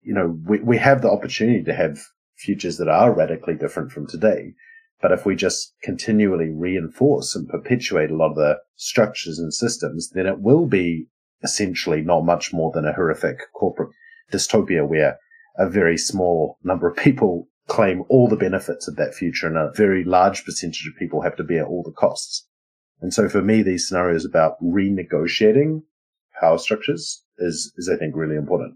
you 0.02 0.14
know, 0.14 0.38
we, 0.46 0.60
we 0.60 0.78
have 0.78 1.02
the 1.02 1.12
opportunity 1.12 1.64
to 1.64 1.74
have 1.74 2.00
futures 2.38 2.78
that 2.78 2.88
are 2.88 3.14
radically 3.14 3.56
different 3.56 3.92
from 3.92 4.08
today. 4.08 4.54
But 5.02 5.12
if 5.12 5.26
we 5.26 5.36
just 5.36 5.74
continually 5.82 6.50
reinforce 6.50 7.36
and 7.36 7.48
perpetuate 7.48 8.12
a 8.12 8.16
lot 8.16 8.32
of 8.32 8.36
the 8.36 8.58
structures 8.76 9.40
and 9.40 9.54
systems, 9.54 10.10
then 10.14 10.26
it 10.26 10.40
will 10.40 10.66
be 10.66 11.08
essentially 11.42 12.02
not 12.02 12.26
much 12.26 12.52
more 12.52 12.72
than 12.74 12.86
a 12.86 12.94
horrific 12.94 13.40
corporate 13.54 13.92
dystopia 14.32 14.88
where 14.88 15.18
a 15.58 15.70
very 15.70 15.98
small 15.98 16.58
number 16.64 16.88
of 16.88 16.98
people 16.98 17.48
claim 17.68 18.04
all 18.10 18.28
the 18.28 18.36
benefits 18.36 18.88
of 18.88 18.96
that 18.98 19.14
future 19.14 19.48
and 19.48 19.58
a 19.58 19.72
very 19.76 20.04
large 20.04 20.44
percentage 20.44 20.88
of 20.88 21.00
people 21.00 21.22
have 21.22 21.36
to 21.38 21.44
bear 21.44 21.66
all 21.66 21.84
the 21.84 21.92
costs. 21.92 22.48
And 23.02 23.14
so 23.14 23.30
for 23.30 23.42
me, 23.42 23.62
these 23.62 23.88
scenarios 23.88 24.26
about 24.26 24.62
renegotiating 24.62 25.84
power 26.40 26.58
structures 26.58 27.24
is, 27.38 27.72
is 27.78 27.90
I 27.90 27.96
think 27.96 28.16
really 28.16 28.36
important. 28.36 28.76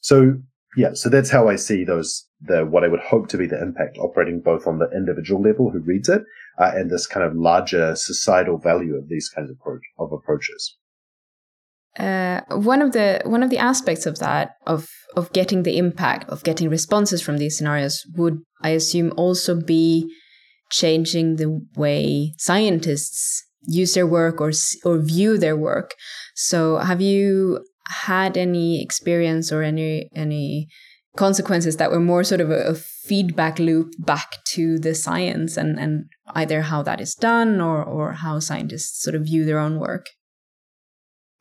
So 0.00 0.38
yeah, 0.76 0.90
so 0.94 1.08
that's 1.08 1.30
how 1.30 1.48
I 1.48 1.56
see 1.56 1.84
those, 1.84 2.26
the, 2.40 2.64
what 2.64 2.84
I 2.84 2.88
would 2.88 3.00
hope 3.00 3.28
to 3.28 3.38
be 3.38 3.46
the 3.46 3.60
impact 3.60 3.98
operating 3.98 4.40
both 4.40 4.66
on 4.66 4.78
the 4.78 4.88
individual 4.94 5.42
level 5.42 5.70
who 5.70 5.80
reads 5.80 6.08
it 6.08 6.22
uh, 6.58 6.70
and 6.74 6.90
this 6.90 7.06
kind 7.06 7.26
of 7.26 7.34
larger 7.34 7.96
societal 7.96 8.58
value 8.58 8.96
of 8.96 9.08
these 9.08 9.28
kinds 9.28 9.50
of, 9.50 9.56
approach, 9.60 9.82
of 9.98 10.12
approaches 10.12 10.76
uh, 11.98 12.40
one 12.50 12.82
of 12.82 12.92
the 12.92 13.20
one 13.24 13.42
of 13.42 13.50
the 13.50 13.58
aspects 13.58 14.06
of 14.06 14.18
that 14.18 14.52
of 14.66 14.88
of 15.16 15.32
getting 15.32 15.64
the 15.64 15.76
impact 15.76 16.28
of 16.28 16.44
getting 16.44 16.68
responses 16.68 17.20
from 17.20 17.38
these 17.38 17.56
scenarios 17.56 18.04
would 18.16 18.38
I 18.62 18.70
assume 18.70 19.12
also 19.16 19.60
be 19.60 20.08
changing 20.70 21.36
the 21.36 21.60
way 21.74 22.32
scientists 22.38 23.44
use 23.62 23.94
their 23.94 24.06
work 24.06 24.40
or 24.40 24.52
or 24.84 24.98
view 24.98 25.36
their 25.36 25.56
work. 25.56 25.94
So 26.36 26.78
have 26.78 27.00
you 27.00 27.64
had 27.90 28.36
any 28.36 28.82
experience 28.82 29.52
or 29.52 29.62
any 29.62 30.08
any 30.14 30.68
consequences 31.16 31.76
that 31.76 31.90
were 31.90 32.00
more 32.00 32.22
sort 32.22 32.40
of 32.40 32.50
a, 32.50 32.68
a, 32.68 32.74
feedback 32.74 33.58
loop 33.58 33.92
back 33.98 34.36
to 34.44 34.78
the 34.78 34.94
science 34.94 35.56
and, 35.56 35.78
and 35.80 36.04
either 36.28 36.62
how 36.62 36.82
that 36.82 37.00
is 37.00 37.14
done 37.14 37.60
or, 37.60 37.82
or 37.82 38.12
how 38.12 38.38
scientists 38.38 39.02
sort 39.02 39.16
of 39.16 39.24
view 39.24 39.44
their 39.44 39.58
own 39.58 39.80
work? 39.80 40.06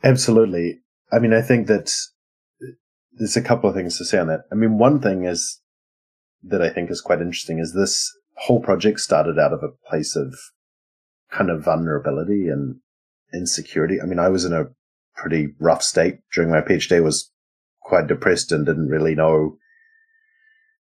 Absolutely. 0.03 0.79
I 1.11 1.19
mean, 1.19 1.33
I 1.33 1.41
think 1.41 1.67
that 1.67 1.91
there's 3.13 3.37
a 3.37 3.41
couple 3.41 3.69
of 3.69 3.75
things 3.75 3.97
to 3.97 4.05
say 4.05 4.17
on 4.17 4.27
that. 4.27 4.41
I 4.51 4.55
mean, 4.55 4.79
one 4.79 4.99
thing 4.99 5.25
is 5.25 5.61
that 6.41 6.61
I 6.61 6.69
think 6.69 6.89
is 6.89 7.01
quite 7.01 7.21
interesting 7.21 7.59
is 7.59 7.73
this 7.73 8.11
whole 8.35 8.61
project 8.61 8.99
started 8.99 9.37
out 9.37 9.53
of 9.53 9.61
a 9.61 9.89
place 9.89 10.15
of 10.15 10.33
kind 11.31 11.51
of 11.51 11.63
vulnerability 11.63 12.47
and 12.47 12.77
insecurity. 13.33 14.01
I 14.01 14.05
mean, 14.05 14.19
I 14.19 14.29
was 14.29 14.45
in 14.45 14.53
a 14.53 14.67
pretty 15.19 15.49
rough 15.59 15.83
state 15.83 16.19
during 16.33 16.49
my 16.49 16.61
PhD. 16.61 17.03
Was 17.03 17.31
quite 17.81 18.07
depressed 18.07 18.51
and 18.51 18.65
didn't 18.65 18.89
really 18.89 19.15
know 19.15 19.57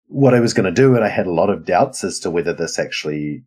what 0.07 0.33
I 0.33 0.39
was 0.39 0.53
going 0.53 0.65
to 0.65 0.71
do. 0.71 0.95
And 0.95 1.03
I 1.03 1.09
had 1.09 1.27
a 1.27 1.33
lot 1.33 1.49
of 1.49 1.65
doubts 1.65 2.03
as 2.03 2.19
to 2.19 2.31
whether 2.31 2.53
this 2.53 2.79
actually 2.79 3.43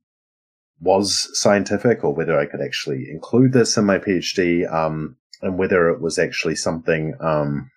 was 0.80 1.28
scientific 1.32 2.04
or 2.04 2.14
whether 2.14 2.38
I 2.38 2.46
could 2.46 2.60
actually 2.60 3.06
include 3.10 3.52
this 3.52 3.76
in 3.76 3.84
my 3.84 3.98
PhD. 3.98 4.70
Um, 4.72 5.16
and 5.40 5.58
whether 5.58 5.88
it 5.88 6.00
was 6.00 6.18
actually 6.18 6.56
something 6.56 7.14
um, 7.20 7.70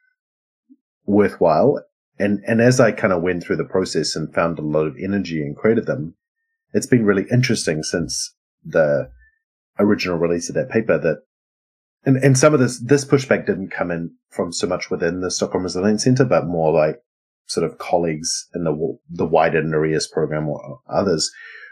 worthwhile. 1.05 1.83
And 2.19 2.43
and 2.45 2.61
as 2.61 2.79
I 2.79 2.91
kind 2.91 3.13
of 3.13 3.21
went 3.21 3.43
through 3.43 3.57
the 3.57 3.65
process 3.65 4.15
and 4.15 4.33
found 4.33 4.59
a 4.59 4.63
lot 4.63 4.85
of 4.85 4.97
energy 5.01 5.41
and 5.41 5.55
created 5.55 5.85
them, 5.85 6.15
it's 6.73 6.87
been 6.87 7.05
really 7.05 7.25
interesting 7.31 7.83
since 7.83 8.35
the 8.63 9.09
original 9.79 10.17
release 10.17 10.49
of 10.49 10.55
that 10.55 10.69
paper 10.69 10.97
that 10.99 11.23
and, 12.05 12.17
and 12.17 12.37
some 12.37 12.53
of 12.53 12.59
this 12.59 12.79
this 12.79 13.05
pushback 13.05 13.45
didn't 13.45 13.69
come 13.69 13.91
in 13.91 14.11
from 14.29 14.51
so 14.51 14.67
much 14.67 14.89
within 14.89 15.21
the 15.21 15.31
Stockholm 15.31 15.63
Resilience 15.63 16.03
Center, 16.03 16.25
but 16.25 16.47
more 16.47 16.73
like 16.73 16.97
sort 17.47 17.65
of 17.65 17.77
colleagues 17.77 18.47
in 18.55 18.63
the 18.63 18.97
the 19.09 19.25
wider 19.25 19.61
Nereus 19.61 20.07
program 20.07 20.47
or 20.47 20.79
others 20.89 21.29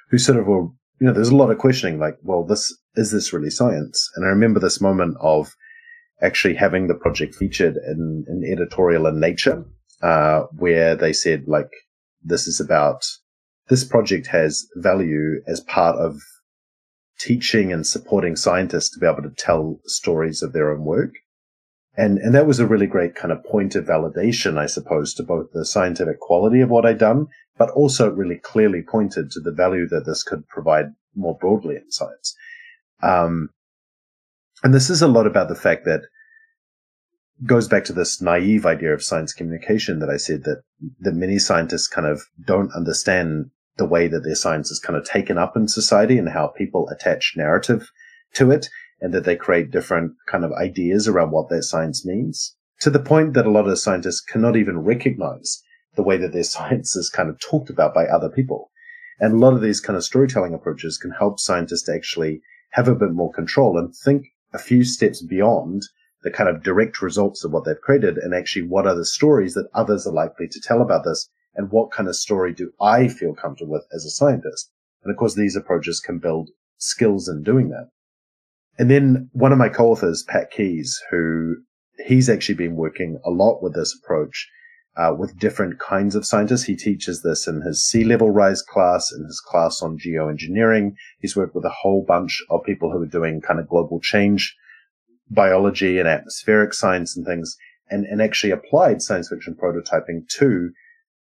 who 0.10 0.18
sort 0.18 0.38
of 0.38 0.46
were 0.46 0.63
you 1.00 1.08
know 1.08 1.13
there's 1.13 1.30
a 1.30 1.36
lot 1.36 1.52
of 1.52 1.58
questioning 1.58 2.00
like 2.00 2.18
well 2.22 2.44
this 2.44 2.74
is 2.96 3.12
this 3.12 3.34
really 3.34 3.50
science? 3.50 4.12
And 4.15 4.26
I 4.26 4.30
remember 4.30 4.60
this 4.60 4.82
moment 4.82 5.15
of 5.22 5.56
actually 6.22 6.56
having 6.56 6.88
the 6.88 6.96
project 6.96 7.36
featured 7.36 7.78
in 7.78 8.26
an 8.28 8.44
editorial 8.46 9.08
in 9.08 9.20
Nature, 9.20 9.63
uh, 10.02 10.42
where 10.58 10.96
they 10.96 11.13
said 11.13 11.46
like, 11.48 11.70
this 12.22 12.48
is 12.48 12.60
about, 12.60 13.06
this 13.70 13.84
project 13.84 14.28
has 14.28 14.68
value 14.76 15.42
as 15.48 15.62
part 15.62 15.96
of 15.98 16.20
teaching 17.19 17.71
and 17.71 17.86
supporting 17.86 18.36
scientists 18.36 18.89
to 18.91 18.99
be 18.99 19.05
able 19.05 19.21
to 19.21 19.36
tell 19.38 19.79
stories 19.86 20.41
of 20.41 20.53
their 20.53 20.71
own 20.71 20.84
work. 20.84 21.12
And, 21.95 22.17
and 22.19 22.34
that 22.34 22.47
was 22.47 22.60
a 22.60 22.67
really 22.67 22.88
great 22.88 23.15
kind 23.15 23.32
of 23.32 23.43
point 23.43 23.75
of 23.75 23.86
validation, 23.86 24.58
I 24.58 24.67
suppose, 24.67 25.13
to 25.15 25.23
both 25.23 25.51
the 25.51 25.65
scientific 25.65 26.19
quality 26.19 26.62
of 26.62 26.69
what 26.69 26.86
I'd 26.86 26.97
done, 26.97 27.27
but 27.58 27.69
also 27.71 28.10
really 28.10 28.38
clearly 28.38 28.82
pointed 28.82 29.32
to 29.32 29.41
the 29.41 29.51
value 29.51 29.88
that 29.89 30.05
this 30.05 30.23
could 30.23 30.47
provide 30.47 30.93
more 31.13 31.38
broadly 31.38 31.75
in 31.75 31.91
science. 31.91 32.36
Um, 33.03 33.49
and 34.63 34.73
this 34.73 34.89
is 34.89 35.01
a 35.01 35.08
lot 35.08 35.27
about 35.27 35.49
the 35.49 35.55
fact 35.55 35.86
that 35.86 36.03
goes 37.45 37.67
back 37.67 37.86
to 37.86 37.93
this 37.93 38.21
naive 38.21 38.65
idea 38.65 38.93
of 38.93 39.03
science 39.03 39.34
communication 39.34 39.99
that 39.99 40.10
I 40.10 40.17
said 40.17 40.43
that, 40.43 40.62
that 40.99 41.15
many 41.15 41.39
scientists 41.39 41.88
kind 41.88 42.08
of 42.08 42.21
don't 42.45 42.73
understand 42.73 43.51
the 43.80 43.86
way 43.86 44.08
that 44.08 44.24
their 44.24 44.36
science 44.36 44.70
is 44.70 44.80
kind 44.80 44.96
of 44.96 45.04
taken 45.04 45.39
up 45.39 45.58
in 45.58 45.68
society 45.68 46.20
and 46.20 46.30
how 46.30 46.46
people 46.46 46.88
attach 46.89 47.34
narrative 47.36 47.89
to 48.36 48.52
it 48.52 48.70
and 49.02 49.12
that 49.13 49.24
they 49.24 49.36
create 49.36 49.72
different 49.72 50.13
kind 50.28 50.46
of 50.46 50.52
ideas 50.54 51.08
around 51.08 51.32
what 51.32 51.50
their 51.50 51.63
science 51.63 52.06
means 52.06 52.56
to 52.80 52.89
the 52.89 53.00
point 53.00 53.34
that 53.34 53.46
a 53.46 53.52
lot 53.52 53.68
of 53.68 53.78
scientists 53.78 54.22
cannot 54.22 54.56
even 54.56 54.80
recognize 54.80 55.62
the 55.96 56.04
way 56.04 56.18
that 56.18 56.32
their 56.32 56.44
science 56.56 56.96
is 56.96 57.10
kind 57.10 57.30
of 57.30 57.39
talked 57.39 57.70
about 57.70 57.94
by 57.94 58.06
other 58.06 58.30
people. 58.30 58.72
And 59.20 59.34
a 59.34 59.38
lot 59.38 59.54
of 59.54 59.62
these 59.62 59.82
kind 59.82 59.98
of 59.98 60.04
storytelling 60.04 60.54
approaches 60.54 60.98
can 60.98 61.12
help 61.12 61.39
scientists 61.39 61.89
actually 61.89 62.42
have 62.72 62.88
a 62.88 62.96
bit 62.96 63.12
more 63.12 63.32
control 63.34 63.78
and 63.78 63.94
think 63.94 64.28
a 64.54 64.58
few 64.58 64.84
steps 64.84 65.22
beyond 65.22 65.84
the 66.24 66.32
kind 66.32 66.50
of 66.50 66.63
direct 66.63 67.02
results 67.02 67.44
of 67.44 67.52
what 67.52 67.65
they've 67.65 67.82
created 67.82 68.18
and 68.18 68.34
actually 68.34 68.65
what 68.65 68.88
are 68.88 68.96
the 68.96 69.06
stories 69.06 69.54
that 69.54 69.70
others 69.74 70.06
are 70.08 70.13
likely 70.13 70.48
to 70.48 70.62
tell 70.62 70.82
about 70.82 71.04
this 71.04 71.30
and 71.60 71.69
what 71.72 71.91
kind 71.91 72.08
of 72.08 72.15
story 72.15 72.54
do 72.54 72.72
I 72.80 73.10
feel 73.10 73.34
comfortable 73.36 73.74
with 73.74 73.86
as 73.93 74.06
a 74.06 74.10
scientist? 74.10 74.72
And 75.04 75.12
of 75.12 75.17
course, 75.17 75.36
these 75.36 75.58
approaches 75.58 76.00
can 76.00 76.17
build 76.17 76.52
skills 76.78 77.28
in 77.28 77.43
doing 77.43 77.67
that. 77.67 77.89
And 78.78 78.89
then 78.89 79.30
one 79.34 79.52
of 79.52 79.58
my 79.58 79.67
co-authors, 79.67 80.24
Pat 80.24 80.52
Keys, 80.52 80.98
who 81.12 81.58
he's 82.06 82.30
actually 82.30 82.56
been 82.56 82.78
working 82.78 83.19
a 83.26 83.30
lot 83.30 83.62
with 83.62 83.76
this 83.76 83.93
approach 83.93 84.48
uh, 84.95 85.13
with 85.13 85.38
different 85.38 85.80
kinds 85.80 86.15
of 86.15 86.26
scientists. 86.26 86.63
He 86.63 86.78
teaches 86.78 87.24
this 87.24 87.45
in 87.45 87.60
his 87.60 87.86
sea 87.86 88.06
level 88.06 88.32
rise 88.32 88.62
class, 88.62 89.12
in 89.12 89.26
his 89.26 89.41
class 89.41 89.82
on 89.82 90.00
geoengineering. 90.00 90.93
He's 91.19 91.36
worked 91.36 91.56
with 91.56 91.65
a 91.65 91.76
whole 91.82 92.06
bunch 92.08 92.41
of 92.50 92.63
people 92.63 92.89
who 92.89 93.02
are 93.02 93.06
doing 93.06 93.41
kind 93.41 93.60
of 93.60 93.67
global 93.67 94.00
change 94.00 94.56
biology 95.30 96.00
and 96.00 96.08
atmospheric 96.08 96.74
science 96.74 97.17
and 97.17 97.26
things, 97.26 97.58
and, 97.89 98.06
and 98.06 98.22
actually 98.22 98.52
applied 98.52 99.02
science 99.02 99.28
fiction 99.28 99.58
prototyping 99.62 100.26
to 100.38 100.72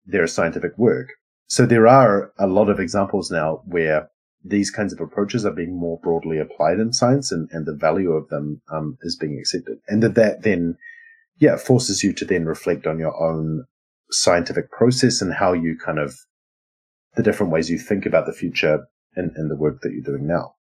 their 0.05 0.27
scientific 0.27 0.77
work. 0.77 1.09
So 1.47 1.65
there 1.65 1.87
are 1.87 2.31
a 2.39 2.47
lot 2.47 2.69
of 2.69 2.79
examples 2.79 3.29
now 3.29 3.61
where 3.65 4.09
these 4.43 4.71
kinds 4.71 4.91
of 4.91 4.99
approaches 4.99 5.45
are 5.45 5.53
being 5.53 5.79
more 5.79 5.99
broadly 6.03 6.37
applied 6.37 6.79
in 6.79 6.91
science 6.91 7.31
and, 7.31 7.47
and 7.51 7.65
the 7.65 7.75
value 7.75 8.11
of 8.11 8.27
them 8.29 8.61
um, 8.71 8.97
is 9.01 9.15
being 9.15 9.37
accepted. 9.39 9.77
And 9.87 10.03
that 10.03 10.15
that 10.15 10.43
then, 10.43 10.77
yeah, 11.37 11.55
forces 11.55 12.03
you 12.03 12.11
to 12.13 12.25
then 12.25 12.45
reflect 12.45 12.85
on 12.85 12.99
your 12.99 13.15
own 13.21 13.65
scientific 14.11 14.71
process 14.71 15.21
and 15.21 15.33
how 15.33 15.53
you 15.53 15.77
kind 15.77 15.99
of, 15.99 16.15
the 17.15 17.23
different 17.23 17.51
ways 17.51 17.69
you 17.69 17.77
think 17.77 18.05
about 18.05 18.25
the 18.25 18.33
future 18.33 18.85
and, 19.15 19.31
in 19.37 19.47
the 19.47 19.55
work 19.55 19.79
that 19.81 19.91
you're 19.93 20.01
doing 20.01 20.27
now. 20.27 20.55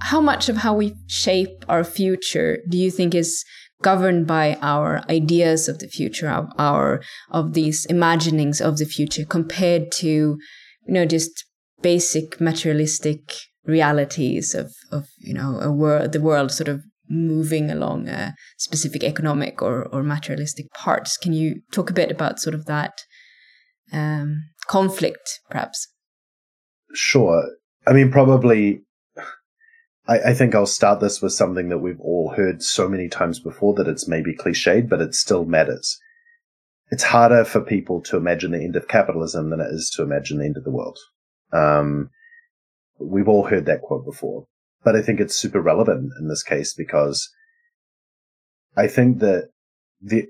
How 0.00 0.20
much 0.20 0.48
of 0.48 0.58
how 0.58 0.74
we 0.74 0.94
shape 1.06 1.64
our 1.68 1.84
future 1.84 2.58
do 2.68 2.78
you 2.78 2.90
think 2.90 3.14
is 3.14 3.44
governed 3.82 4.26
by 4.26 4.56
our 4.62 5.02
ideas 5.10 5.68
of 5.68 5.78
the 5.78 5.88
future, 5.88 6.28
of 6.28 6.48
our 6.58 7.02
of 7.30 7.52
these 7.52 7.84
imaginings 7.86 8.60
of 8.60 8.78
the 8.78 8.86
future, 8.86 9.24
compared 9.24 9.90
to 9.92 10.08
you 10.08 10.38
know 10.86 11.04
just 11.04 11.44
basic 11.82 12.40
materialistic 12.40 13.34
realities 13.64 14.54
of 14.54 14.72
of 14.90 15.06
you 15.18 15.34
know 15.34 15.60
a 15.60 15.70
world, 15.70 16.12
the 16.12 16.20
world 16.20 16.50
sort 16.50 16.68
of 16.68 16.82
moving 17.08 17.70
along 17.70 18.08
a 18.08 18.34
specific 18.56 19.04
economic 19.04 19.60
or 19.60 19.84
or 19.92 20.02
materialistic 20.02 20.70
parts. 20.72 21.16
Can 21.16 21.32
you 21.32 21.62
talk 21.72 21.90
a 21.90 21.94
bit 21.94 22.10
about 22.10 22.40
sort 22.40 22.54
of 22.54 22.66
that 22.66 22.92
um, 23.92 24.42
conflict, 24.66 25.40
perhaps? 25.50 25.88
Sure. 26.94 27.44
I 27.86 27.92
mean, 27.92 28.10
probably 28.10 28.82
I, 30.06 30.18
I, 30.30 30.34
think 30.34 30.54
I'll 30.54 30.66
start 30.66 31.00
this 31.00 31.22
with 31.22 31.32
something 31.32 31.68
that 31.68 31.78
we've 31.78 32.00
all 32.00 32.34
heard 32.36 32.62
so 32.62 32.88
many 32.88 33.08
times 33.08 33.38
before 33.38 33.74
that 33.74 33.88
it's 33.88 34.08
maybe 34.08 34.34
cliched, 34.34 34.88
but 34.88 35.00
it 35.00 35.14
still 35.14 35.44
matters. 35.44 35.98
It's 36.90 37.04
harder 37.04 37.44
for 37.44 37.60
people 37.60 38.02
to 38.02 38.16
imagine 38.16 38.50
the 38.50 38.64
end 38.64 38.76
of 38.76 38.88
capitalism 38.88 39.50
than 39.50 39.60
it 39.60 39.68
is 39.70 39.90
to 39.90 40.02
imagine 40.02 40.38
the 40.38 40.44
end 40.44 40.56
of 40.56 40.64
the 40.64 40.70
world. 40.70 40.98
Um, 41.52 42.10
we've 42.98 43.28
all 43.28 43.46
heard 43.46 43.66
that 43.66 43.82
quote 43.82 44.04
before, 44.04 44.46
but 44.84 44.96
I 44.96 45.02
think 45.02 45.20
it's 45.20 45.36
super 45.36 45.60
relevant 45.60 46.12
in 46.18 46.28
this 46.28 46.42
case 46.42 46.74
because 46.74 47.30
I 48.76 48.88
think 48.88 49.20
that 49.20 49.50
the, 50.00 50.26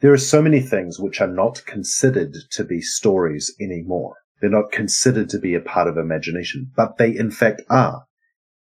there 0.00 0.12
are 0.12 0.18
so 0.18 0.42
many 0.42 0.60
things 0.60 0.98
which 0.98 1.20
are 1.20 1.28
not 1.28 1.64
considered 1.66 2.34
to 2.50 2.64
be 2.64 2.80
stories 2.80 3.54
anymore. 3.60 4.16
They're 4.40 4.50
not 4.50 4.72
considered 4.72 5.30
to 5.30 5.38
be 5.38 5.54
a 5.54 5.60
part 5.60 5.88
of 5.88 5.96
imagination, 5.96 6.72
but 6.76 6.98
they 6.98 7.16
in 7.16 7.30
fact 7.30 7.62
are. 7.70 8.05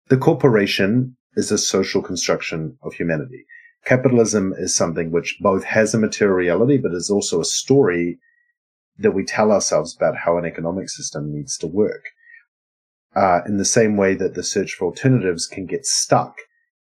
The 0.08 0.18
corporation 0.18 1.16
is 1.34 1.50
a 1.50 1.56
social 1.56 2.02
construction 2.02 2.76
of 2.82 2.92
humanity. 2.92 3.46
Capitalism 3.86 4.54
is 4.58 4.76
something 4.76 5.10
which 5.10 5.38
both 5.40 5.64
has 5.64 5.94
a 5.94 5.98
materiality, 5.98 6.76
but 6.76 6.92
is 6.92 7.10
also 7.10 7.40
a 7.40 7.44
story 7.44 8.18
that 8.98 9.12
we 9.12 9.24
tell 9.24 9.50
ourselves 9.50 9.96
about 9.96 10.16
how 10.16 10.36
an 10.36 10.44
economic 10.44 10.90
system 10.90 11.32
needs 11.32 11.56
to 11.58 11.66
work. 11.66 12.04
Uh, 13.16 13.40
in 13.46 13.56
the 13.56 13.64
same 13.64 13.96
way 13.96 14.14
that 14.14 14.34
the 14.34 14.42
search 14.42 14.74
for 14.74 14.86
alternatives 14.86 15.46
can 15.46 15.66
get 15.66 15.86
stuck 15.86 16.36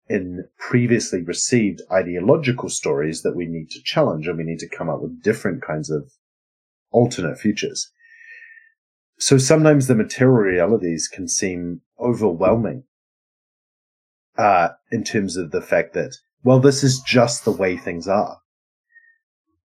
in 0.08 0.44
previously 0.58 1.22
received 1.22 1.80
ideological 1.90 2.68
stories 2.68 3.22
that 3.22 3.34
we 3.34 3.46
need 3.46 3.70
to 3.70 3.82
challenge 3.82 4.26
and 4.28 4.36
we 4.36 4.44
need 4.44 4.58
to 4.58 4.68
come 4.68 4.88
up 4.88 5.00
with 5.00 5.22
different 5.22 5.62
kinds 5.62 5.90
of 5.90 6.10
alternate 6.90 7.38
futures. 7.38 7.90
So 9.18 9.38
sometimes 9.38 9.86
the 9.86 9.94
material 9.94 10.36
realities 10.36 11.08
can 11.08 11.28
seem 11.28 11.80
overwhelming 11.98 12.84
uh, 14.38 14.68
in 14.90 15.04
terms 15.04 15.36
of 15.36 15.50
the 15.50 15.62
fact 15.62 15.94
that, 15.94 16.16
well, 16.42 16.60
this 16.60 16.82
is 16.82 17.00
just 17.00 17.44
the 17.44 17.52
way 17.52 17.76
things 17.76 18.06
are. 18.08 18.38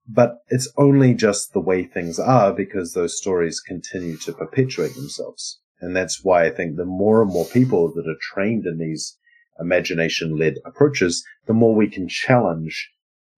But 0.09 0.39
it's 0.49 0.73
only 0.77 1.15
just 1.15 1.53
the 1.53 1.61
way 1.61 1.85
things 1.85 2.19
are 2.19 2.53
because 2.53 2.93
those 2.93 3.19
stories 3.19 3.61
continue 3.61 4.17
to 4.19 4.33
perpetuate 4.33 4.95
themselves. 4.95 5.61
And 5.81 5.95
that's 5.95 6.25
why 6.25 6.47
I 6.47 6.51
think 6.51 6.77
the 6.77 6.85
more 6.85 7.23
and 7.23 7.31
more 7.31 7.45
people 7.45 7.93
that 7.95 8.09
are 8.09 8.17
trained 8.21 8.67
in 8.67 8.79
these 8.79 9.17
imagination 9.61 10.37
led 10.37 10.55
approaches, 10.65 11.25
the 11.47 11.53
more 11.53 11.75
we 11.75 11.89
can 11.89 12.09
challenge 12.09 12.91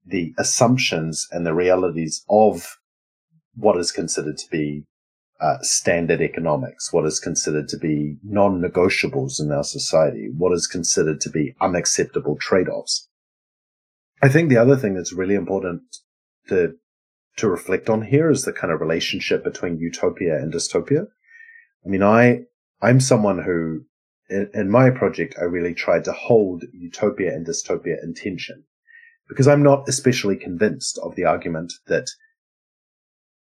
the 0.06 0.32
assumptions 0.38 1.26
and 1.30 1.44
the 1.44 1.54
realities 1.54 2.24
of 2.28 2.78
what 3.54 3.76
is 3.76 3.92
considered 3.92 4.38
to 4.38 4.48
be 4.50 4.84
uh, 5.40 5.58
standard 5.62 6.20
economics, 6.20 6.92
what 6.92 7.06
is 7.06 7.18
considered 7.18 7.68
to 7.68 7.78
be 7.78 8.16
non-negotiables 8.22 9.40
in 9.40 9.50
our 9.50 9.64
society, 9.64 10.28
what 10.36 10.52
is 10.52 10.66
considered 10.66 11.20
to 11.20 11.30
be 11.30 11.54
unacceptable 11.60 12.36
trade-offs. 12.36 13.08
I 14.22 14.28
think 14.28 14.50
the 14.50 14.58
other 14.58 14.76
thing 14.76 14.94
that's 14.94 15.12
really 15.12 15.34
important 15.34 15.82
to 16.48 16.74
to 17.36 17.48
reflect 17.48 17.88
on 17.88 18.02
here 18.02 18.30
is 18.30 18.44
the 18.44 18.52
kind 18.52 18.72
of 18.72 18.80
relationship 18.80 19.42
between 19.42 19.78
utopia 19.78 20.36
and 20.36 20.52
dystopia. 20.52 21.06
I 21.84 21.88
mean, 21.88 22.02
I 22.02 22.40
I'm 22.82 23.00
someone 23.00 23.42
who 23.42 23.86
in, 24.28 24.50
in 24.52 24.70
my 24.70 24.90
project 24.90 25.36
I 25.40 25.44
really 25.44 25.74
tried 25.74 26.04
to 26.04 26.12
hold 26.12 26.64
utopia 26.72 27.32
and 27.32 27.46
dystopia 27.46 28.02
in 28.02 28.14
tension 28.14 28.64
because 29.28 29.48
I'm 29.48 29.62
not 29.62 29.88
especially 29.88 30.36
convinced 30.36 30.98
of 31.02 31.14
the 31.14 31.24
argument 31.24 31.72
that 31.86 32.08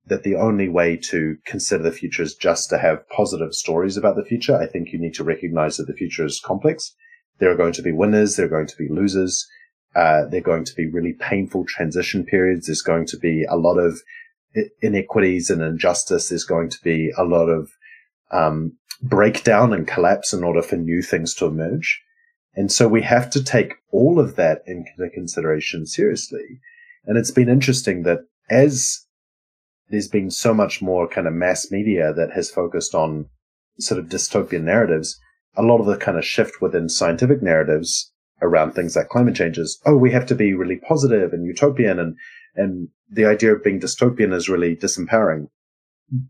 that 0.09 0.23
the 0.23 0.37
only 0.37 0.69
way 0.69 0.97
to 0.97 1.37
consider 1.47 1.83
the 1.83 1.93
future 1.93 2.23
is 2.23 2.35
just 2.35 2.69
to 2.71 2.79
have 2.79 3.09
positive 3.09 3.55
stories 3.55 3.97
about 3.97 4.17
the 4.17 4.25
future. 4.25 4.57
I 4.57 4.67
think 4.67 4.93
you 4.93 4.99
need 4.99 5.15
to 5.15 5.25
recognize 5.25 5.77
that 5.77 5.87
the 5.87 5.95
future 5.95 6.25
is 6.25 6.41
complex. 6.45 6.95
There 7.39 7.51
are 7.51 7.57
going 7.57 7.75
to 7.75 7.83
be 7.83 7.93
winners. 7.93 8.37
There 8.37 8.47
are 8.47 8.51
going 8.51 8.67
to 8.67 8.77
be 8.77 8.89
losers. 8.89 9.47
Uh, 9.95 10.27
there 10.27 10.41
are 10.41 10.45
going 10.45 10.65
to 10.65 10.75
be 10.75 10.87
really 10.87 11.15
painful 11.19 11.65
transition 11.67 12.25
periods. 12.25 12.67
There's 12.67 12.83
going 12.83 13.07
to 13.07 13.19
be 13.19 13.45
a 13.49 13.57
lot 13.57 13.79
of 13.79 14.01
inequities 14.83 15.51
and 15.51 15.63
injustice. 15.63 16.29
There's 16.29 16.45
going 16.45 16.71
to 16.71 16.79
be 16.83 17.13
a 17.17 17.25
lot 17.25 17.49
of 17.49 17.71
um, 18.31 18.77
breakdown 19.03 19.73
and 19.73 19.87
collapse 19.87 20.33
in 20.33 20.45
order 20.45 20.63
for 20.63 20.77
new 20.77 21.03
things 21.03 21.35
to 21.35 21.47
emerge. 21.47 22.01
And 22.55 22.73
so 22.73 22.89
we 22.89 23.03
have 23.03 23.31
to 23.31 23.45
take 23.45 23.75
all 23.93 24.19
of 24.19 24.37
that 24.37 24.63
into 24.67 25.11
consideration 25.15 25.87
seriously. 25.87 26.61
And 27.05 27.17
it's 27.17 27.31
been 27.31 27.49
interesting 27.49 28.03
that 28.03 28.21
as 28.51 29.07
there's 29.91 30.09
been 30.09 30.31
so 30.31 30.53
much 30.53 30.83
more 30.83 31.09
kind 31.09 31.27
of 31.27 31.33
mass 31.33 31.71
media 31.71 32.13
that 32.13 32.33
has 32.33 32.51
focused 32.51 32.95
on 32.95 33.27
sort 33.79 33.99
of 33.99 34.07
dystopian 34.07 34.63
narratives. 34.63 35.19
A 35.57 35.63
lot 35.63 35.81
of 35.81 35.87
the 35.87 35.97
kind 35.97 36.19
of 36.19 36.25
shift 36.25 36.61
within 36.61 36.89
scientific 36.89 37.43
narratives 37.43 38.13
around 38.41 38.73
things 38.73 38.95
like 38.97 39.09
climate 39.09 39.35
change 39.35 39.59
is, 39.59 39.81
oh, 39.87 39.97
we 39.97 40.13
have 40.13 40.27
to 40.27 40.35
be 40.35 40.53
really 40.53 40.77
positive 40.77 41.33
and 41.33 41.47
utopian 41.47 41.99
and, 41.99 42.17
and 42.55 42.89
the 43.11 43.25
idea 43.25 43.55
of 43.55 43.65
being 43.65 43.81
dystopian 43.81 44.33
is 44.33 44.49
really 44.49 44.77
disempowering. 44.77 45.49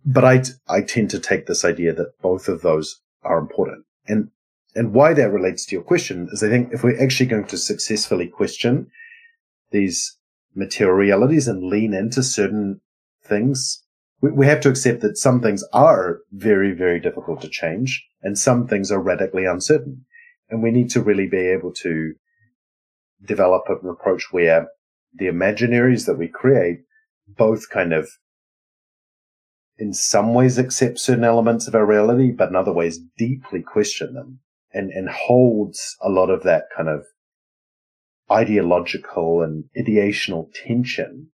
But 0.04 0.24
I, 0.24 0.42
I 0.68 0.82
tend 0.82 1.10
to 1.10 1.20
take 1.20 1.46
this 1.46 1.64
idea 1.64 1.92
that 1.94 2.18
both 2.22 2.48
of 2.48 2.62
those 2.62 3.00
are 3.22 3.38
important. 3.38 3.84
And, 4.06 4.30
and 4.74 4.92
why 4.92 5.14
that 5.14 5.30
relates 5.30 5.66
to 5.66 5.76
your 5.76 5.82
question 5.82 6.28
is 6.32 6.42
I 6.42 6.48
think 6.48 6.72
if 6.72 6.82
we're 6.82 7.02
actually 7.02 7.26
going 7.26 7.46
to 7.46 7.58
successfully 7.58 8.28
question 8.28 8.90
these 9.70 10.16
material 10.54 10.96
realities 10.96 11.48
and 11.48 11.62
lean 11.62 11.94
into 11.94 12.22
certain 12.22 12.80
things. 13.28 13.84
We, 14.20 14.30
we 14.30 14.46
have 14.46 14.60
to 14.60 14.68
accept 14.68 15.00
that 15.02 15.16
some 15.16 15.40
things 15.40 15.64
are 15.72 16.20
very, 16.32 16.72
very 16.72 17.00
difficult 17.00 17.40
to 17.42 17.48
change 17.48 18.04
and 18.22 18.38
some 18.38 18.66
things 18.66 18.90
are 18.90 19.00
radically 19.00 19.44
uncertain. 19.44 20.04
And 20.50 20.62
we 20.62 20.70
need 20.70 20.90
to 20.90 21.02
really 21.02 21.28
be 21.28 21.38
able 21.38 21.72
to 21.82 22.14
develop 23.24 23.64
an 23.68 23.88
approach 23.88 24.28
where 24.30 24.68
the 25.14 25.26
imaginaries 25.26 26.06
that 26.06 26.18
we 26.18 26.28
create 26.28 26.80
both 27.26 27.68
kind 27.70 27.92
of 27.92 28.08
in 29.78 29.92
some 29.92 30.34
ways 30.34 30.58
accept 30.58 30.98
certain 30.98 31.24
elements 31.24 31.68
of 31.68 31.74
our 31.74 31.86
reality, 31.86 32.32
but 32.32 32.48
in 32.48 32.56
other 32.56 32.72
ways 32.72 32.98
deeply 33.16 33.62
question 33.62 34.14
them 34.14 34.40
and, 34.72 34.90
and 34.90 35.08
holds 35.08 35.96
a 36.02 36.08
lot 36.08 36.30
of 36.30 36.42
that 36.42 36.64
kind 36.76 36.88
of 36.88 37.04
ideological 38.30 39.42
and 39.42 39.64
ideational 39.76 40.48
tension 40.52 41.28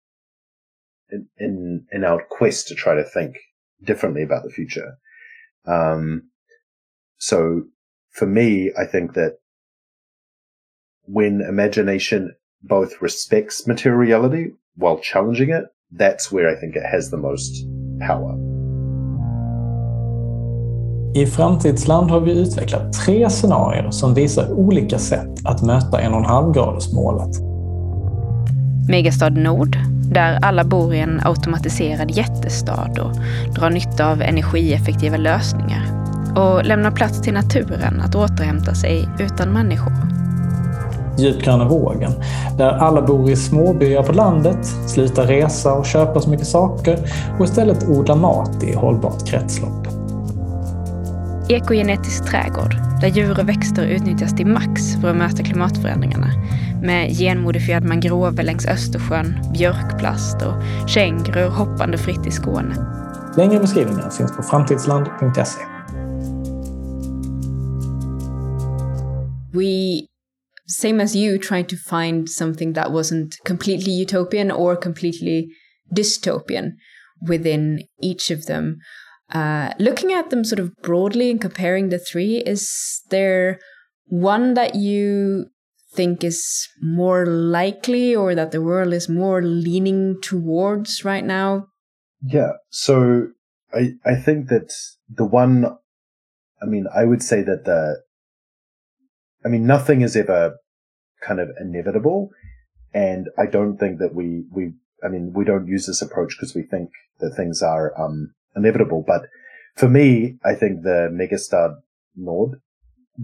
in, 1.11 1.27
in, 1.37 1.85
in 1.91 2.03
our 2.03 2.23
quest 2.29 2.67
to 2.67 2.75
try 2.75 2.95
to 2.95 3.03
think 3.03 3.35
differently 3.83 4.23
about 4.23 4.43
the 4.43 4.49
future. 4.49 4.97
Um, 5.65 6.23
so 7.17 7.63
for 8.13 8.25
me, 8.25 8.71
I 8.77 8.85
think 8.85 9.13
that 9.13 9.37
when 11.03 11.41
imagination 11.41 12.35
both 12.63 13.01
respects 13.01 13.67
materiality 13.67 14.51
while 14.75 14.99
challenging 14.99 15.49
it, 15.49 15.65
that's 15.91 16.31
where 16.31 16.49
I 16.49 16.59
think 16.59 16.75
it 16.75 16.85
has 16.85 17.09
the 17.09 17.17
most 17.17 17.65
power. 17.99 18.37
I 21.15 21.25
Framtidsland 21.25 22.11
har 22.11 22.19
vi 22.19 22.31
utvecklat 22.31 22.93
tre 22.93 23.29
scenarier 23.29 23.91
som 23.91 24.13
visar 24.13 24.51
olika 24.51 24.99
sätt 24.99 25.45
att 25.45 25.61
möta 25.61 25.97
1,5-gradersmålet. 25.99 27.29
Megastad 28.89 29.29
Nord, 29.29 29.77
där 30.11 30.39
alla 30.41 30.63
bor 30.63 30.93
i 30.93 30.99
en 30.99 31.21
automatiserad 31.23 32.11
jättestad 32.11 32.99
och 32.99 33.11
drar 33.53 33.69
nytta 33.69 34.11
av 34.11 34.21
energieffektiva 34.21 35.17
lösningar 35.17 35.85
och 36.35 36.65
lämnar 36.65 36.91
plats 36.91 37.21
till 37.21 37.33
naturen 37.33 38.01
att 38.01 38.15
återhämta 38.15 38.73
sig 38.75 39.09
utan 39.19 39.53
människor. 39.53 39.93
Djupgröna 41.17 41.65
vågen, 41.65 42.11
där 42.57 42.69
alla 42.69 43.01
bor 43.01 43.29
i 43.29 43.35
småbyar 43.35 44.03
på 44.03 44.13
landet, 44.13 44.65
slutar 44.87 45.27
resa 45.27 45.73
och 45.73 45.85
köpa 45.85 46.21
så 46.21 46.29
mycket 46.29 46.47
saker 46.47 46.99
och 47.39 47.45
istället 47.45 47.89
odlar 47.89 48.15
mat 48.15 48.63
i 48.63 48.73
hållbart 48.73 49.27
kretslopp. 49.27 49.87
Ekogenetisk 51.49 52.25
trädgård, 52.25 52.75
där 53.01 53.07
djur 53.07 53.39
och 53.39 53.49
växter 53.49 53.87
utnyttjas 53.87 54.35
till 54.35 54.47
max 54.47 54.81
för 55.01 55.09
att 55.09 55.17
möta 55.17 55.43
klimatförändringarna. 55.43 56.27
Med 56.83 57.11
genmodifierad 57.11 57.83
mangrove 57.83 58.43
längs 58.43 58.65
Östersjön, 58.65 59.35
björkplast 59.53 60.41
och 60.41 60.89
kängurur 60.89 61.49
hoppande 61.49 61.97
fritt 61.97 62.27
i 62.27 62.31
Skåne. 62.31 62.75
Längre 63.37 63.59
beskrivningar 63.59 64.09
finns 64.09 64.35
på 64.35 64.43
framtidsland.se. 64.43 65.61
We 69.53 70.01
same 70.67 71.03
as 71.03 71.15
you 71.15 71.37
tried 71.37 71.69
to 71.69 71.75
find 71.75 72.29
something 72.29 72.73
that 72.73 72.87
wasn't 72.87 73.29
completely 73.47 74.01
utopian 74.01 74.51
or 74.51 74.75
completely 74.75 75.45
dystopian 75.95 76.65
within 77.29 77.79
each 78.03 78.31
of 78.31 78.45
them 78.45 78.75
Uh, 79.31 79.71
looking 79.79 80.11
at 80.11 80.29
them 80.29 80.43
sort 80.43 80.59
of 80.59 80.75
broadly 80.81 81.31
and 81.31 81.39
comparing 81.39 81.89
the 81.89 81.99
three, 81.99 82.37
is 82.37 83.01
there 83.09 83.59
one 84.05 84.55
that 84.55 84.75
you 84.75 85.45
think 85.93 86.23
is 86.23 86.67
more 86.81 87.25
likely 87.25 88.15
or 88.15 88.35
that 88.35 88.51
the 88.51 88.61
world 88.61 88.93
is 88.93 89.09
more 89.09 89.41
leaning 89.41 90.19
towards 90.21 91.05
right 91.05 91.23
now? 91.23 91.67
Yeah. 92.21 92.53
So 92.69 93.27
I 93.73 93.93
I 94.05 94.15
think 94.15 94.49
that 94.49 94.71
the 95.09 95.25
one 95.25 95.77
I 96.61 96.65
mean, 96.65 96.85
I 96.95 97.05
would 97.05 97.23
say 97.23 97.41
that 97.41 97.65
the 97.65 98.01
I 99.43 99.49
mean 99.49 99.65
nothing 99.65 100.01
is 100.01 100.15
ever 100.15 100.57
kind 101.25 101.39
of 101.39 101.49
inevitable 101.59 102.29
and 102.93 103.29
I 103.37 103.45
don't 103.45 103.77
think 103.77 103.99
that 103.99 104.13
we 104.13 104.45
we 104.51 104.73
I 105.03 105.07
mean 105.07 105.33
we 105.33 105.45
don't 105.45 105.67
use 105.67 105.87
this 105.87 106.01
approach 106.01 106.35
because 106.37 106.55
we 106.55 106.63
think 106.63 106.89
that 107.19 107.35
things 107.35 107.61
are 107.61 107.99
um 107.99 108.33
inevitable. 108.55 109.03
But 109.05 109.23
for 109.75 109.89
me, 109.89 110.37
I 110.43 110.53
think 110.53 110.83
the 110.83 111.09
Megastad 111.11 111.75
Nord, 112.15 112.59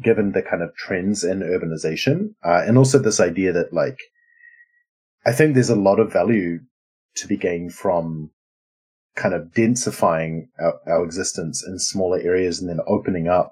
given 0.02 0.32
the 0.32 0.42
kind 0.42 0.62
of 0.62 0.76
trends 0.76 1.24
in 1.24 1.40
urbanization, 1.40 2.36
uh, 2.44 2.64
and 2.66 2.78
also 2.78 3.00
this 3.00 3.20
idea 3.20 3.52
that 3.54 3.74
like, 3.74 3.98
I 5.26 5.32
think 5.32 5.54
there's 5.54 5.70
a 5.70 5.76
lot 5.76 6.00
of 6.00 6.14
value 6.14 6.60
to 7.16 7.28
be 7.28 7.38
gained 7.38 7.74
from 7.74 8.32
kind 9.16 9.34
of 9.34 9.52
densifying 9.56 10.48
our, 10.60 10.76
our 10.88 11.04
existence 11.04 11.66
in 11.68 11.80
smaller 11.80 12.20
areas 12.20 12.62
and 12.62 12.70
then 12.70 12.80
opening 12.88 13.28
up 13.28 13.52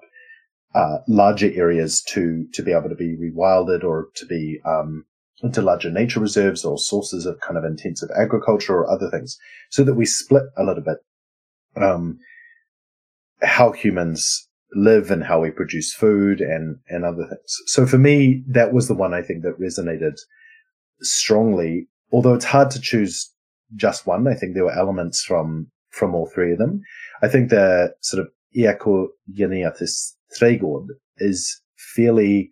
uh, 0.74 0.98
larger 1.08 1.50
areas 1.54 2.02
to 2.02 2.46
to 2.52 2.62
be 2.62 2.72
able 2.72 2.88
to 2.88 2.94
be 2.94 3.16
rewilded 3.16 3.82
or 3.82 4.08
to 4.14 4.26
be 4.26 4.60
um, 4.64 5.04
into 5.42 5.62
larger 5.62 5.90
nature 5.90 6.20
reserves 6.20 6.64
or 6.64 6.78
sources 6.78 7.26
of 7.26 7.40
kind 7.40 7.58
of 7.58 7.64
intensive 7.64 8.08
agriculture 8.16 8.74
or 8.74 8.90
other 8.90 9.10
things, 9.10 9.38
so 9.70 9.82
that 9.84 9.94
we 9.94 10.06
split 10.06 10.44
a 10.56 10.64
little 10.64 10.82
bit 10.82 10.98
um, 11.80 12.18
how 13.42 13.72
humans 13.72 14.48
live 14.74 15.10
and 15.10 15.24
how 15.24 15.40
we 15.40 15.50
produce 15.50 15.92
food 15.94 16.40
and, 16.40 16.76
and 16.88 17.04
other 17.04 17.26
things. 17.26 17.56
So 17.66 17.86
for 17.86 17.98
me, 17.98 18.42
that 18.48 18.72
was 18.72 18.88
the 18.88 18.94
one 18.94 19.14
I 19.14 19.22
think 19.22 19.42
that 19.42 19.60
resonated 19.60 20.16
strongly. 21.00 21.88
Although 22.12 22.34
it's 22.34 22.44
hard 22.44 22.70
to 22.72 22.80
choose 22.80 23.32
just 23.74 24.06
one, 24.06 24.26
I 24.28 24.34
think 24.34 24.54
there 24.54 24.64
were 24.64 24.72
elements 24.78 25.22
from, 25.22 25.68
from 25.90 26.14
all 26.14 26.26
three 26.26 26.52
of 26.52 26.58
them. 26.58 26.82
I 27.22 27.28
think 27.28 27.50
the 27.50 27.94
sort 28.00 28.20
of 28.20 28.28
Iako 28.56 29.08
Eakogeneatis 29.38 30.12
Trädgård 30.38 30.88
is 31.18 31.60
fairly, 31.94 32.50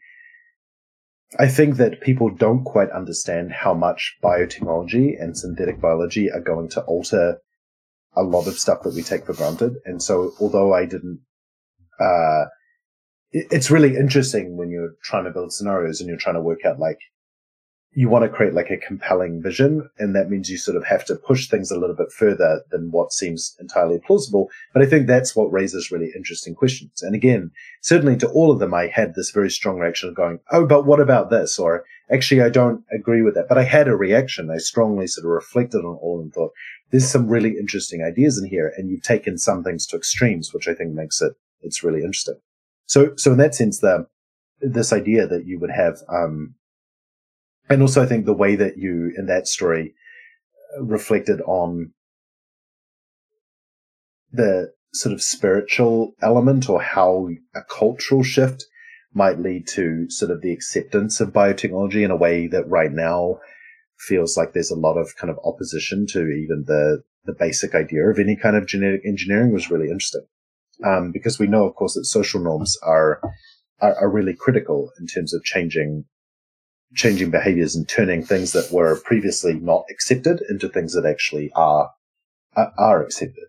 I 1.38 1.48
think 1.48 1.76
that 1.76 2.00
people 2.00 2.30
don't 2.30 2.64
quite 2.64 2.90
understand 2.90 3.52
how 3.52 3.74
much 3.74 4.16
biotechnology 4.22 5.20
and 5.20 5.36
synthetic 5.36 5.80
biology 5.80 6.30
are 6.30 6.40
going 6.40 6.68
to 6.70 6.82
alter 6.82 7.38
a 8.16 8.22
lot 8.22 8.46
of 8.46 8.58
stuff 8.58 8.82
that 8.82 8.94
we 8.94 9.02
take 9.02 9.26
for 9.26 9.34
granted. 9.34 9.74
And 9.84 10.02
so, 10.02 10.32
although 10.40 10.72
I 10.74 10.86
didn't, 10.86 11.20
uh, 12.00 12.44
it, 13.32 13.46
it's 13.50 13.70
really 13.70 13.96
interesting 13.96 14.56
when 14.56 14.70
you're 14.70 14.94
trying 15.02 15.24
to 15.24 15.30
build 15.30 15.52
scenarios 15.52 16.00
and 16.00 16.08
you're 16.08 16.18
trying 16.18 16.36
to 16.36 16.40
work 16.40 16.64
out 16.64 16.78
like, 16.78 16.98
you 17.94 18.08
want 18.08 18.24
to 18.24 18.28
create 18.28 18.54
like 18.54 18.70
a 18.70 18.76
compelling 18.76 19.42
vision. 19.42 19.88
And 19.98 20.14
that 20.14 20.28
means 20.28 20.50
you 20.50 20.58
sort 20.58 20.76
of 20.76 20.84
have 20.84 21.04
to 21.06 21.14
push 21.14 21.48
things 21.48 21.70
a 21.70 21.78
little 21.78 21.94
bit 21.94 22.12
further 22.12 22.62
than 22.70 22.90
what 22.90 23.12
seems 23.12 23.56
entirely 23.60 24.00
plausible. 24.04 24.48
But 24.72 24.82
I 24.82 24.86
think 24.86 25.06
that's 25.06 25.36
what 25.36 25.52
raises 25.52 25.90
really 25.90 26.10
interesting 26.14 26.54
questions. 26.54 27.02
And 27.02 27.14
again, 27.14 27.50
certainly 27.82 28.16
to 28.16 28.28
all 28.28 28.50
of 28.50 28.58
them, 28.58 28.74
I 28.74 28.88
had 28.88 29.14
this 29.14 29.30
very 29.30 29.50
strong 29.50 29.78
reaction 29.78 30.08
of 30.08 30.16
going, 30.16 30.40
Oh, 30.50 30.66
but 30.66 30.86
what 30.86 31.00
about 31.00 31.30
this? 31.30 31.58
Or 31.58 31.84
actually, 32.10 32.42
I 32.42 32.48
don't 32.48 32.84
agree 32.92 33.22
with 33.22 33.34
that. 33.34 33.48
But 33.48 33.58
I 33.58 33.64
had 33.64 33.88
a 33.88 33.96
reaction. 33.96 34.50
I 34.50 34.58
strongly 34.58 35.06
sort 35.06 35.26
of 35.26 35.30
reflected 35.30 35.78
on 35.78 35.96
all 35.96 36.20
and 36.20 36.32
thought, 36.32 36.52
there's 36.90 37.10
some 37.10 37.28
really 37.28 37.56
interesting 37.58 38.04
ideas 38.04 38.38
in 38.38 38.48
here, 38.48 38.72
and 38.76 38.88
you've 38.88 39.02
taken 39.02 39.36
some 39.36 39.64
things 39.64 39.84
to 39.86 39.96
extremes, 39.96 40.54
which 40.54 40.68
I 40.68 40.74
think 40.74 40.92
makes 40.92 41.20
it 41.20 41.32
it's 41.60 41.82
really 41.82 42.04
interesting. 42.04 42.36
So, 42.86 43.16
so 43.16 43.32
in 43.32 43.38
that 43.38 43.54
sense, 43.54 43.80
the 43.80 44.06
this 44.60 44.92
idea 44.92 45.26
that 45.26 45.46
you 45.46 45.58
would 45.58 45.70
have, 45.70 45.98
um, 46.08 46.54
and 47.68 47.82
also 47.82 48.02
I 48.02 48.06
think 48.06 48.24
the 48.24 48.34
way 48.34 48.56
that 48.56 48.78
you 48.78 49.12
in 49.16 49.26
that 49.26 49.46
story 49.46 49.94
reflected 50.80 51.40
on 51.42 51.92
the 54.32 54.72
sort 54.92 55.12
of 55.12 55.22
spiritual 55.22 56.14
element 56.22 56.68
or 56.68 56.80
how 56.80 57.28
a 57.54 57.62
cultural 57.62 58.22
shift 58.22 58.64
might 59.12 59.38
lead 59.38 59.66
to 59.68 60.10
sort 60.10 60.30
of 60.30 60.40
the 60.40 60.52
acceptance 60.52 61.20
of 61.20 61.32
biotechnology 61.32 62.04
in 62.04 62.10
a 62.10 62.16
way 62.16 62.48
that 62.48 62.68
right 62.68 62.92
now 62.92 63.38
feels 63.98 64.36
like 64.36 64.52
there's 64.52 64.72
a 64.72 64.76
lot 64.76 64.96
of 64.96 65.14
kind 65.16 65.30
of 65.30 65.38
opposition 65.44 66.06
to 66.06 66.20
even 66.28 66.64
the 66.66 67.02
the 67.24 67.34
basic 67.38 67.74
idea 67.74 68.02
of 68.04 68.18
any 68.18 68.36
kind 68.36 68.56
of 68.56 68.66
genetic 68.66 69.00
engineering 69.06 69.52
was 69.52 69.70
really 69.70 69.86
interesting. 69.86 70.26
Um, 70.84 71.12
because 71.12 71.38
we 71.38 71.46
know, 71.46 71.64
of 71.64 71.74
course, 71.74 71.94
that 71.94 72.04
social 72.04 72.40
norms 72.40 72.76
are, 72.82 73.20
are, 73.80 73.94
are 73.94 74.10
really 74.10 74.34
critical 74.34 74.90
in 75.00 75.06
terms 75.06 75.32
of 75.32 75.42
changing 75.44 76.04
changing 76.94 77.30
behaviors 77.30 77.74
and 77.74 77.88
turning 77.88 78.22
things 78.22 78.52
that 78.52 78.70
were 78.70 79.00
previously 79.00 79.54
not 79.54 79.84
accepted 79.90 80.40
into 80.48 80.68
things 80.68 80.94
that 80.94 81.06
actually 81.06 81.50
are 81.54 81.90
are 82.56 83.02
accepted. 83.02 83.44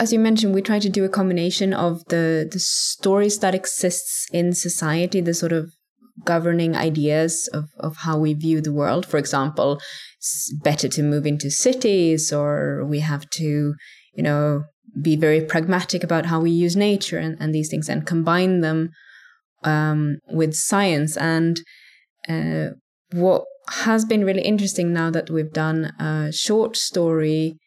As 0.00 0.12
you 0.12 0.18
mentioned, 0.20 0.54
we 0.54 0.62
try 0.62 0.78
to 0.78 0.88
do 0.88 1.04
a 1.04 1.08
combination 1.08 1.72
of 1.72 2.04
the 2.06 2.48
the 2.50 2.60
stories 2.60 3.38
that 3.40 3.54
exists 3.54 4.26
in 4.32 4.52
society, 4.52 5.20
the 5.20 5.34
sort 5.34 5.52
of 5.52 5.72
governing 6.24 6.76
ideas 6.76 7.48
of, 7.52 7.66
of 7.78 7.98
how 7.98 8.18
we 8.18 8.34
view 8.34 8.60
the 8.60 8.72
world. 8.72 9.06
For 9.06 9.18
example, 9.18 9.80
it's 10.16 10.52
better 10.62 10.88
to 10.88 11.02
move 11.02 11.26
into 11.26 11.50
cities 11.50 12.32
or 12.32 12.84
we 12.84 13.00
have 13.00 13.28
to, 13.30 13.74
you 14.14 14.22
know, 14.22 14.64
be 15.00 15.16
very 15.16 15.40
pragmatic 15.40 16.02
about 16.02 16.26
how 16.26 16.40
we 16.40 16.50
use 16.50 16.74
nature 16.74 17.18
and, 17.18 17.36
and 17.40 17.54
these 17.54 17.68
things 17.68 17.88
and 17.88 18.06
combine 18.06 18.60
them 18.60 18.90
um, 19.64 20.18
with 20.28 20.54
science. 20.54 21.16
And 21.16 21.60
uh, 22.28 22.70
what 23.12 23.44
has 23.84 24.04
been 24.04 24.24
really 24.24 24.42
interesting 24.42 24.92
now 24.92 25.10
that 25.10 25.30
we've 25.30 25.52
done 25.52 25.92
a 25.98 26.30
short 26.32 26.76
story 26.76 27.58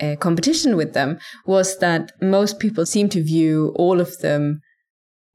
uh, 0.00 0.16
competition 0.16 0.76
with 0.76 0.92
them 0.92 1.18
was 1.46 1.78
that 1.78 2.12
most 2.20 2.58
people 2.58 2.86
seem 2.86 3.08
to 3.08 3.22
view 3.22 3.72
all 3.76 4.00
of 4.00 4.18
them 4.18 4.60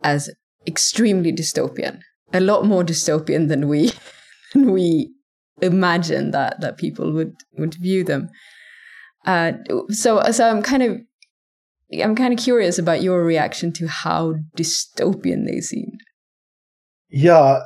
as 0.04 0.30
extremely 0.66 1.32
dystopian 1.32 2.00
a 2.34 2.40
lot 2.40 2.66
more 2.66 2.84
dystopian 2.84 3.48
than 3.48 3.68
we 3.68 3.92
than 4.54 4.72
we 4.72 5.14
imagine 5.62 6.32
that 6.32 6.60
that 6.62 6.78
people 6.78 7.14
would 7.14 7.36
would 7.58 7.76
view 7.76 8.04
them. 8.04 8.30
Uh, 9.26 9.54
so 9.90 10.22
so 10.32 10.50
I'm 10.50 10.62
kind 10.62 10.84
of 10.84 10.98
I'm 12.02 12.16
kind 12.16 12.34
of 12.34 12.44
curious 12.44 12.80
about 12.80 13.04
your 13.04 13.24
reaction 13.24 13.72
to 13.74 13.88
how 13.88 14.36
dystopian 14.58 15.46
they 15.46 15.62
seemed. 15.62 16.02
Yeah, 17.10 17.60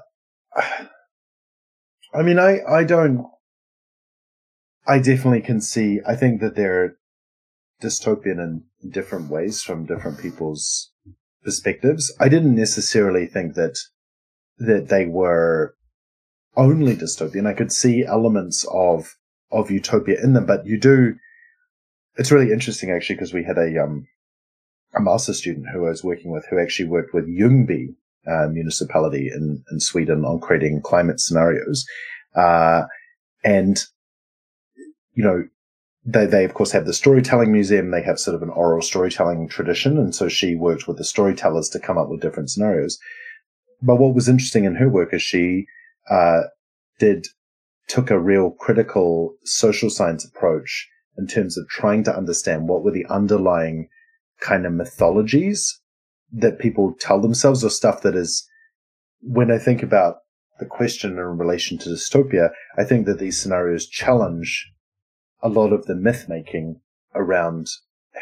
I 2.18 2.24
mean, 2.24 2.40
I 2.40 2.62
I 2.68 2.84
don't. 2.84 3.28
I 4.88 4.98
definitely 4.98 5.42
can 5.42 5.62
see. 5.62 6.00
I 6.08 6.16
think 6.16 6.42
that 6.42 6.56
they're 6.56 6.96
dystopian 7.80 8.40
in 8.40 8.64
different 8.90 9.30
ways 9.30 9.62
from 9.62 9.86
different 9.86 10.20
people's 10.20 10.92
perspectives. 11.44 12.12
I 12.20 12.28
didn't 12.28 12.56
necessarily 12.56 13.28
think 13.28 13.54
that 13.54 13.78
that 14.58 14.88
they 14.90 15.06
were 15.06 15.76
only 16.56 16.96
dystopian. 16.96 17.46
I 17.46 17.54
could 17.54 17.72
see 17.72 18.04
elements 18.04 18.66
of 18.72 19.16
of 19.52 19.70
utopia 19.70 20.18
in 20.24 20.34
them, 20.34 20.48
but 20.48 20.66
you 20.66 20.80
do. 20.80 21.18
It's 22.16 22.32
really 22.32 22.52
interesting 22.52 22.90
actually 22.90 23.18
because 23.18 23.34
we 23.34 23.44
had 23.44 23.60
a 23.60 23.78
um 23.84 24.08
a 24.96 25.00
master 25.00 25.34
student 25.34 25.68
who 25.72 25.86
I 25.86 25.90
was 25.90 26.04
working 26.04 26.32
with 26.32 26.48
who 26.50 26.60
actually 26.60 26.90
worked 26.90 27.14
with 27.14 27.28
Ljungby 27.28 27.94
uh, 28.30 28.48
municipality 28.48 29.30
in, 29.34 29.64
in 29.72 29.80
Sweden 29.80 30.26
on 30.26 30.40
creating 30.40 30.82
climate 30.82 31.20
scenarios. 31.20 31.86
Uh, 32.36 32.84
and, 33.44 33.80
you 35.14 35.24
know, 35.24 35.44
they, 36.06 36.26
they 36.26 36.46
of 36.46 36.54
course 36.54 36.72
have 36.72 36.86
the 36.86 36.94
storytelling 36.94 37.52
museum. 37.52 37.92
They 37.92 38.02
have 38.04 38.20
sort 38.20 38.36
of 38.36 38.42
an 38.42 38.50
oral 38.50 38.82
storytelling 38.82 39.50
tradition. 39.50 39.98
And 39.98 40.14
so 40.16 40.30
she 40.30 40.56
worked 40.56 40.88
with 40.88 40.98
the 40.98 41.04
storytellers 41.04 41.70
to 41.70 41.80
come 41.80 41.98
up 41.98 42.10
with 42.10 42.22
different 42.22 42.50
scenarios. 42.50 42.98
But 43.82 43.98
what 43.98 44.16
was 44.16 44.30
interesting 44.30 44.66
in 44.66 44.76
her 44.76 44.90
work 44.90 45.14
is 45.14 45.22
she, 45.22 45.66
uh, 46.10 46.44
did, 47.00 47.28
took 47.88 48.10
a 48.10 48.20
real 48.20 48.52
critical 48.52 49.36
social 49.44 49.90
science 49.90 50.26
approach 50.26 50.88
in 51.18 51.28
terms 51.28 51.58
of 51.58 51.68
trying 51.68 52.04
to 52.04 52.16
understand 52.16 52.68
what 52.68 52.84
were 52.84 52.92
the 52.92 53.06
underlying 53.08 53.88
kind 54.40 54.66
of 54.66 54.74
mythologies 54.74 55.80
that 56.32 56.60
people 56.60 56.94
tell 57.00 57.22
themselves 57.22 57.64
or 57.64 57.70
stuff 57.70 58.02
that 58.02 58.16
is, 58.16 58.48
when 59.22 59.52
I 59.52 59.58
think 59.58 59.82
about 59.82 60.18
the 60.60 60.66
question 60.66 61.12
in 61.12 61.18
relation 61.18 61.78
to 61.80 61.90
dystopia, 61.90 62.50
I 62.78 62.84
think 62.84 63.06
that 63.06 63.20
these 63.20 63.40
scenarios 63.40 63.88
challenge 63.88 64.72
a 65.42 65.50
lot 65.50 65.72
of 65.72 65.86
the 65.86 65.96
myth 65.96 66.26
making 66.28 66.82
around 67.14 67.68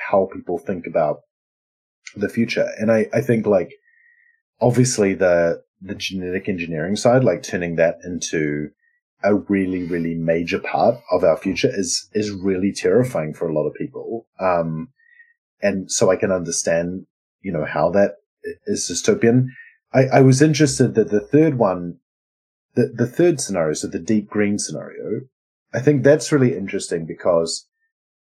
how 0.10 0.30
people 0.34 0.58
think 0.58 0.86
about 0.86 1.22
the 2.16 2.30
future. 2.30 2.68
And 2.78 2.91
I, 2.91 3.08
I 3.14 3.22
think 3.22 3.45
like 3.45 3.72
obviously 4.62 5.14
the 5.14 5.64
the 5.82 5.95
genetic 5.95 6.47
engineering 6.49 6.95
side, 6.95 7.24
like 7.24 7.43
turning 7.43 7.76
that 7.76 7.97
into 8.03 8.70
a 9.24 9.36
really, 9.36 9.84
really 9.84 10.16
major 10.16 10.60
part 10.60 10.95
of 11.12 11.24
our 11.24 11.38
future 11.38 11.70
is 11.72 12.10
is 12.14 12.32
really 12.32 12.72
terrifying 12.72 13.34
for 13.34 13.47
a 13.47 13.53
lot 13.53 13.68
of 13.68 13.74
people. 13.74 14.28
Um, 14.39 14.89
and 15.62 15.91
so 15.91 16.12
I 16.12 16.16
can 16.16 16.32
understand, 16.32 17.08
you 17.45 17.51
know, 17.51 17.63
how 17.63 17.91
that 17.91 18.15
is 18.65 18.89
dystopian. 18.89 19.49
I, 19.93 20.05
I 20.17 20.21
was 20.21 20.41
interested 20.41 20.95
that 20.95 21.11
the 21.11 21.19
third 21.21 21.59
one, 21.59 21.99
the 22.73 22.91
the 23.01 23.05
third 23.05 23.39
scenario, 23.39 23.73
so 23.73 23.87
the 23.87 23.99
deep 23.99 24.27
green 24.27 24.57
scenario, 24.57 25.21
I 25.71 25.79
think 25.79 26.03
that's 26.03 26.31
really 26.31 26.57
interesting 26.57 27.05
because 27.05 27.67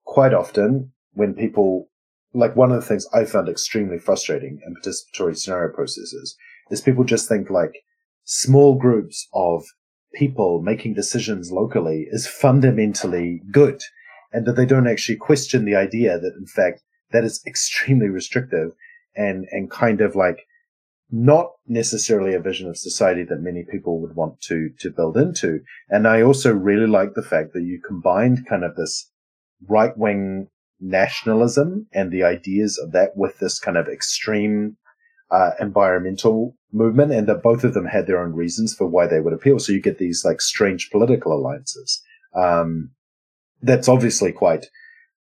quite 0.03 0.33
often 0.33 0.91
when 1.13 1.33
people, 1.33 1.89
like 2.33 2.57
one 2.57 2.71
of 2.71 2.81
the 2.81 2.85
things 2.85 3.07
I 3.13 3.23
found 3.23 3.47
extremely 3.47 3.97
frustrating 3.97 4.59
in 4.65 4.75
participatory 4.75 5.37
scenario 5.37 5.73
processes 5.73 6.35
is 6.69 6.81
people 6.81 7.05
just 7.05 7.29
think 7.29 7.49
like 7.49 7.75
small 8.25 8.75
groups 8.75 9.29
of 9.33 9.63
people 10.13 10.61
making 10.61 10.95
decisions 10.95 11.51
locally 11.51 12.07
is 12.11 12.27
fundamentally 12.27 13.41
good 13.51 13.81
and 14.33 14.45
that 14.45 14.55
they 14.57 14.65
don't 14.65 14.87
actually 14.87 15.15
question 15.15 15.63
the 15.63 15.75
idea 15.75 16.19
that 16.19 16.35
in 16.37 16.45
fact 16.45 16.81
that 17.11 17.23
is 17.23 17.41
extremely 17.47 18.09
restrictive 18.09 18.71
and, 19.15 19.45
and 19.51 19.69
kind 19.69 20.01
of 20.01 20.15
like 20.15 20.45
not 21.11 21.51
necessarily 21.67 22.33
a 22.33 22.39
vision 22.39 22.67
of 22.67 22.77
society 22.77 23.23
that 23.23 23.39
many 23.39 23.63
people 23.63 24.01
would 24.01 24.15
want 24.15 24.41
to 24.41 24.69
to 24.79 24.89
build 24.89 25.15
into. 25.15 25.59
And 25.89 26.07
I 26.07 26.21
also 26.21 26.51
really 26.51 26.87
like 26.87 27.13
the 27.13 27.21
fact 27.21 27.53
that 27.53 27.61
you 27.61 27.79
combined 27.85 28.47
kind 28.47 28.63
of 28.63 28.75
this 28.75 29.11
right 29.67 29.95
wing 29.95 30.47
nationalism 30.79 31.87
and 31.93 32.11
the 32.11 32.23
ideas 32.23 32.79
of 32.79 32.91
that 32.93 33.11
with 33.15 33.37
this 33.39 33.59
kind 33.59 33.77
of 33.77 33.87
extreme 33.87 34.75
uh, 35.29 35.51
environmental 35.59 36.55
movement, 36.71 37.11
and 37.11 37.27
that 37.27 37.43
both 37.43 37.63
of 37.63 37.73
them 37.73 37.85
had 37.85 38.07
their 38.07 38.19
own 38.19 38.33
reasons 38.33 38.73
for 38.73 38.87
why 38.87 39.05
they 39.05 39.19
would 39.19 39.33
appeal. 39.33 39.59
So 39.59 39.71
you 39.71 39.81
get 39.81 39.99
these 39.99 40.23
like 40.25 40.41
strange 40.41 40.89
political 40.89 41.31
alliances. 41.33 42.01
Um, 42.35 42.91
that's 43.61 43.87
obviously 43.87 44.31
quite 44.31 44.65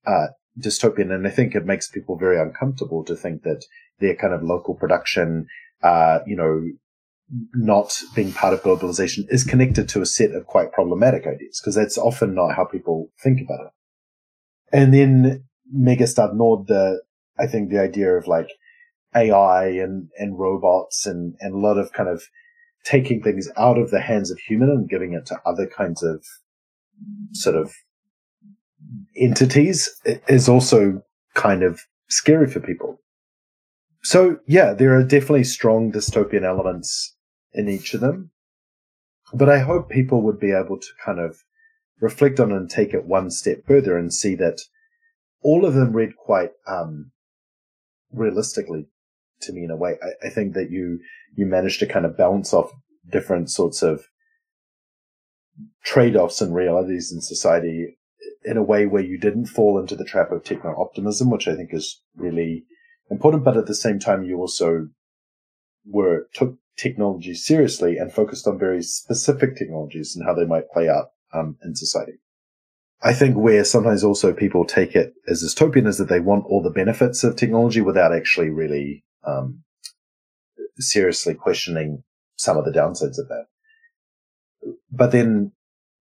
uh, 0.07 0.29
dystopian, 0.59 1.13
and 1.13 1.27
I 1.27 1.31
think 1.31 1.55
it 1.55 1.65
makes 1.65 1.89
people 1.89 2.17
very 2.17 2.41
uncomfortable 2.41 3.05
to 3.05 3.17
think 3.17 3.43
that 3.43 3.65
their 4.01 4.15
kind 4.15 4.35
of 4.35 4.43
local 4.43 4.75
production 4.75 5.47
uh, 5.83 6.21
you 6.27 6.37
know, 6.37 6.63
not 7.55 8.01
being 8.15 8.33
part 8.33 8.55
of 8.55 8.63
globalization 8.63 9.25
is 9.29 9.45
connected 9.45 9.89
to 9.89 10.01
a 10.01 10.07
set 10.07 10.33
of 10.33 10.47
quite 10.47 10.73
problematic 10.73 11.27
ideas 11.27 11.61
because 11.61 11.75
that's 11.75 11.99
often 11.99 12.35
not 12.35 12.55
how 12.55 12.65
people 12.65 13.11
think 13.23 13.41
about 13.41 13.67
it. 13.67 13.73
And 14.73 14.95
then 14.95 15.45
Megastad 15.75 16.35
Nord, 16.35 16.67
the, 16.67 17.03
I 17.39 17.47
think 17.47 17.71
the 17.71 17.81
idea 17.81 18.13
of 18.13 18.27
like 18.27 18.49
AI 19.15 19.67
and, 19.67 20.09
and 20.19 20.39
robots 20.39 21.07
and, 21.07 21.35
and 21.41 21.55
a 21.55 21.59
lot 21.59 21.79
of 21.79 21.93
kind 21.93 22.09
of 22.09 22.23
taking 22.85 23.23
things 23.23 23.49
out 23.57 23.79
of 23.79 23.91
the 23.91 24.01
hands 24.01 24.31
of 24.31 24.39
human 24.39 24.71
and 24.71 24.89
giving 24.89 25.13
it 25.13 25.27
to 25.27 25.41
other 25.45 25.67
kinds 25.67 26.03
of 26.03 26.25
sort 27.33 27.57
of 27.57 27.73
entities 29.17 29.89
is 30.29 30.49
also 30.49 31.03
kind 31.35 31.63
of 31.63 31.81
scary 32.09 32.47
for 32.47 32.61
people. 32.61 33.01
So 34.03 34.39
yeah, 34.47 34.73
there 34.73 34.97
are 34.97 35.03
definitely 35.03 35.45
strong 35.45 35.93
dystopian 35.93 36.45
elements 36.45 37.17
in 37.53 37.69
each 37.69 37.95
of 37.95 38.01
them. 38.01 38.31
But 39.35 39.49
I 39.49 39.59
hope 39.59 39.91
people 39.91 40.23
would 40.23 40.41
be 40.41 40.53
able 40.53 40.79
to 40.79 40.89
kind 41.05 41.21
of 41.21 41.37
reflect 42.01 42.41
on 42.41 42.53
and 42.53 42.71
take 42.71 42.95
it 42.95 43.05
one 43.05 43.31
step 43.31 43.59
further 43.67 43.99
and 43.99 44.13
see 44.13 44.35
that 44.37 44.61
all 45.43 45.65
of 45.65 45.75
them 45.75 45.93
read 45.93 46.17
quite 46.17 46.53
um, 46.67 47.11
realistically 48.13 48.87
to 49.43 49.53
me 49.53 49.65
in 49.65 49.71
a 49.71 49.77
way. 49.77 49.97
I, 50.03 50.29
I 50.29 50.31
think 50.31 50.55
that 50.55 50.71
you 50.71 51.01
you 51.35 51.47
managed 51.47 51.81
to 51.81 51.87
kind 51.87 52.07
of 52.07 52.17
balance 52.17 52.53
off 52.55 52.73
different 53.11 53.51
sorts 53.51 53.83
of 53.83 54.07
trade-offs 55.85 56.41
and 56.41 56.55
realities 56.55 57.13
in 57.13 57.21
society 57.21 57.98
in 58.49 58.57
a 58.57 58.63
way 58.63 58.87
where 58.87 59.03
you 59.03 59.19
didn't 59.19 59.47
fall 59.47 59.79
into 59.79 59.95
the 59.95 60.05
trap 60.05 60.33
of 60.33 60.43
techno 60.43 60.75
optimism, 60.81 61.31
which 61.31 61.47
I 61.47 61.55
think 61.55 61.71
is 61.73 62.01
really 62.17 62.65
important, 63.11 63.45
but 63.45 63.57
at 63.57 63.67
the 63.67 63.75
same 63.75 63.99
time, 63.99 64.25
you 64.25 64.39
also 64.39 64.89
were 65.85 66.29
took 66.33 66.57
technology 66.77 67.35
seriously 67.35 67.99
and 67.99 68.13
focused 68.13 68.47
on 68.47 68.59
very 68.59 68.83
specific 68.83 69.57
technologies 69.57 70.17
and 70.17 70.25
how 70.25 70.33
they 70.33 70.47
might 70.47 70.71
play 70.71 70.89
out 70.89 71.11
um, 71.35 71.59
in 71.63 71.75
society. 71.75 72.15
I 73.03 73.13
think 73.13 73.37
where 73.37 73.65
sometimes 73.65 74.03
also 74.03 74.33
people 74.33 74.65
take 74.65 74.97
it 74.97 75.13
as 75.29 75.43
dystopian 75.43 75.87
is 75.87 75.99
that 75.99 76.09
they 76.09 76.21
want 76.21 76.47
all 76.47 76.63
the 76.63 76.71
benefits 76.71 77.23
of 77.23 77.37
technology 77.37 77.81
without 77.81 78.15
actually 78.15 78.49
really 78.49 79.05
um, 79.25 79.63
seriously 80.79 81.35
questioning 81.35 82.03
some 82.37 82.57
of 82.57 82.65
the 82.65 82.73
downsides 82.73 83.19
of 83.19 83.29
that. 83.29 83.47
But 84.91 85.13
then, 85.13 85.53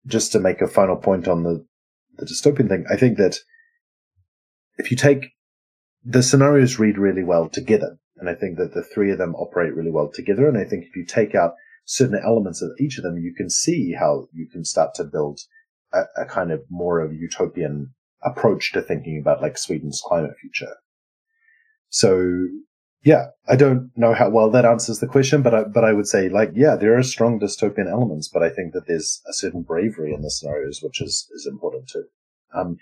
just 0.05 0.31
to 0.31 0.39
make 0.39 0.61
a 0.61 0.67
final 0.67 0.95
point 0.95 1.27
on 1.27 1.43
the 1.43 1.65
the 2.17 2.25
dystopian 2.25 2.67
thing, 2.67 2.85
I 2.89 2.95
think 2.95 3.17
that 3.17 3.37
if 4.77 4.91
you 4.91 4.97
take 4.97 5.31
the 6.07 6.23
scenarios 6.23 6.79
read 6.79 6.97
really 6.97 7.23
well 7.23 7.49
together. 7.49 7.99
And 8.15 8.29
I 8.29 8.33
think 8.33 8.57
that 8.57 8.73
the 8.73 8.81
three 8.81 9.11
of 9.11 9.17
them 9.17 9.35
operate 9.35 9.75
really 9.75 9.91
well 9.91 10.09
together. 10.11 10.47
And 10.47 10.57
I 10.57 10.63
think 10.63 10.85
if 10.85 10.95
you 10.95 11.05
take 11.05 11.35
out 11.35 11.53
certain 11.85 12.19
elements 12.23 12.61
of 12.61 12.71
each 12.79 12.97
of 12.97 13.03
them, 13.03 13.17
you 13.17 13.33
can 13.35 13.49
see 13.49 13.93
how 13.93 14.27
you 14.33 14.47
can 14.47 14.63
start 14.63 14.95
to 14.95 15.03
build 15.03 15.41
a, 15.93 16.03
a 16.15 16.25
kind 16.25 16.51
of 16.51 16.63
more 16.69 17.01
of 17.01 17.11
a 17.11 17.15
utopian 17.15 17.93
approach 18.23 18.71
to 18.71 18.81
thinking 18.81 19.19
about 19.19 19.41
like 19.41 19.57
Sweden's 19.57 20.01
climate 20.03 20.35
future. 20.41 20.75
So 21.89 22.47
yeah, 23.03 23.27
I 23.47 23.55
don't 23.55 23.91
know 23.95 24.13
how 24.13 24.29
well 24.29 24.49
that 24.51 24.65
answers 24.65 24.99
the 24.99 25.07
question, 25.07 25.41
but 25.41 25.53
I, 25.53 25.63
but 25.63 25.83
I 25.83 25.93
would 25.93 26.07
say 26.07 26.29
like, 26.29 26.51
yeah, 26.53 26.75
there 26.75 26.97
are 26.97 27.03
strong 27.03 27.39
dystopian 27.39 27.89
elements, 27.89 28.27
but 28.27 28.43
I 28.43 28.49
think 28.49 28.73
that 28.73 28.87
there's 28.87 29.21
a 29.29 29.33
certain 29.33 29.61
bravery 29.61 30.13
in 30.13 30.21
the 30.21 30.31
scenarios, 30.31 30.81
which 30.81 31.01
is, 31.01 31.29
is 31.33 31.47
important 31.49 31.87
too. 31.87 32.05
Um, 32.53 32.77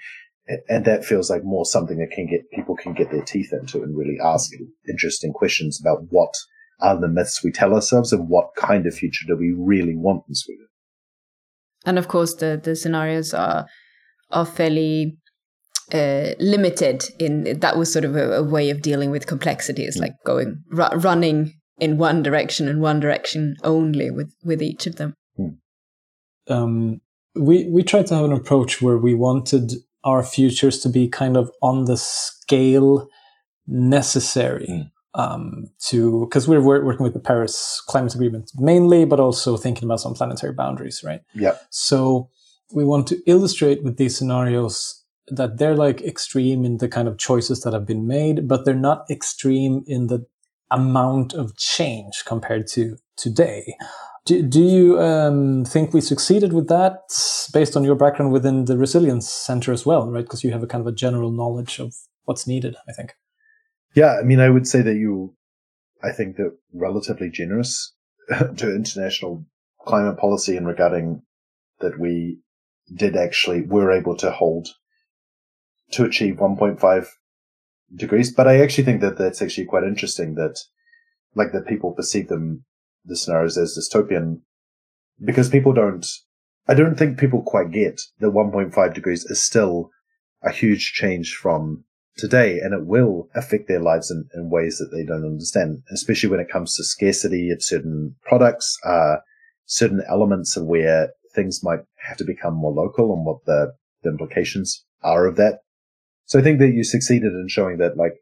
and 0.69 0.85
that 0.85 1.05
feels 1.05 1.29
like 1.29 1.43
more 1.43 1.65
something 1.65 1.97
that 1.97 2.11
can 2.11 2.27
get 2.27 2.49
people 2.51 2.75
can 2.75 2.93
get 2.93 3.11
their 3.11 3.23
teeth 3.23 3.51
into 3.51 3.81
and 3.81 3.97
really 3.97 4.17
ask 4.23 4.51
interesting 4.87 5.33
questions 5.33 5.79
about 5.79 6.05
what 6.09 6.33
are 6.79 6.99
the 6.99 7.07
myths 7.07 7.43
we 7.43 7.51
tell 7.51 7.73
ourselves 7.73 8.13
and 8.13 8.29
what 8.29 8.49
kind 8.55 8.85
of 8.85 8.93
future 8.93 9.25
do 9.27 9.35
we 9.35 9.53
really 9.57 9.95
want 9.95 10.23
in 10.27 10.35
Sweden. 10.35 10.67
And 11.85 11.97
of 11.97 12.07
course, 12.07 12.35
the 12.35 12.59
the 12.63 12.75
scenarios 12.75 13.33
are 13.33 13.65
are 14.31 14.45
fairly 14.45 15.17
uh, 15.93 16.31
limited 16.39 17.03
in 17.19 17.59
that 17.59 17.77
was 17.77 17.91
sort 17.91 18.05
of 18.05 18.15
a, 18.15 18.37
a 18.37 18.43
way 18.43 18.69
of 18.69 18.81
dealing 18.81 19.11
with 19.11 19.27
complexities, 19.27 19.97
mm. 19.97 20.01
like 20.01 20.13
going 20.25 20.63
ru- 20.69 20.97
running 20.97 21.53
in 21.79 21.97
one 21.97 22.23
direction 22.23 22.67
and 22.67 22.81
one 22.81 22.99
direction 22.99 23.55
only 23.63 24.09
with 24.09 24.33
with 24.43 24.61
each 24.61 24.87
of 24.87 24.95
them. 24.95 25.13
Mm. 25.39 25.57
Um, 26.47 27.01
we 27.35 27.69
we 27.69 27.83
tried 27.83 28.07
to 28.07 28.15
have 28.15 28.25
an 28.25 28.31
approach 28.31 28.81
where 28.81 28.97
we 28.97 29.13
wanted 29.13 29.73
our 30.03 30.23
futures 30.23 30.79
to 30.79 30.89
be 30.89 31.07
kind 31.07 31.35
of 31.37 31.51
on 31.61 31.85
the 31.85 31.97
scale 31.97 33.07
necessary 33.67 34.67
mm. 34.67 34.89
um, 35.13 35.65
to 35.87 36.25
because 36.25 36.47
we're, 36.47 36.61
we're 36.61 36.83
working 36.83 37.03
with 37.03 37.13
the 37.13 37.19
Paris 37.19 37.81
Climate 37.87 38.15
Agreement 38.15 38.51
mainly, 38.55 39.05
but 39.05 39.19
also 39.19 39.57
thinking 39.57 39.85
about 39.85 39.99
some 39.99 40.13
planetary 40.13 40.53
boundaries, 40.53 41.03
right? 41.03 41.21
Yeah. 41.33 41.57
So 41.69 42.29
we 42.73 42.83
want 42.83 43.07
to 43.07 43.21
illustrate 43.27 43.83
with 43.83 43.97
these 43.97 44.17
scenarios 44.17 45.04
that 45.27 45.57
they're 45.57 45.75
like 45.75 46.01
extreme 46.01 46.63
in 46.65 46.77
the 46.77 46.87
kind 46.87 47.07
of 47.07 47.17
choices 47.17 47.61
that 47.61 47.73
have 47.73 47.85
been 47.85 48.07
made, 48.07 48.47
but 48.47 48.65
they're 48.65 48.73
not 48.73 49.09
extreme 49.09 49.83
in 49.87 50.07
the 50.07 50.25
amount 50.71 51.33
of 51.33 51.55
change 51.57 52.23
compared 52.25 52.67
to 52.67 52.97
today. 53.17 53.75
Do, 54.25 54.41
do 54.41 54.61
you 54.61 54.99
um, 54.99 55.65
think 55.65 55.93
we 55.93 56.01
succeeded 56.01 56.51
with 56.51 56.67
that 56.69 56.99
based 57.53 57.77
on 57.77 57.83
your 57.83 57.95
background 57.95 58.31
within 58.31 58.65
the 58.65 58.77
Resilience 58.77 59.29
Center 59.29 59.71
as 59.71 59.85
well, 59.85 60.09
right? 60.09 60.23
Because 60.23 60.43
you 60.43 60.51
have 60.51 60.63
a 60.63 60.67
kind 60.67 60.81
of 60.81 60.87
a 60.87 60.95
general 60.95 61.31
knowledge 61.31 61.79
of 61.79 61.93
what's 62.23 62.47
needed, 62.47 62.75
I 62.89 62.93
think. 62.93 63.13
Yeah, 63.93 64.17
I 64.19 64.23
mean, 64.23 64.39
I 64.39 64.49
would 64.49 64.67
say 64.67 64.81
that 64.81 64.95
you, 64.95 65.35
I 66.03 66.11
think 66.11 66.37
that 66.37 66.57
relatively 66.73 67.29
generous 67.29 67.93
to 68.29 68.75
international 68.75 69.45
climate 69.85 70.17
policy 70.17 70.57
in 70.57 70.65
regarding 70.65 71.21
that 71.79 71.99
we 71.99 72.39
did 72.93 73.15
actually, 73.15 73.61
were 73.61 73.91
able 73.91 74.15
to 74.17 74.31
hold 74.31 74.69
to 75.91 76.03
achieve 76.03 76.35
1.5 76.35 77.07
degrees. 77.95 78.33
But 78.33 78.47
I 78.47 78.61
actually 78.61 78.85
think 78.85 79.01
that 79.01 79.17
that's 79.17 79.41
actually 79.41 79.65
quite 79.65 79.83
interesting 79.83 80.35
that, 80.35 80.57
like, 81.35 81.51
that 81.53 81.67
people 81.67 81.93
perceive 81.93 82.27
them, 82.27 82.65
the 83.03 83.15
scenarios 83.15 83.57
as 83.57 83.77
dystopian 83.77 84.41
because 85.23 85.49
people 85.49 85.73
don't, 85.73 86.05
I 86.67 86.73
don't 86.73 86.97
think 86.97 87.19
people 87.19 87.41
quite 87.41 87.71
get 87.71 88.01
that 88.19 88.31
1.5 88.31 88.93
degrees 88.93 89.25
is 89.25 89.43
still 89.43 89.91
a 90.43 90.51
huge 90.51 90.93
change 90.93 91.35
from 91.35 91.83
today 92.17 92.59
and 92.59 92.73
it 92.73 92.85
will 92.85 93.29
affect 93.35 93.67
their 93.67 93.79
lives 93.79 94.09
in, 94.09 94.25
in 94.33 94.49
ways 94.49 94.77
that 94.77 94.95
they 94.95 95.05
don't 95.05 95.25
understand, 95.25 95.83
especially 95.91 96.29
when 96.29 96.39
it 96.39 96.49
comes 96.49 96.75
to 96.75 96.83
scarcity 96.83 97.49
of 97.49 97.63
certain 97.63 98.15
products, 98.23 98.77
uh, 98.85 99.17
certain 99.65 100.01
elements 100.09 100.55
of 100.55 100.65
where 100.65 101.09
things 101.33 101.63
might 101.63 101.81
have 102.07 102.17
to 102.17 102.23
become 102.23 102.55
more 102.55 102.71
local 102.71 103.13
and 103.13 103.25
what 103.25 103.43
the, 103.45 103.73
the 104.03 104.09
implications 104.09 104.85
are 105.03 105.25
of 105.25 105.35
that. 105.35 105.59
So 106.25 106.39
I 106.39 106.41
think 106.41 106.59
that 106.59 106.73
you 106.73 106.83
succeeded 106.83 107.33
in 107.33 107.47
showing 107.47 107.77
that 107.77 107.97
like, 107.97 108.15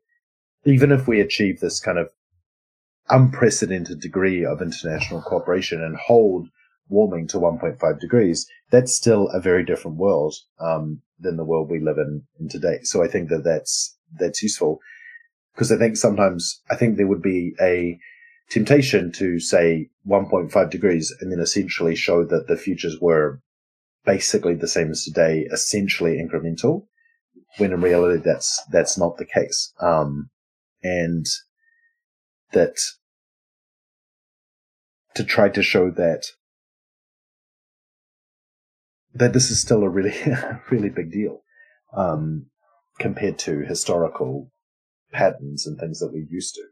even 0.66 0.92
if 0.92 1.08
we 1.08 1.20
achieve 1.20 1.60
this 1.60 1.80
kind 1.80 1.98
of 1.98 2.10
unprecedented 3.10 4.00
degree 4.00 4.46
of 4.46 4.62
international 4.62 5.22
cooperation 5.22 5.84
and 5.84 5.98
hold 5.98 6.48
warming 6.90 7.28
to 7.28 7.38
1.5 7.38 8.00
degrees, 8.00 8.48
that's 8.70 8.96
still 8.96 9.28
a 9.30 9.40
very 9.40 9.64
different 9.64 9.98
world 9.98 10.36
um, 10.60 11.02
than 11.20 11.38
the 11.38 11.46
world 11.46 11.70
we 11.70 11.80
live 11.80 11.98
in, 11.98 12.24
in 12.40 12.50
today. 12.50 12.80
So 12.84 13.04
I 13.04 13.08
think 13.08 13.30
that 13.30 13.44
that's 13.44 13.98
that's 14.20 14.44
useful 14.44 14.80
because 15.56 15.72
I 15.72 15.78
think 15.78 15.98
sometimes 15.98 16.62
I 16.70 16.76
think 16.76 16.98
there 16.98 17.08
would 17.08 17.22
be 17.22 17.54
a 17.62 18.00
temptation 18.50 19.12
to 19.14 19.40
say 19.40 19.90
1.5 20.08 20.70
degrees 20.70 21.14
and 21.20 21.32
then 21.32 21.40
essentially 21.40 21.96
show 21.96 22.24
that 22.26 22.48
the 22.48 22.58
futures 22.58 23.00
were 23.00 23.42
basically 24.06 24.54
the 24.56 24.68
same 24.68 24.92
as 24.92 25.04
today, 25.06 25.48
essentially 25.52 26.18
incremental, 26.18 26.86
when 27.58 27.72
in 27.72 27.82
reality 27.82 28.22
that's 28.24 28.62
that's 28.72 28.98
not 28.98 29.18
the 29.18 29.26
case, 29.26 29.74
um, 29.80 30.30
and 30.82 31.26
that 32.52 32.76
to 35.16 35.24
try 35.24 35.50
to 35.50 35.62
show 35.62 35.92
that 35.92 36.26
that 39.14 39.34
this 39.34 39.52
is 39.52 39.62
still 39.62 39.84
a 39.84 39.90
really, 39.90 40.14
really 40.72 40.90
big 40.90 41.12
deal 41.12 41.42
um, 41.96 42.48
compared 43.00 43.38
to 43.40 43.60
historical 43.60 44.52
patterns 45.12 45.68
and 45.68 45.78
things 45.78 46.00
that 46.00 46.12
we're 46.12 46.26
used 46.30 46.56
to. 46.56 46.64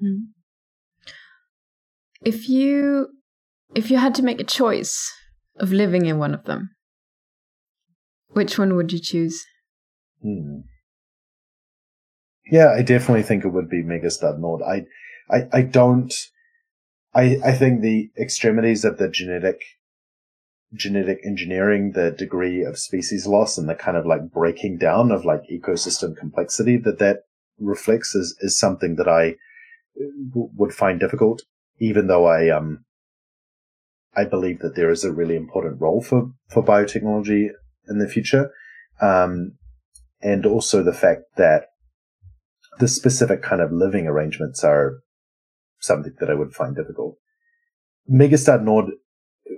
Hmm. 0.00 0.18
If 2.24 2.48
you 2.48 3.08
if 3.74 3.90
you 3.90 3.98
had 3.98 4.14
to 4.14 4.22
make 4.22 4.40
a 4.40 4.44
choice 4.44 5.12
of 5.58 5.72
living 5.72 6.06
in 6.06 6.18
one 6.18 6.32
of 6.32 6.44
them, 6.44 6.70
which 8.28 8.58
one 8.58 8.76
would 8.76 8.92
you 8.92 8.98
choose? 8.98 9.44
Hmm. 10.24 10.60
Yeah, 12.50 12.72
I 12.72 12.82
definitely 12.82 13.22
think 13.22 13.44
it 13.44 13.50
would 13.50 13.68
be 13.68 13.82
Megastad 13.82 14.38
Nord. 14.38 14.62
I, 14.62 14.86
I, 15.30 15.48
I 15.52 15.62
don't. 15.62 16.12
I, 17.14 17.38
I 17.44 17.52
think 17.52 17.80
the 17.80 18.10
extremities 18.18 18.84
of 18.84 18.98
the 18.98 19.08
genetic 19.08 19.62
genetic 20.74 21.20
engineering, 21.24 21.92
the 21.92 22.10
degree 22.10 22.62
of 22.62 22.78
species 22.78 23.26
loss 23.26 23.56
and 23.56 23.68
the 23.68 23.74
kind 23.74 23.96
of 23.96 24.06
like 24.06 24.32
breaking 24.32 24.78
down 24.78 25.12
of 25.12 25.24
like 25.24 25.42
ecosystem 25.52 26.16
complexity 26.16 26.76
that 26.78 26.98
that 26.98 27.24
reflects 27.60 28.14
is, 28.14 28.36
is 28.40 28.58
something 28.58 28.96
that 28.96 29.08
I 29.08 29.36
w- 30.30 30.50
would 30.56 30.74
find 30.74 30.98
difficult, 30.98 31.42
even 31.78 32.08
though 32.08 32.26
I, 32.26 32.48
um, 32.50 32.84
I 34.16 34.24
believe 34.24 34.60
that 34.60 34.74
there 34.74 34.90
is 34.90 35.04
a 35.04 35.12
really 35.12 35.36
important 35.36 35.80
role 35.80 36.02
for, 36.02 36.30
for 36.48 36.62
biotechnology 36.62 37.50
in 37.88 37.98
the 37.98 38.08
future. 38.08 38.50
Um, 39.00 39.52
and 40.24 40.46
also 40.46 40.82
the 40.82 40.94
fact 40.94 41.24
that 41.36 41.66
the 42.78 42.88
specific 42.88 43.42
kind 43.42 43.60
of 43.60 43.70
living 43.70 44.06
arrangements 44.06 44.64
are 44.64 45.00
something 45.78 46.14
that 46.18 46.30
I 46.30 46.34
would 46.34 46.54
find 46.54 46.74
difficult. 46.74 47.18
Megastad 48.10 48.64
Nord 48.64 48.86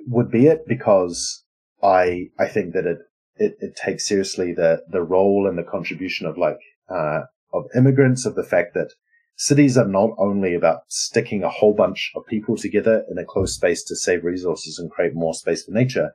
would 0.06 0.30
be 0.30 0.46
it 0.46 0.66
because 0.66 1.44
I 1.82 2.26
I 2.38 2.48
think 2.48 2.74
that 2.74 2.84
it 2.84 2.98
it, 3.36 3.56
it 3.60 3.76
takes 3.76 4.08
seriously 4.08 4.52
the 4.52 4.82
the 4.90 5.02
role 5.02 5.46
and 5.48 5.56
the 5.56 5.62
contribution 5.62 6.26
of 6.26 6.36
like 6.36 6.58
uh, 6.90 7.22
of 7.52 7.64
immigrants 7.74 8.26
of 8.26 8.34
the 8.34 8.44
fact 8.44 8.74
that 8.74 8.90
cities 9.36 9.78
are 9.78 9.88
not 9.88 10.10
only 10.18 10.54
about 10.54 10.80
sticking 10.88 11.44
a 11.44 11.48
whole 11.48 11.74
bunch 11.74 12.10
of 12.16 12.26
people 12.26 12.56
together 12.56 13.04
in 13.10 13.18
a 13.18 13.24
closed 13.24 13.54
space 13.54 13.84
to 13.84 13.94
save 13.94 14.24
resources 14.24 14.78
and 14.78 14.90
create 14.90 15.14
more 15.14 15.34
space 15.34 15.64
for 15.64 15.72
nature. 15.72 16.10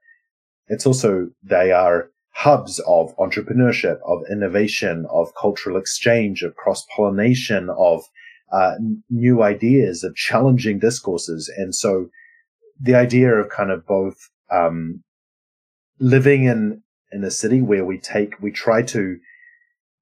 It's 0.67 0.85
also 0.85 1.29
they 1.43 1.71
are 1.71 2.10
hubs 2.33 2.79
of 2.87 3.15
entrepreneurship, 3.17 3.99
of 4.05 4.23
innovation, 4.31 5.05
of 5.09 5.33
cultural 5.39 5.77
exchange, 5.77 6.43
of 6.43 6.55
cross 6.55 6.85
pollination, 6.95 7.69
of 7.77 8.03
uh, 8.51 8.75
new 9.09 9.43
ideas, 9.43 10.03
of 10.03 10.15
challenging 10.15 10.79
discourses, 10.79 11.51
and 11.57 11.73
so 11.75 12.09
the 12.79 12.95
idea 12.95 13.33
of 13.33 13.49
kind 13.49 13.71
of 13.71 13.85
both 13.85 14.29
um, 14.51 15.03
living 15.99 16.45
in 16.45 16.81
in 17.11 17.23
a 17.23 17.31
city 17.31 17.61
where 17.61 17.85
we 17.85 17.97
take 17.97 18.41
we 18.41 18.51
try 18.51 18.81
to 18.81 19.17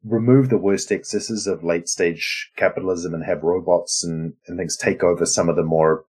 remove 0.03 0.49
the 0.49 0.57
worst 0.57 0.91
excesses 0.91 1.45
of 1.45 1.63
late 1.63 1.89
stage 1.89 2.51
capitalism 2.55 3.13
and 3.13 3.25
have 3.25 3.43
robots 3.43 4.03
and, 4.03 4.34
and 4.47 4.57
things 4.57 4.77
take 4.77 5.03
over 5.03 5.25
some 5.25 5.49
of 5.49 5.57
the 5.57 5.63
more 5.63 6.05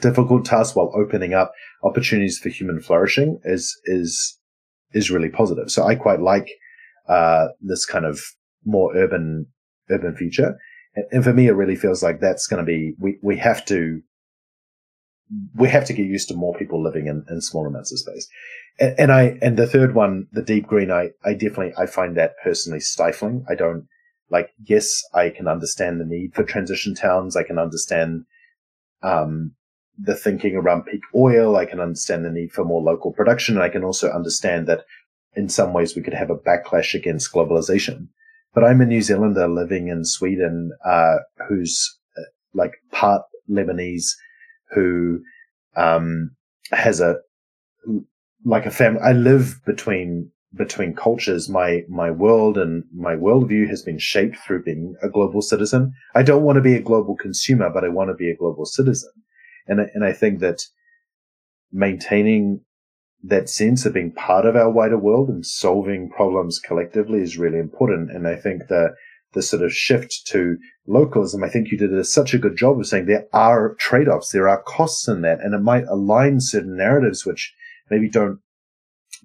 difficult 0.00 0.44
tasks 0.44 0.76
while 0.76 0.92
opening 0.94 1.34
up 1.34 1.52
opportunities 1.82 2.38
for 2.38 2.48
human 2.48 2.80
flourishing 2.80 3.40
is 3.44 3.80
is 3.86 4.38
is 4.92 5.10
really 5.10 5.28
positive. 5.28 5.70
So 5.70 5.86
I 5.86 5.94
quite 5.94 6.20
like 6.20 6.48
uh, 7.08 7.48
this 7.60 7.84
kind 7.84 8.04
of 8.04 8.20
more 8.64 8.94
urban 8.96 9.46
urban 9.90 10.14
future. 10.16 10.58
And, 11.12 11.22
for 11.24 11.32
me, 11.32 11.46
it 11.46 11.52
really 11.52 11.76
feels 11.76 12.02
like 12.02 12.20
that's 12.20 12.46
going 12.46 12.64
to 12.64 12.66
be 12.66 12.94
we 12.98 13.18
we 13.22 13.36
have 13.38 13.64
to 13.66 14.02
we 15.54 15.68
have 15.68 15.84
to 15.84 15.92
get 15.92 16.06
used 16.06 16.28
to 16.28 16.34
more 16.34 16.54
people 16.54 16.82
living 16.82 17.06
in, 17.06 17.24
in 17.28 17.40
small 17.40 17.66
amounts 17.66 17.92
of 17.92 17.98
space. 17.98 18.28
And, 18.80 18.94
and, 18.98 19.12
I, 19.12 19.38
and 19.42 19.56
the 19.56 19.66
third 19.66 19.94
one, 19.94 20.26
the 20.32 20.42
deep 20.42 20.66
green, 20.66 20.90
I, 20.90 21.10
I 21.24 21.34
definitely, 21.34 21.74
I 21.76 21.86
find 21.86 22.16
that 22.16 22.34
personally 22.42 22.80
stifling. 22.80 23.44
I 23.48 23.54
don't 23.54 23.86
like, 24.30 24.50
yes, 24.64 25.02
I 25.12 25.30
can 25.30 25.48
understand 25.48 26.00
the 26.00 26.06
need 26.06 26.34
for 26.34 26.44
transition 26.44 26.94
towns. 26.94 27.36
I 27.36 27.42
can 27.42 27.58
understand, 27.58 28.24
um, 29.02 29.52
the 29.98 30.14
thinking 30.14 30.56
around 30.56 30.84
peak 30.84 31.02
oil. 31.14 31.56
I 31.56 31.66
can 31.66 31.80
understand 31.80 32.24
the 32.24 32.30
need 32.30 32.52
for 32.52 32.64
more 32.64 32.82
local 32.82 33.12
production. 33.12 33.56
And 33.56 33.64
I 33.64 33.68
can 33.68 33.84
also 33.84 34.10
understand 34.10 34.66
that 34.68 34.84
in 35.34 35.48
some 35.48 35.72
ways 35.72 35.94
we 35.94 36.02
could 36.02 36.14
have 36.14 36.30
a 36.30 36.36
backlash 36.36 36.94
against 36.94 37.32
globalization. 37.32 38.08
But 38.54 38.64
I'm 38.64 38.80
a 38.80 38.86
New 38.86 39.02
Zealander 39.02 39.48
living 39.48 39.88
in 39.88 40.04
Sweden, 40.04 40.72
uh, 40.84 41.16
who's 41.48 41.98
uh, 42.16 42.22
like 42.54 42.72
part 42.92 43.22
Lebanese, 43.50 44.10
who 44.70 45.20
um, 45.76 46.30
has 46.70 47.00
a 47.00 47.16
like 48.44 48.66
a 48.66 48.70
family. 48.70 49.00
I 49.00 49.12
live 49.12 49.60
between 49.66 50.30
between 50.54 50.94
cultures. 50.94 51.48
My 51.48 51.82
my 51.88 52.10
world 52.10 52.56
and 52.56 52.84
my 52.94 53.14
worldview 53.14 53.68
has 53.68 53.82
been 53.82 53.98
shaped 53.98 54.38
through 54.38 54.62
being 54.62 54.96
a 55.02 55.08
global 55.08 55.42
citizen. 55.42 55.92
I 56.14 56.22
don't 56.22 56.42
want 56.42 56.56
to 56.56 56.62
be 56.62 56.74
a 56.74 56.82
global 56.82 57.16
consumer, 57.16 57.70
but 57.70 57.84
I 57.84 57.88
want 57.88 58.10
to 58.10 58.14
be 58.14 58.30
a 58.30 58.36
global 58.36 58.64
citizen. 58.64 59.10
And 59.68 59.80
and 59.94 60.04
I 60.04 60.12
think 60.12 60.40
that 60.40 60.62
maintaining 61.70 62.62
that 63.22 63.48
sense 63.48 63.84
of 63.84 63.94
being 63.94 64.12
part 64.12 64.46
of 64.46 64.56
our 64.56 64.70
wider 64.70 64.98
world 64.98 65.28
and 65.28 65.44
solving 65.44 66.08
problems 66.08 66.58
collectively 66.58 67.20
is 67.20 67.36
really 67.36 67.58
important. 67.58 68.10
And 68.10 68.26
I 68.26 68.36
think 68.36 68.68
that 68.68 68.94
the 69.34 69.42
sort 69.42 69.62
of 69.62 69.72
shift 69.72 70.26
to 70.28 70.56
localism, 70.86 71.44
I 71.44 71.48
think 71.48 71.70
you 71.70 71.76
did 71.76 71.92
a, 71.92 72.04
such 72.04 72.32
a 72.32 72.38
good 72.38 72.56
job 72.56 72.78
of 72.78 72.86
saying 72.86 73.06
there 73.06 73.26
are 73.32 73.74
trade-offs, 73.78 74.30
there 74.30 74.48
are 74.48 74.62
costs 74.62 75.06
in 75.06 75.22
that, 75.22 75.40
and 75.40 75.54
it 75.54 75.60
might 75.60 75.84
align 75.84 76.40
certain 76.40 76.76
narratives 76.76 77.26
which 77.26 77.54
maybe 77.90 78.08
don't 78.08 78.40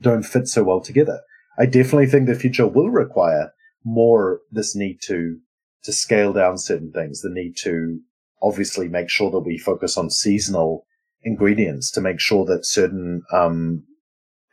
don't 0.02 0.24
fit 0.24 0.48
so 0.48 0.64
well 0.64 0.82
together. 0.82 1.22
I 1.58 1.66
definitely 1.66 2.08
think 2.08 2.28
the 2.28 2.36
future 2.36 2.68
will 2.68 2.90
require 2.90 3.54
more 3.86 4.42
this 4.52 4.76
need 4.76 5.00
to 5.04 5.40
to 5.84 5.94
scale 5.94 6.34
down 6.34 6.58
certain 6.58 6.92
things, 6.92 7.22
the 7.22 7.30
need 7.30 7.56
to 7.58 8.00
obviously 8.44 8.88
make 8.88 9.10
sure 9.10 9.32
that 9.32 9.40
we 9.40 9.58
focus 9.58 9.98
on 9.98 10.10
seasonal 10.10 10.86
ingredients, 11.24 11.90
to 11.92 12.02
make 12.02 12.20
sure 12.20 12.46
that 12.46 12.66
certain 12.66 13.22
um, 13.32 13.84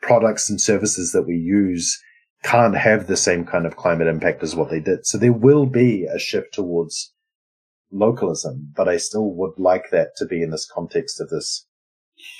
products 0.00 0.48
and 0.48 0.60
services 0.60 1.12
that 1.12 1.26
we 1.26 1.34
use 1.34 2.00
can't 2.42 2.76
have 2.76 3.06
the 3.06 3.16
same 3.16 3.44
kind 3.44 3.66
of 3.66 3.76
climate 3.76 4.06
impact 4.06 4.42
as 4.42 4.56
what 4.56 4.70
they 4.70 4.80
did. 4.80 5.04
So 5.04 5.18
there 5.18 5.32
will 5.32 5.66
be 5.66 6.06
a 6.06 6.18
shift 6.18 6.54
towards 6.54 7.12
localism, 7.90 8.72
but 8.76 8.88
I 8.88 8.96
still 8.96 9.34
would 9.34 9.58
like 9.58 9.90
that 9.90 10.10
to 10.18 10.26
be 10.26 10.42
in 10.42 10.50
this 10.50 10.68
context 10.72 11.20
of 11.20 11.28
this 11.28 11.66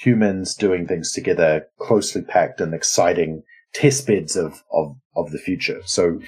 humans 0.03 0.55
doing 0.55 0.87
things 0.87 1.13
together, 1.13 1.67
closely 1.79 2.23
packed 2.23 2.61
and 2.61 2.73
exciting 2.73 3.43
test 3.75 4.07
beds 4.07 4.37
of, 4.37 4.63
of, 4.73 4.97
of 5.17 5.33
the 5.33 5.39
future. 5.39 5.81
So 5.85 6.21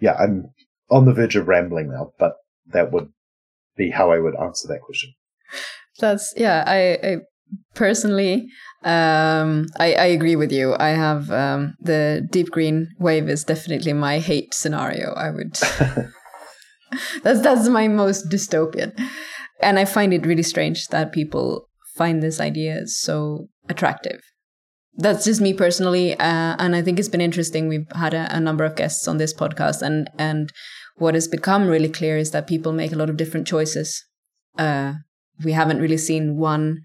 yeah, 0.00 0.14
I'm 0.14 0.52
on 0.90 1.06
the 1.06 1.12
verge 1.12 1.36
of 1.36 1.48
rambling 1.48 1.90
now, 1.90 2.12
but 2.18 2.34
that 2.66 2.92
would 2.92 3.08
be 3.76 3.90
how 3.90 4.10
I 4.10 4.18
would 4.18 4.34
answer 4.36 4.68
that 4.68 4.80
question. 4.80 5.12
That's 5.98 6.32
yeah. 6.36 6.64
I, 6.66 6.98
I 7.06 7.16
personally, 7.74 8.48
um, 8.84 9.66
I, 9.78 9.94
I 9.94 10.06
agree 10.06 10.36
with 10.36 10.52
you. 10.52 10.74
I 10.78 10.90
have 10.90 11.30
um, 11.30 11.74
the 11.80 12.26
deep 12.30 12.50
green 12.50 12.88
wave 12.98 13.28
is 13.28 13.44
definitely 13.44 13.92
my 13.92 14.18
hate 14.18 14.54
scenario. 14.54 15.12
I 15.12 15.30
would. 15.30 15.58
that's 17.22 17.40
that's 17.40 17.68
my 17.68 17.88
most 17.88 18.28
dystopian, 18.28 18.92
and 19.60 19.78
I 19.78 19.84
find 19.84 20.12
it 20.12 20.26
really 20.26 20.42
strange 20.42 20.88
that 20.88 21.12
people 21.12 21.68
find 21.96 22.22
this 22.22 22.40
idea 22.40 22.86
so 22.86 23.48
attractive. 23.68 24.20
That's 24.94 25.24
just 25.24 25.40
me 25.40 25.54
personally, 25.54 26.12
uh, 26.18 26.56
and 26.58 26.76
I 26.76 26.82
think 26.82 26.98
it's 26.98 27.08
been 27.08 27.20
interesting. 27.22 27.68
We've 27.68 27.90
had 27.94 28.12
a, 28.12 28.34
a 28.36 28.40
number 28.40 28.64
of 28.64 28.76
guests 28.76 29.08
on 29.08 29.16
this 29.16 29.32
podcast, 29.32 29.82
and 29.82 30.10
and 30.18 30.52
what 30.96 31.14
has 31.14 31.28
become 31.28 31.66
really 31.66 31.88
clear 31.88 32.16
is 32.16 32.30
that 32.30 32.46
people 32.46 32.72
make 32.72 32.92
a 32.92 32.96
lot 32.96 33.10
of 33.10 33.16
different 33.16 33.46
choices. 33.46 34.04
Uh, 34.58 34.94
we 35.44 35.52
haven't 35.52 35.80
really 35.80 35.98
seen 35.98 36.36
one 36.36 36.80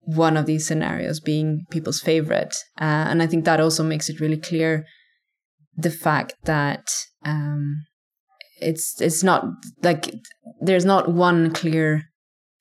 one 0.00 0.36
of 0.36 0.46
these 0.46 0.64
scenarios 0.64 1.18
being 1.18 1.64
people's 1.70 2.00
favorite, 2.00 2.54
uh, 2.80 3.10
and 3.10 3.20
I 3.20 3.26
think 3.26 3.44
that 3.44 3.60
also 3.60 3.82
makes 3.82 4.08
it 4.08 4.20
really 4.20 4.36
clear 4.36 4.84
the 5.76 5.90
fact 5.90 6.34
that 6.44 6.86
um, 7.24 7.82
it's 8.60 9.00
it's 9.00 9.24
not 9.24 9.44
like 9.82 10.14
there's 10.60 10.84
not 10.84 11.12
one 11.12 11.52
clear 11.52 12.04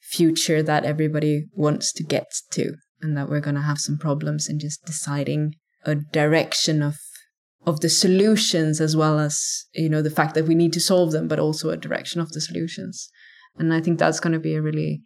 future 0.01 0.63
that 0.63 0.85
everybody 0.85 1.45
wants 1.53 1.93
to 1.93 2.03
get 2.03 2.25
to, 2.51 2.73
and 3.01 3.15
that 3.15 3.29
we're 3.29 3.41
going 3.41 3.55
to 3.55 3.61
have 3.61 3.79
some 3.79 3.97
problems 3.97 4.49
in 4.49 4.59
just 4.59 4.83
deciding 4.85 5.53
a 5.83 5.95
direction 5.95 6.81
of 6.81 6.97
of 7.65 7.81
the 7.81 7.89
solutions 7.89 8.79
as 8.79 8.95
well 8.95 9.19
as 9.19 9.65
you 9.73 9.89
know 9.89 10.01
the 10.01 10.09
fact 10.09 10.35
that 10.35 10.45
we 10.45 10.55
need 10.55 10.73
to 10.73 10.79
solve 10.79 11.11
them 11.11 11.27
but 11.27 11.39
also 11.39 11.69
a 11.69 11.77
direction 11.77 12.21
of 12.21 12.31
the 12.31 12.41
solutions. 12.41 13.09
And 13.57 13.73
i 13.73 13.81
think 13.81 13.99
that's 13.99 14.19
going 14.19 14.33
to 14.33 14.39
be 14.39 14.55
a 14.55 14.61
really 14.61 15.01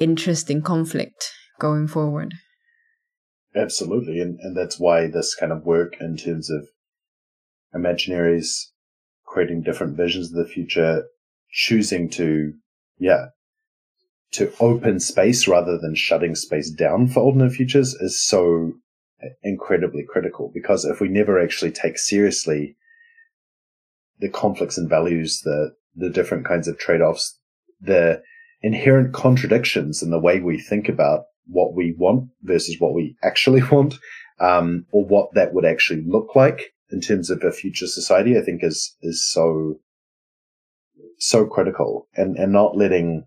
interesting 0.00 0.62
conflict 0.62 1.32
going 1.58 1.88
forward. 1.88 2.34
Absolutely. 3.54 4.20
And, 4.20 4.38
and 4.40 4.56
that's 4.56 4.78
why 4.78 5.06
this 5.06 5.34
kind 5.34 5.52
of 5.52 5.64
work 5.64 5.96
in 6.00 6.16
terms 6.16 6.50
of 6.50 6.68
imaginaries 7.74 8.48
creating 9.24 9.62
different 9.62 9.96
visions 9.96 10.30
of 10.30 10.36
the 10.36 10.50
future 10.50 11.04
choosing 11.50 12.08
to 12.08 12.52
yeah 12.98 13.26
to 14.32 14.52
open 14.60 15.00
space 15.00 15.48
rather 15.48 15.78
than 15.78 15.94
shutting 15.94 16.34
space 16.34 16.70
down 16.70 17.06
for 17.06 17.20
alternate 17.20 17.52
futures 17.52 17.94
is 17.94 18.22
so 18.22 18.72
incredibly 19.42 20.04
critical 20.06 20.50
because 20.52 20.84
if 20.84 21.00
we 21.00 21.08
never 21.08 21.42
actually 21.42 21.70
take 21.70 21.98
seriously 21.98 22.76
the 24.18 24.28
conflicts 24.28 24.78
and 24.78 24.88
values, 24.88 25.40
the 25.44 25.74
the 25.94 26.10
different 26.10 26.46
kinds 26.46 26.68
of 26.68 26.78
trade-offs, 26.78 27.38
the 27.80 28.22
inherent 28.62 29.14
contradictions 29.14 30.02
in 30.02 30.10
the 30.10 30.20
way 30.20 30.40
we 30.40 30.58
think 30.58 30.88
about 30.88 31.24
what 31.46 31.74
we 31.74 31.94
want 31.96 32.28
versus 32.42 32.76
what 32.78 32.94
we 32.94 33.16
actually 33.22 33.62
want, 33.70 33.94
um, 34.40 34.84
or 34.90 35.04
what 35.04 35.32
that 35.34 35.54
would 35.54 35.64
actually 35.64 36.02
look 36.06 36.34
like 36.34 36.74
in 36.90 37.00
terms 37.00 37.30
of 37.30 37.42
a 37.42 37.52
future 37.52 37.86
society, 37.86 38.38
I 38.38 38.42
think 38.42 38.62
is 38.62 38.96
is 39.02 39.26
so 39.30 39.80
so 41.18 41.46
critical, 41.46 42.08
and 42.14 42.36
and 42.36 42.52
not 42.52 42.76
letting 42.76 43.26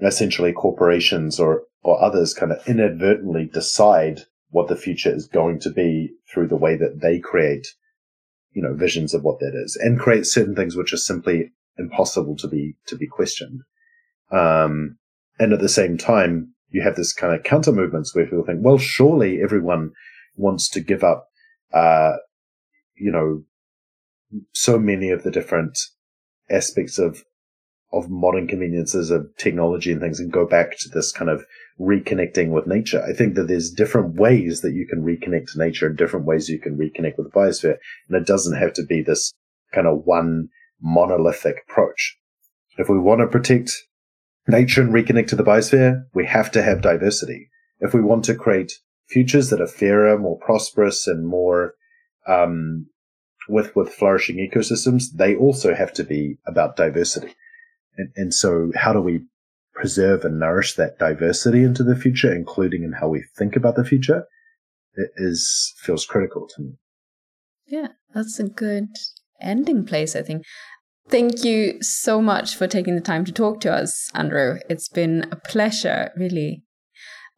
essentially 0.00 0.52
corporations 0.52 1.38
or 1.38 1.64
or 1.82 2.02
others 2.02 2.34
kind 2.34 2.52
of 2.52 2.66
inadvertently 2.66 3.46
decide 3.46 4.22
what 4.50 4.68
the 4.68 4.76
future 4.76 5.14
is 5.14 5.26
going 5.26 5.60
to 5.60 5.70
be 5.70 6.12
through 6.32 6.48
the 6.48 6.56
way 6.56 6.76
that 6.76 7.00
they 7.00 7.18
create, 7.18 7.68
you 8.52 8.62
know, 8.62 8.74
visions 8.74 9.14
of 9.14 9.22
what 9.22 9.38
that 9.40 9.52
is 9.54 9.76
and 9.76 9.98
create 10.00 10.26
certain 10.26 10.54
things 10.54 10.76
which 10.76 10.92
are 10.92 10.98
simply 10.98 11.52
impossible 11.78 12.36
to 12.36 12.48
be, 12.48 12.74
to 12.86 12.96
be 12.96 13.06
questioned. 13.06 13.60
Um, 14.30 14.98
and 15.38 15.52
at 15.52 15.60
the 15.60 15.68
same 15.68 15.96
time, 15.96 16.54
you 16.68 16.82
have 16.82 16.96
this 16.96 17.12
kind 17.12 17.34
of 17.34 17.42
counter 17.42 17.72
movements 17.72 18.14
where 18.14 18.24
people 18.24 18.44
think, 18.44 18.60
well, 18.62 18.78
surely 18.78 19.42
everyone 19.42 19.92
wants 20.36 20.68
to 20.70 20.80
give 20.80 21.02
up, 21.02 21.28
uh, 21.72 22.16
you 22.94 23.10
know, 23.10 23.44
so 24.52 24.78
many 24.78 25.10
of 25.10 25.22
the 25.22 25.30
different 25.30 25.78
aspects 26.50 26.98
of 26.98 27.24
of 27.92 28.08
modern 28.08 28.46
conveniences 28.46 29.10
of 29.10 29.26
technology 29.36 29.90
and 29.90 30.00
things 30.00 30.20
and 30.20 30.32
go 30.32 30.46
back 30.46 30.78
to 30.78 30.88
this 30.88 31.10
kind 31.10 31.28
of 31.28 31.44
reconnecting 31.80 32.50
with 32.50 32.66
nature. 32.66 33.02
I 33.02 33.14
think 33.14 33.34
that 33.34 33.48
there's 33.48 33.70
different 33.70 34.16
ways 34.16 34.60
that 34.60 34.74
you 34.74 34.86
can 34.86 35.02
reconnect 35.02 35.52
to 35.52 35.58
nature 35.58 35.86
and 35.86 35.96
different 35.96 36.26
ways 36.26 36.48
you 36.48 36.58
can 36.58 36.76
reconnect 36.76 37.16
with 37.16 37.32
the 37.32 37.38
biosphere. 37.38 37.76
And 38.08 38.16
it 38.16 38.26
doesn't 38.26 38.58
have 38.58 38.74
to 38.74 38.84
be 38.84 39.02
this 39.02 39.32
kind 39.72 39.86
of 39.86 40.02
one 40.04 40.48
monolithic 40.80 41.64
approach. 41.68 42.18
If 42.76 42.88
we 42.88 42.98
want 42.98 43.20
to 43.20 43.26
protect 43.26 43.72
nature 44.46 44.82
and 44.82 44.92
reconnect 44.92 45.28
to 45.28 45.36
the 45.36 45.42
biosphere, 45.42 46.04
we 46.14 46.26
have 46.26 46.50
to 46.52 46.62
have 46.62 46.82
diversity. 46.82 47.48
If 47.80 47.94
we 47.94 48.02
want 48.02 48.24
to 48.26 48.34
create 48.34 48.72
futures 49.08 49.48
that 49.50 49.60
are 49.60 49.66
fairer, 49.66 50.18
more 50.18 50.38
prosperous 50.38 51.06
and 51.06 51.26
more, 51.26 51.74
um, 52.26 52.86
with, 53.48 53.74
with 53.74 53.92
flourishing 53.92 54.36
ecosystems, 54.36 55.04
they 55.14 55.34
also 55.34 55.74
have 55.74 55.92
to 55.94 56.04
be 56.04 56.36
about 56.46 56.76
diversity. 56.76 57.34
And, 57.96 58.10
and 58.16 58.34
so 58.34 58.70
how 58.76 58.92
do 58.92 59.00
we 59.00 59.22
preserve 59.80 60.24
and 60.24 60.38
nourish 60.38 60.74
that 60.74 60.98
diversity 60.98 61.64
into 61.64 61.82
the 61.82 61.96
future, 61.96 62.32
including 62.32 62.84
in 62.84 62.92
how 62.92 63.08
we 63.08 63.24
think 63.36 63.56
about 63.56 63.76
the 63.76 63.84
future? 63.84 64.24
It 64.94 65.10
is, 65.16 65.72
feels 65.78 66.04
critical 66.04 66.46
to 66.54 66.62
me. 66.62 66.72
Yeah, 67.66 67.88
that's 68.12 68.38
a 68.38 68.44
good 68.44 68.88
ending 69.40 69.86
place, 69.86 70.14
I 70.14 70.22
think. 70.22 70.44
Thank 71.08 71.44
you 71.44 71.82
so 71.82 72.20
much 72.20 72.56
for 72.56 72.66
taking 72.66 72.94
the 72.94 73.00
time 73.00 73.24
to 73.24 73.32
talk 73.32 73.60
to 73.60 73.72
us, 73.72 74.10
Andrew. 74.14 74.58
It's 74.68 74.88
been 74.88 75.26
a 75.32 75.36
pleasure, 75.36 76.10
really. 76.16 76.62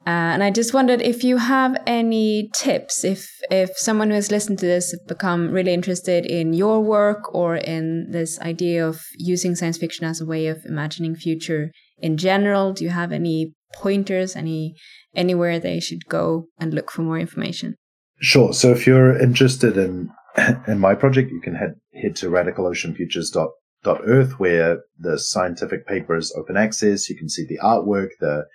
Uh, 0.04 0.34
and 0.34 0.42
I 0.42 0.50
just 0.50 0.74
wondered 0.74 1.00
if 1.00 1.22
you 1.22 1.36
have 1.36 1.80
any 1.86 2.50
tips, 2.56 3.04
if 3.04 3.30
if 3.52 3.70
someone 3.76 4.08
who 4.08 4.16
has 4.16 4.32
listened 4.32 4.58
to 4.58 4.66
this 4.66 4.90
have 4.90 5.06
become 5.06 5.52
really 5.52 5.72
interested 5.72 6.26
in 6.26 6.52
your 6.52 6.80
work 6.80 7.32
or 7.32 7.54
in 7.56 8.10
this 8.10 8.40
idea 8.40 8.86
of 8.86 9.00
using 9.16 9.54
science 9.54 9.78
fiction 9.78 10.04
as 10.04 10.20
a 10.20 10.26
way 10.26 10.48
of 10.48 10.64
imagining 10.64 11.14
future 11.14 11.70
in 12.02 12.18
general, 12.18 12.72
do 12.72 12.84
you 12.84 12.90
have 12.90 13.12
any 13.12 13.54
pointers, 13.74 14.36
any 14.36 14.76
anywhere 15.14 15.58
they 15.58 15.80
should 15.80 16.06
go 16.08 16.44
and 16.58 16.74
look 16.74 16.90
for 16.90 17.00
more 17.02 17.18
information? 17.18 17.76
Sure. 18.20 18.52
So 18.52 18.70
if 18.70 18.86
you're 18.86 19.18
interested 19.18 19.78
in 19.78 20.10
in 20.66 20.78
my 20.78 20.94
project, 20.94 21.30
you 21.30 21.40
can 21.40 21.54
head 21.54 21.76
head 21.94 22.16
to 22.16 22.28
radicaloceanfutures.earth 22.28 24.38
where 24.38 24.80
the 24.98 25.18
scientific 25.18 25.86
paper 25.86 26.16
is 26.16 26.34
open 26.36 26.56
access. 26.56 27.08
You 27.08 27.16
can 27.16 27.28
see 27.28 27.46
the 27.46 27.60
artwork, 27.62 28.08
the 28.20 28.46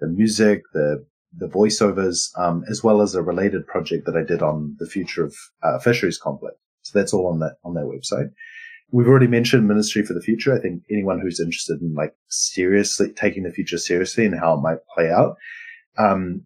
the 0.00 0.08
music, 0.08 0.62
the 0.72 1.04
the 1.38 1.48
voiceovers, 1.48 2.30
um, 2.38 2.64
as 2.68 2.82
well 2.82 3.02
as 3.02 3.14
a 3.14 3.22
related 3.22 3.66
project 3.66 4.06
that 4.06 4.16
I 4.16 4.22
did 4.22 4.40
on 4.42 4.74
the 4.78 4.86
future 4.86 5.22
of 5.24 5.36
uh, 5.62 5.78
fisheries 5.78 6.16
conflict. 6.18 6.56
So 6.82 6.98
that's 6.98 7.12
all 7.12 7.26
on 7.26 7.40
that 7.40 7.56
on 7.64 7.74
their 7.74 7.84
website. 7.84 8.30
We've 8.90 9.08
already 9.08 9.26
mentioned 9.26 9.66
Ministry 9.66 10.04
for 10.04 10.14
the 10.14 10.20
Future. 10.20 10.54
I 10.54 10.60
think 10.60 10.82
anyone 10.90 11.20
who's 11.20 11.40
interested 11.40 11.80
in 11.80 11.94
like 11.94 12.14
seriously 12.28 13.12
taking 13.12 13.42
the 13.42 13.50
future 13.50 13.78
seriously 13.78 14.24
and 14.24 14.38
how 14.38 14.54
it 14.54 14.62
might 14.62 14.78
play 14.94 15.10
out, 15.10 15.36
um, 15.98 16.42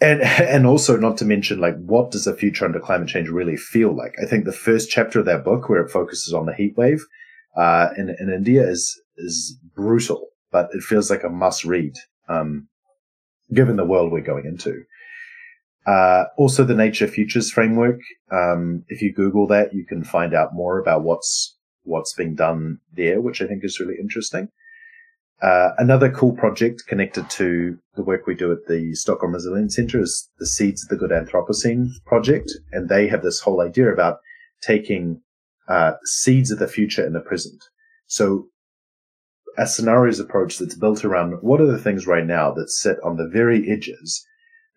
and 0.00 0.22
and 0.22 0.66
also 0.66 0.96
not 0.96 1.16
to 1.18 1.24
mention 1.24 1.60
like 1.60 1.76
what 1.78 2.10
does 2.10 2.24
the 2.24 2.36
future 2.36 2.64
under 2.64 2.80
climate 2.80 3.08
change 3.08 3.28
really 3.28 3.56
feel 3.56 3.96
like? 3.96 4.14
I 4.22 4.26
think 4.26 4.44
the 4.44 4.52
first 4.52 4.90
chapter 4.90 5.18
of 5.18 5.26
that 5.26 5.44
book, 5.44 5.68
where 5.68 5.80
it 5.80 5.90
focuses 5.90 6.34
on 6.34 6.46
the 6.46 6.54
heat 6.54 6.76
wave 6.76 7.04
uh, 7.56 7.88
in 7.96 8.14
in 8.18 8.30
India, 8.30 8.68
is 8.68 9.00
is 9.16 9.58
brutal 9.74 10.28
but 10.50 10.68
it 10.72 10.82
feels 10.82 11.10
like 11.10 11.24
a 11.24 11.28
must 11.28 11.64
read, 11.64 11.94
um, 12.28 12.68
given 13.52 13.76
the 13.76 13.84
world 13.84 14.12
we're 14.12 14.20
going 14.20 14.46
into. 14.46 14.82
Uh, 15.88 16.24
also, 16.36 16.64
the 16.64 16.74
Nature 16.74 17.06
Futures 17.06 17.50
framework. 17.50 18.00
Um, 18.30 18.84
if 18.88 19.00
you 19.00 19.10
Google 19.10 19.46
that, 19.46 19.72
you 19.72 19.86
can 19.86 20.04
find 20.04 20.34
out 20.34 20.52
more 20.52 20.78
about 20.78 21.02
what's 21.02 21.56
what's 21.84 22.12
being 22.12 22.34
done 22.34 22.78
there, 22.92 23.22
which 23.22 23.40
I 23.40 23.46
think 23.46 23.64
is 23.64 23.80
really 23.80 23.94
interesting. 23.98 24.48
Uh, 25.40 25.70
another 25.78 26.10
cool 26.10 26.32
project 26.32 26.82
connected 26.86 27.30
to 27.30 27.78
the 27.94 28.02
work 28.02 28.26
we 28.26 28.34
do 28.34 28.52
at 28.52 28.66
the 28.68 28.94
Stockholm 28.94 29.32
Resilience 29.32 29.76
Center 29.76 30.02
is 30.02 30.28
the 30.38 30.46
Seeds 30.46 30.82
of 30.82 30.90
the 30.90 30.96
Good 30.96 31.10
Anthropocene 31.10 31.86
project, 32.04 32.52
and 32.70 32.90
they 32.90 33.08
have 33.08 33.22
this 33.22 33.40
whole 33.40 33.62
idea 33.62 33.90
about 33.90 34.18
taking 34.60 35.22
uh, 35.68 35.92
seeds 36.04 36.50
of 36.50 36.58
the 36.58 36.68
future 36.68 37.06
in 37.06 37.14
the 37.14 37.20
present. 37.20 37.64
So 38.08 38.48
a 39.56 39.66
scenarios 39.66 40.20
approach 40.20 40.58
that's 40.58 40.74
built 40.74 41.02
around 41.02 41.38
what 41.40 41.62
are 41.62 41.66
the 41.66 41.78
things 41.78 42.06
right 42.06 42.26
now 42.26 42.52
that 42.52 42.68
sit 42.68 42.98
on 43.02 43.16
the 43.16 43.30
very 43.32 43.70
edges 43.70 44.26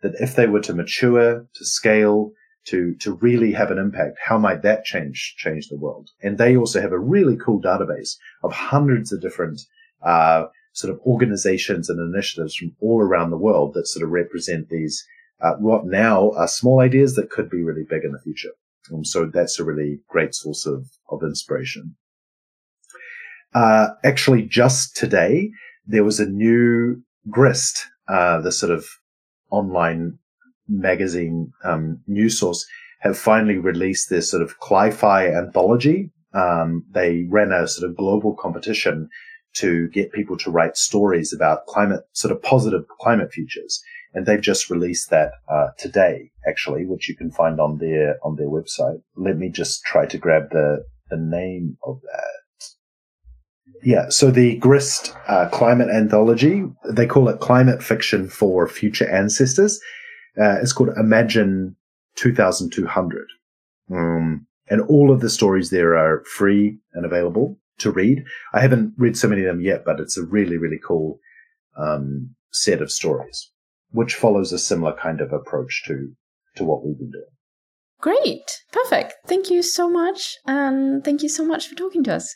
that 0.02 0.14
if 0.20 0.36
they 0.36 0.48
were 0.48 0.62
to 0.62 0.74
mature, 0.74 1.46
to 1.54 1.66
scale, 1.66 2.32
to, 2.66 2.96
to 2.96 3.14
really 3.16 3.52
have 3.54 3.72
an 3.72 3.78
impact, 3.78 4.18
how 4.24 4.38
might 4.38 4.62
that 4.62 4.86
change, 4.86 5.36
change 5.38 5.68
the 5.68 5.78
world? 5.78 6.10
And 6.22 6.38
they 6.38 6.56
also 6.56 6.82
have 6.82 6.92
a 6.92 7.00
really 7.00 7.36
cool 7.36 7.62
database 7.62 8.16
of 8.44 8.54
hundreds 8.54 9.12
of 9.12 9.22
different, 9.22 9.62
uh, 10.06 10.46
sort 10.74 10.94
of 10.94 11.00
organizations 11.06 11.90
and 11.90 12.00
initiatives 12.00 12.56
from 12.56 12.76
all 12.80 13.02
around 13.02 13.30
the 13.30 13.38
world 13.38 13.74
that 13.74 13.88
sort 13.88 14.04
of 14.04 14.10
represent 14.10 14.70
these, 14.70 15.04
uh, 15.42 15.54
what 15.56 15.86
now 15.86 16.32
are 16.32 16.48
small 16.48 16.80
ideas 16.80 17.16
that 17.16 17.30
could 17.30 17.50
be 17.50 17.64
really 17.64 17.84
big 17.90 18.04
in 18.04 18.12
the 18.12 18.22
future. 18.22 18.52
Um, 18.94 19.04
so 19.04 19.26
that's 19.26 19.60
a 19.60 19.64
really 19.64 20.00
great 20.08 20.34
source 20.34 20.66
of, 20.66 20.88
of 21.10 21.24
inspiration. 21.24 21.96
Uh, 23.54 23.90
actually, 24.04 24.44
just 24.44 24.96
today, 24.96 25.52
there 25.86 26.04
was 26.04 26.20
a 26.20 26.26
new 26.26 27.02
Grist, 27.30 27.86
uh, 28.08 28.40
the 28.42 28.52
sort 28.52 28.72
of 28.72 28.86
online 29.52 30.18
magazine 30.68 31.52
um, 31.64 32.00
news 32.08 32.40
source, 32.40 32.66
have 33.02 33.18
finally 33.18 33.58
released 33.58 34.10
their 34.10 34.22
sort 34.22 34.42
of 34.42 34.60
Cli-Fi 34.60 35.28
anthology. 35.28 36.12
Um, 36.34 36.86
they 36.92 37.26
ran 37.30 37.52
a 37.52 37.68
sort 37.68 37.90
of 37.90 37.98
global 37.98 38.36
competition 38.36 39.10
to 39.54 39.90
get 39.90 40.14
people 40.14 40.38
to 40.38 40.52
write 40.52 40.78
stories 40.78 41.34
about 41.34 41.66
climate, 41.66 42.02
sort 42.14 42.32
of 42.32 42.42
positive 42.42 42.84
climate 43.00 43.32
futures. 43.32 43.84
And 44.14 44.26
they've 44.26 44.42
just 44.42 44.70
released 44.70 45.10
that 45.10 45.32
uh, 45.50 45.70
today, 45.78 46.32
actually, 46.48 46.86
which 46.86 47.10
you 47.10 47.16
can 47.16 47.32
find 47.32 47.60
on 47.60 47.78
their 47.78 48.18
on 48.24 48.36
their 48.36 48.50
website. 48.50 49.02
Let 49.16 49.38
me 49.38 49.50
just 49.50 49.84
try 49.84 50.06
to 50.06 50.18
grab 50.18 50.50
the 50.52 50.84
the 51.10 51.18
name 51.18 51.78
of 51.84 52.02
that. 52.02 52.41
Yeah, 53.84 54.10
so 54.10 54.32
the 54.32 54.58
Grist 54.58 55.16
uh, 55.28 55.50
Climate 55.50 55.90
Anthology, 55.90 56.64
they 56.90 57.08
call 57.08 57.30
it 57.30 57.40
Climate 57.40 57.82
Fiction 57.82 58.30
for 58.30 58.68
Future 58.68 59.10
Ancestors. 59.10 59.80
Uh, 60.40 60.58
it's 60.62 60.74
called 60.74 60.92
Imagine 60.98 61.76
2200. 62.16 63.28
Um, 63.92 64.48
and 64.70 64.82
all 64.82 65.12
of 65.12 65.20
the 65.20 65.30
stories 65.30 65.70
there 65.70 65.98
are 65.98 66.24
free 66.24 66.78
and 66.94 67.06
available 67.06 67.60
to 67.80 67.92
read. 67.92 68.24
I 68.54 68.62
haven't 68.62 68.94
read 68.98 69.18
so 69.18 69.28
many 69.28 69.42
of 69.42 69.48
them 69.48 69.62
yet, 69.62 69.84
but 69.86 70.00
it's 70.00 70.18
a 70.18 70.24
really, 70.24 70.58
really 70.58 70.80
cool 70.86 71.20
um, 71.78 72.36
set 72.52 72.82
of 72.82 72.92
stories, 72.92 73.52
which 73.92 74.16
follows 74.16 74.52
a 74.52 74.60
similar 74.60 74.94
kind 74.94 75.22
of 75.22 75.34
approach 75.34 75.84
to 75.88 76.14
to 76.56 76.66
what 76.66 76.86
we've 76.86 76.98
been 76.98 77.12
doing. 77.12 77.24
Great, 78.02 78.62
perfect. 78.72 79.14
Thank 79.26 79.50
you 79.50 79.62
so 79.64 79.90
much, 79.90 80.38
and 80.46 81.04
thank 81.04 81.24
you 81.24 81.30
so 81.30 81.46
much 81.46 81.68
for 81.68 81.76
talking 81.76 82.04
to 82.06 82.16
us. 82.16 82.36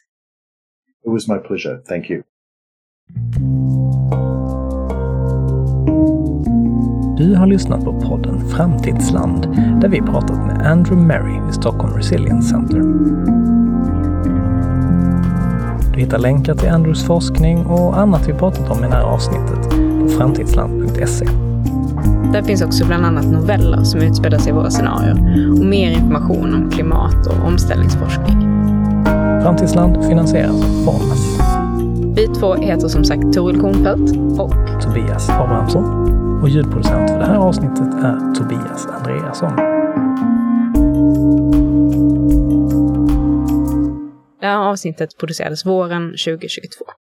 It 1.05 1.11
was 1.11 1.27
my 1.27 1.37
pleasure. 1.37 1.81
Thank 1.87 2.09
you. 2.09 2.23
Du 7.17 7.35
har 7.35 7.47
lyssnat 7.47 7.83
på 7.83 8.01
podden 8.01 8.49
Framtidsland 8.49 9.41
där 9.81 9.87
vi 9.87 10.01
pratat 10.01 10.37
med 10.37 10.67
Andrew 10.67 11.07
Merry 11.07 11.45
vid 11.45 11.53
Stockholm 11.53 11.93
Resilience 11.93 12.49
Center. 12.49 12.81
Du 15.93 15.99
hittar 15.99 16.19
länkar 16.19 16.55
till 16.55 16.69
Andrews 16.69 17.05
forskning 17.05 17.65
och 17.65 17.99
annat 17.99 18.29
vi 18.29 18.33
pratat 18.33 18.71
om 18.71 18.83
i 18.83 18.87
det 18.87 18.93
här 18.93 19.03
avsnittet 19.03 19.69
på 20.01 20.07
framtidsland.se. 20.07 21.25
Där 22.33 22.43
finns 22.43 22.61
också 22.61 22.85
bland 22.85 23.05
annat 23.05 23.25
noveller 23.25 23.83
som 23.83 24.01
utspelar 24.01 24.37
sig 24.37 24.49
i 24.51 24.55
våra 24.55 24.69
scenarier 24.69 25.51
och 25.51 25.65
mer 25.65 25.91
information 25.91 26.53
om 26.53 26.71
klimat 26.71 27.27
och 27.27 27.47
omställningsforskning. 27.47 28.54
Framtidsland 29.45 30.05
finansieras 30.07 30.51
av 30.51 30.85
Formas. 30.85 31.39
Vi 32.15 32.27
två 32.27 32.55
heter 32.55 32.87
som 32.87 33.05
sagt 33.05 33.33
Toril 33.33 33.61
Kornfeldt 33.61 34.11
och 34.39 34.81
Tobias 34.81 35.29
Abrahamsson 35.29 35.83
och 36.41 36.49
ljudproducent 36.49 37.09
för 37.09 37.19
det 37.19 37.25
här 37.25 37.37
avsnittet 37.37 37.93
är 37.93 38.35
Tobias 38.35 38.87
Andreasson. 38.87 39.55
det 44.41 44.45
här 44.45 44.57
avsnittet 44.57 45.17
producerades 45.17 45.65
våren 45.65 46.09
2022. 46.09 46.85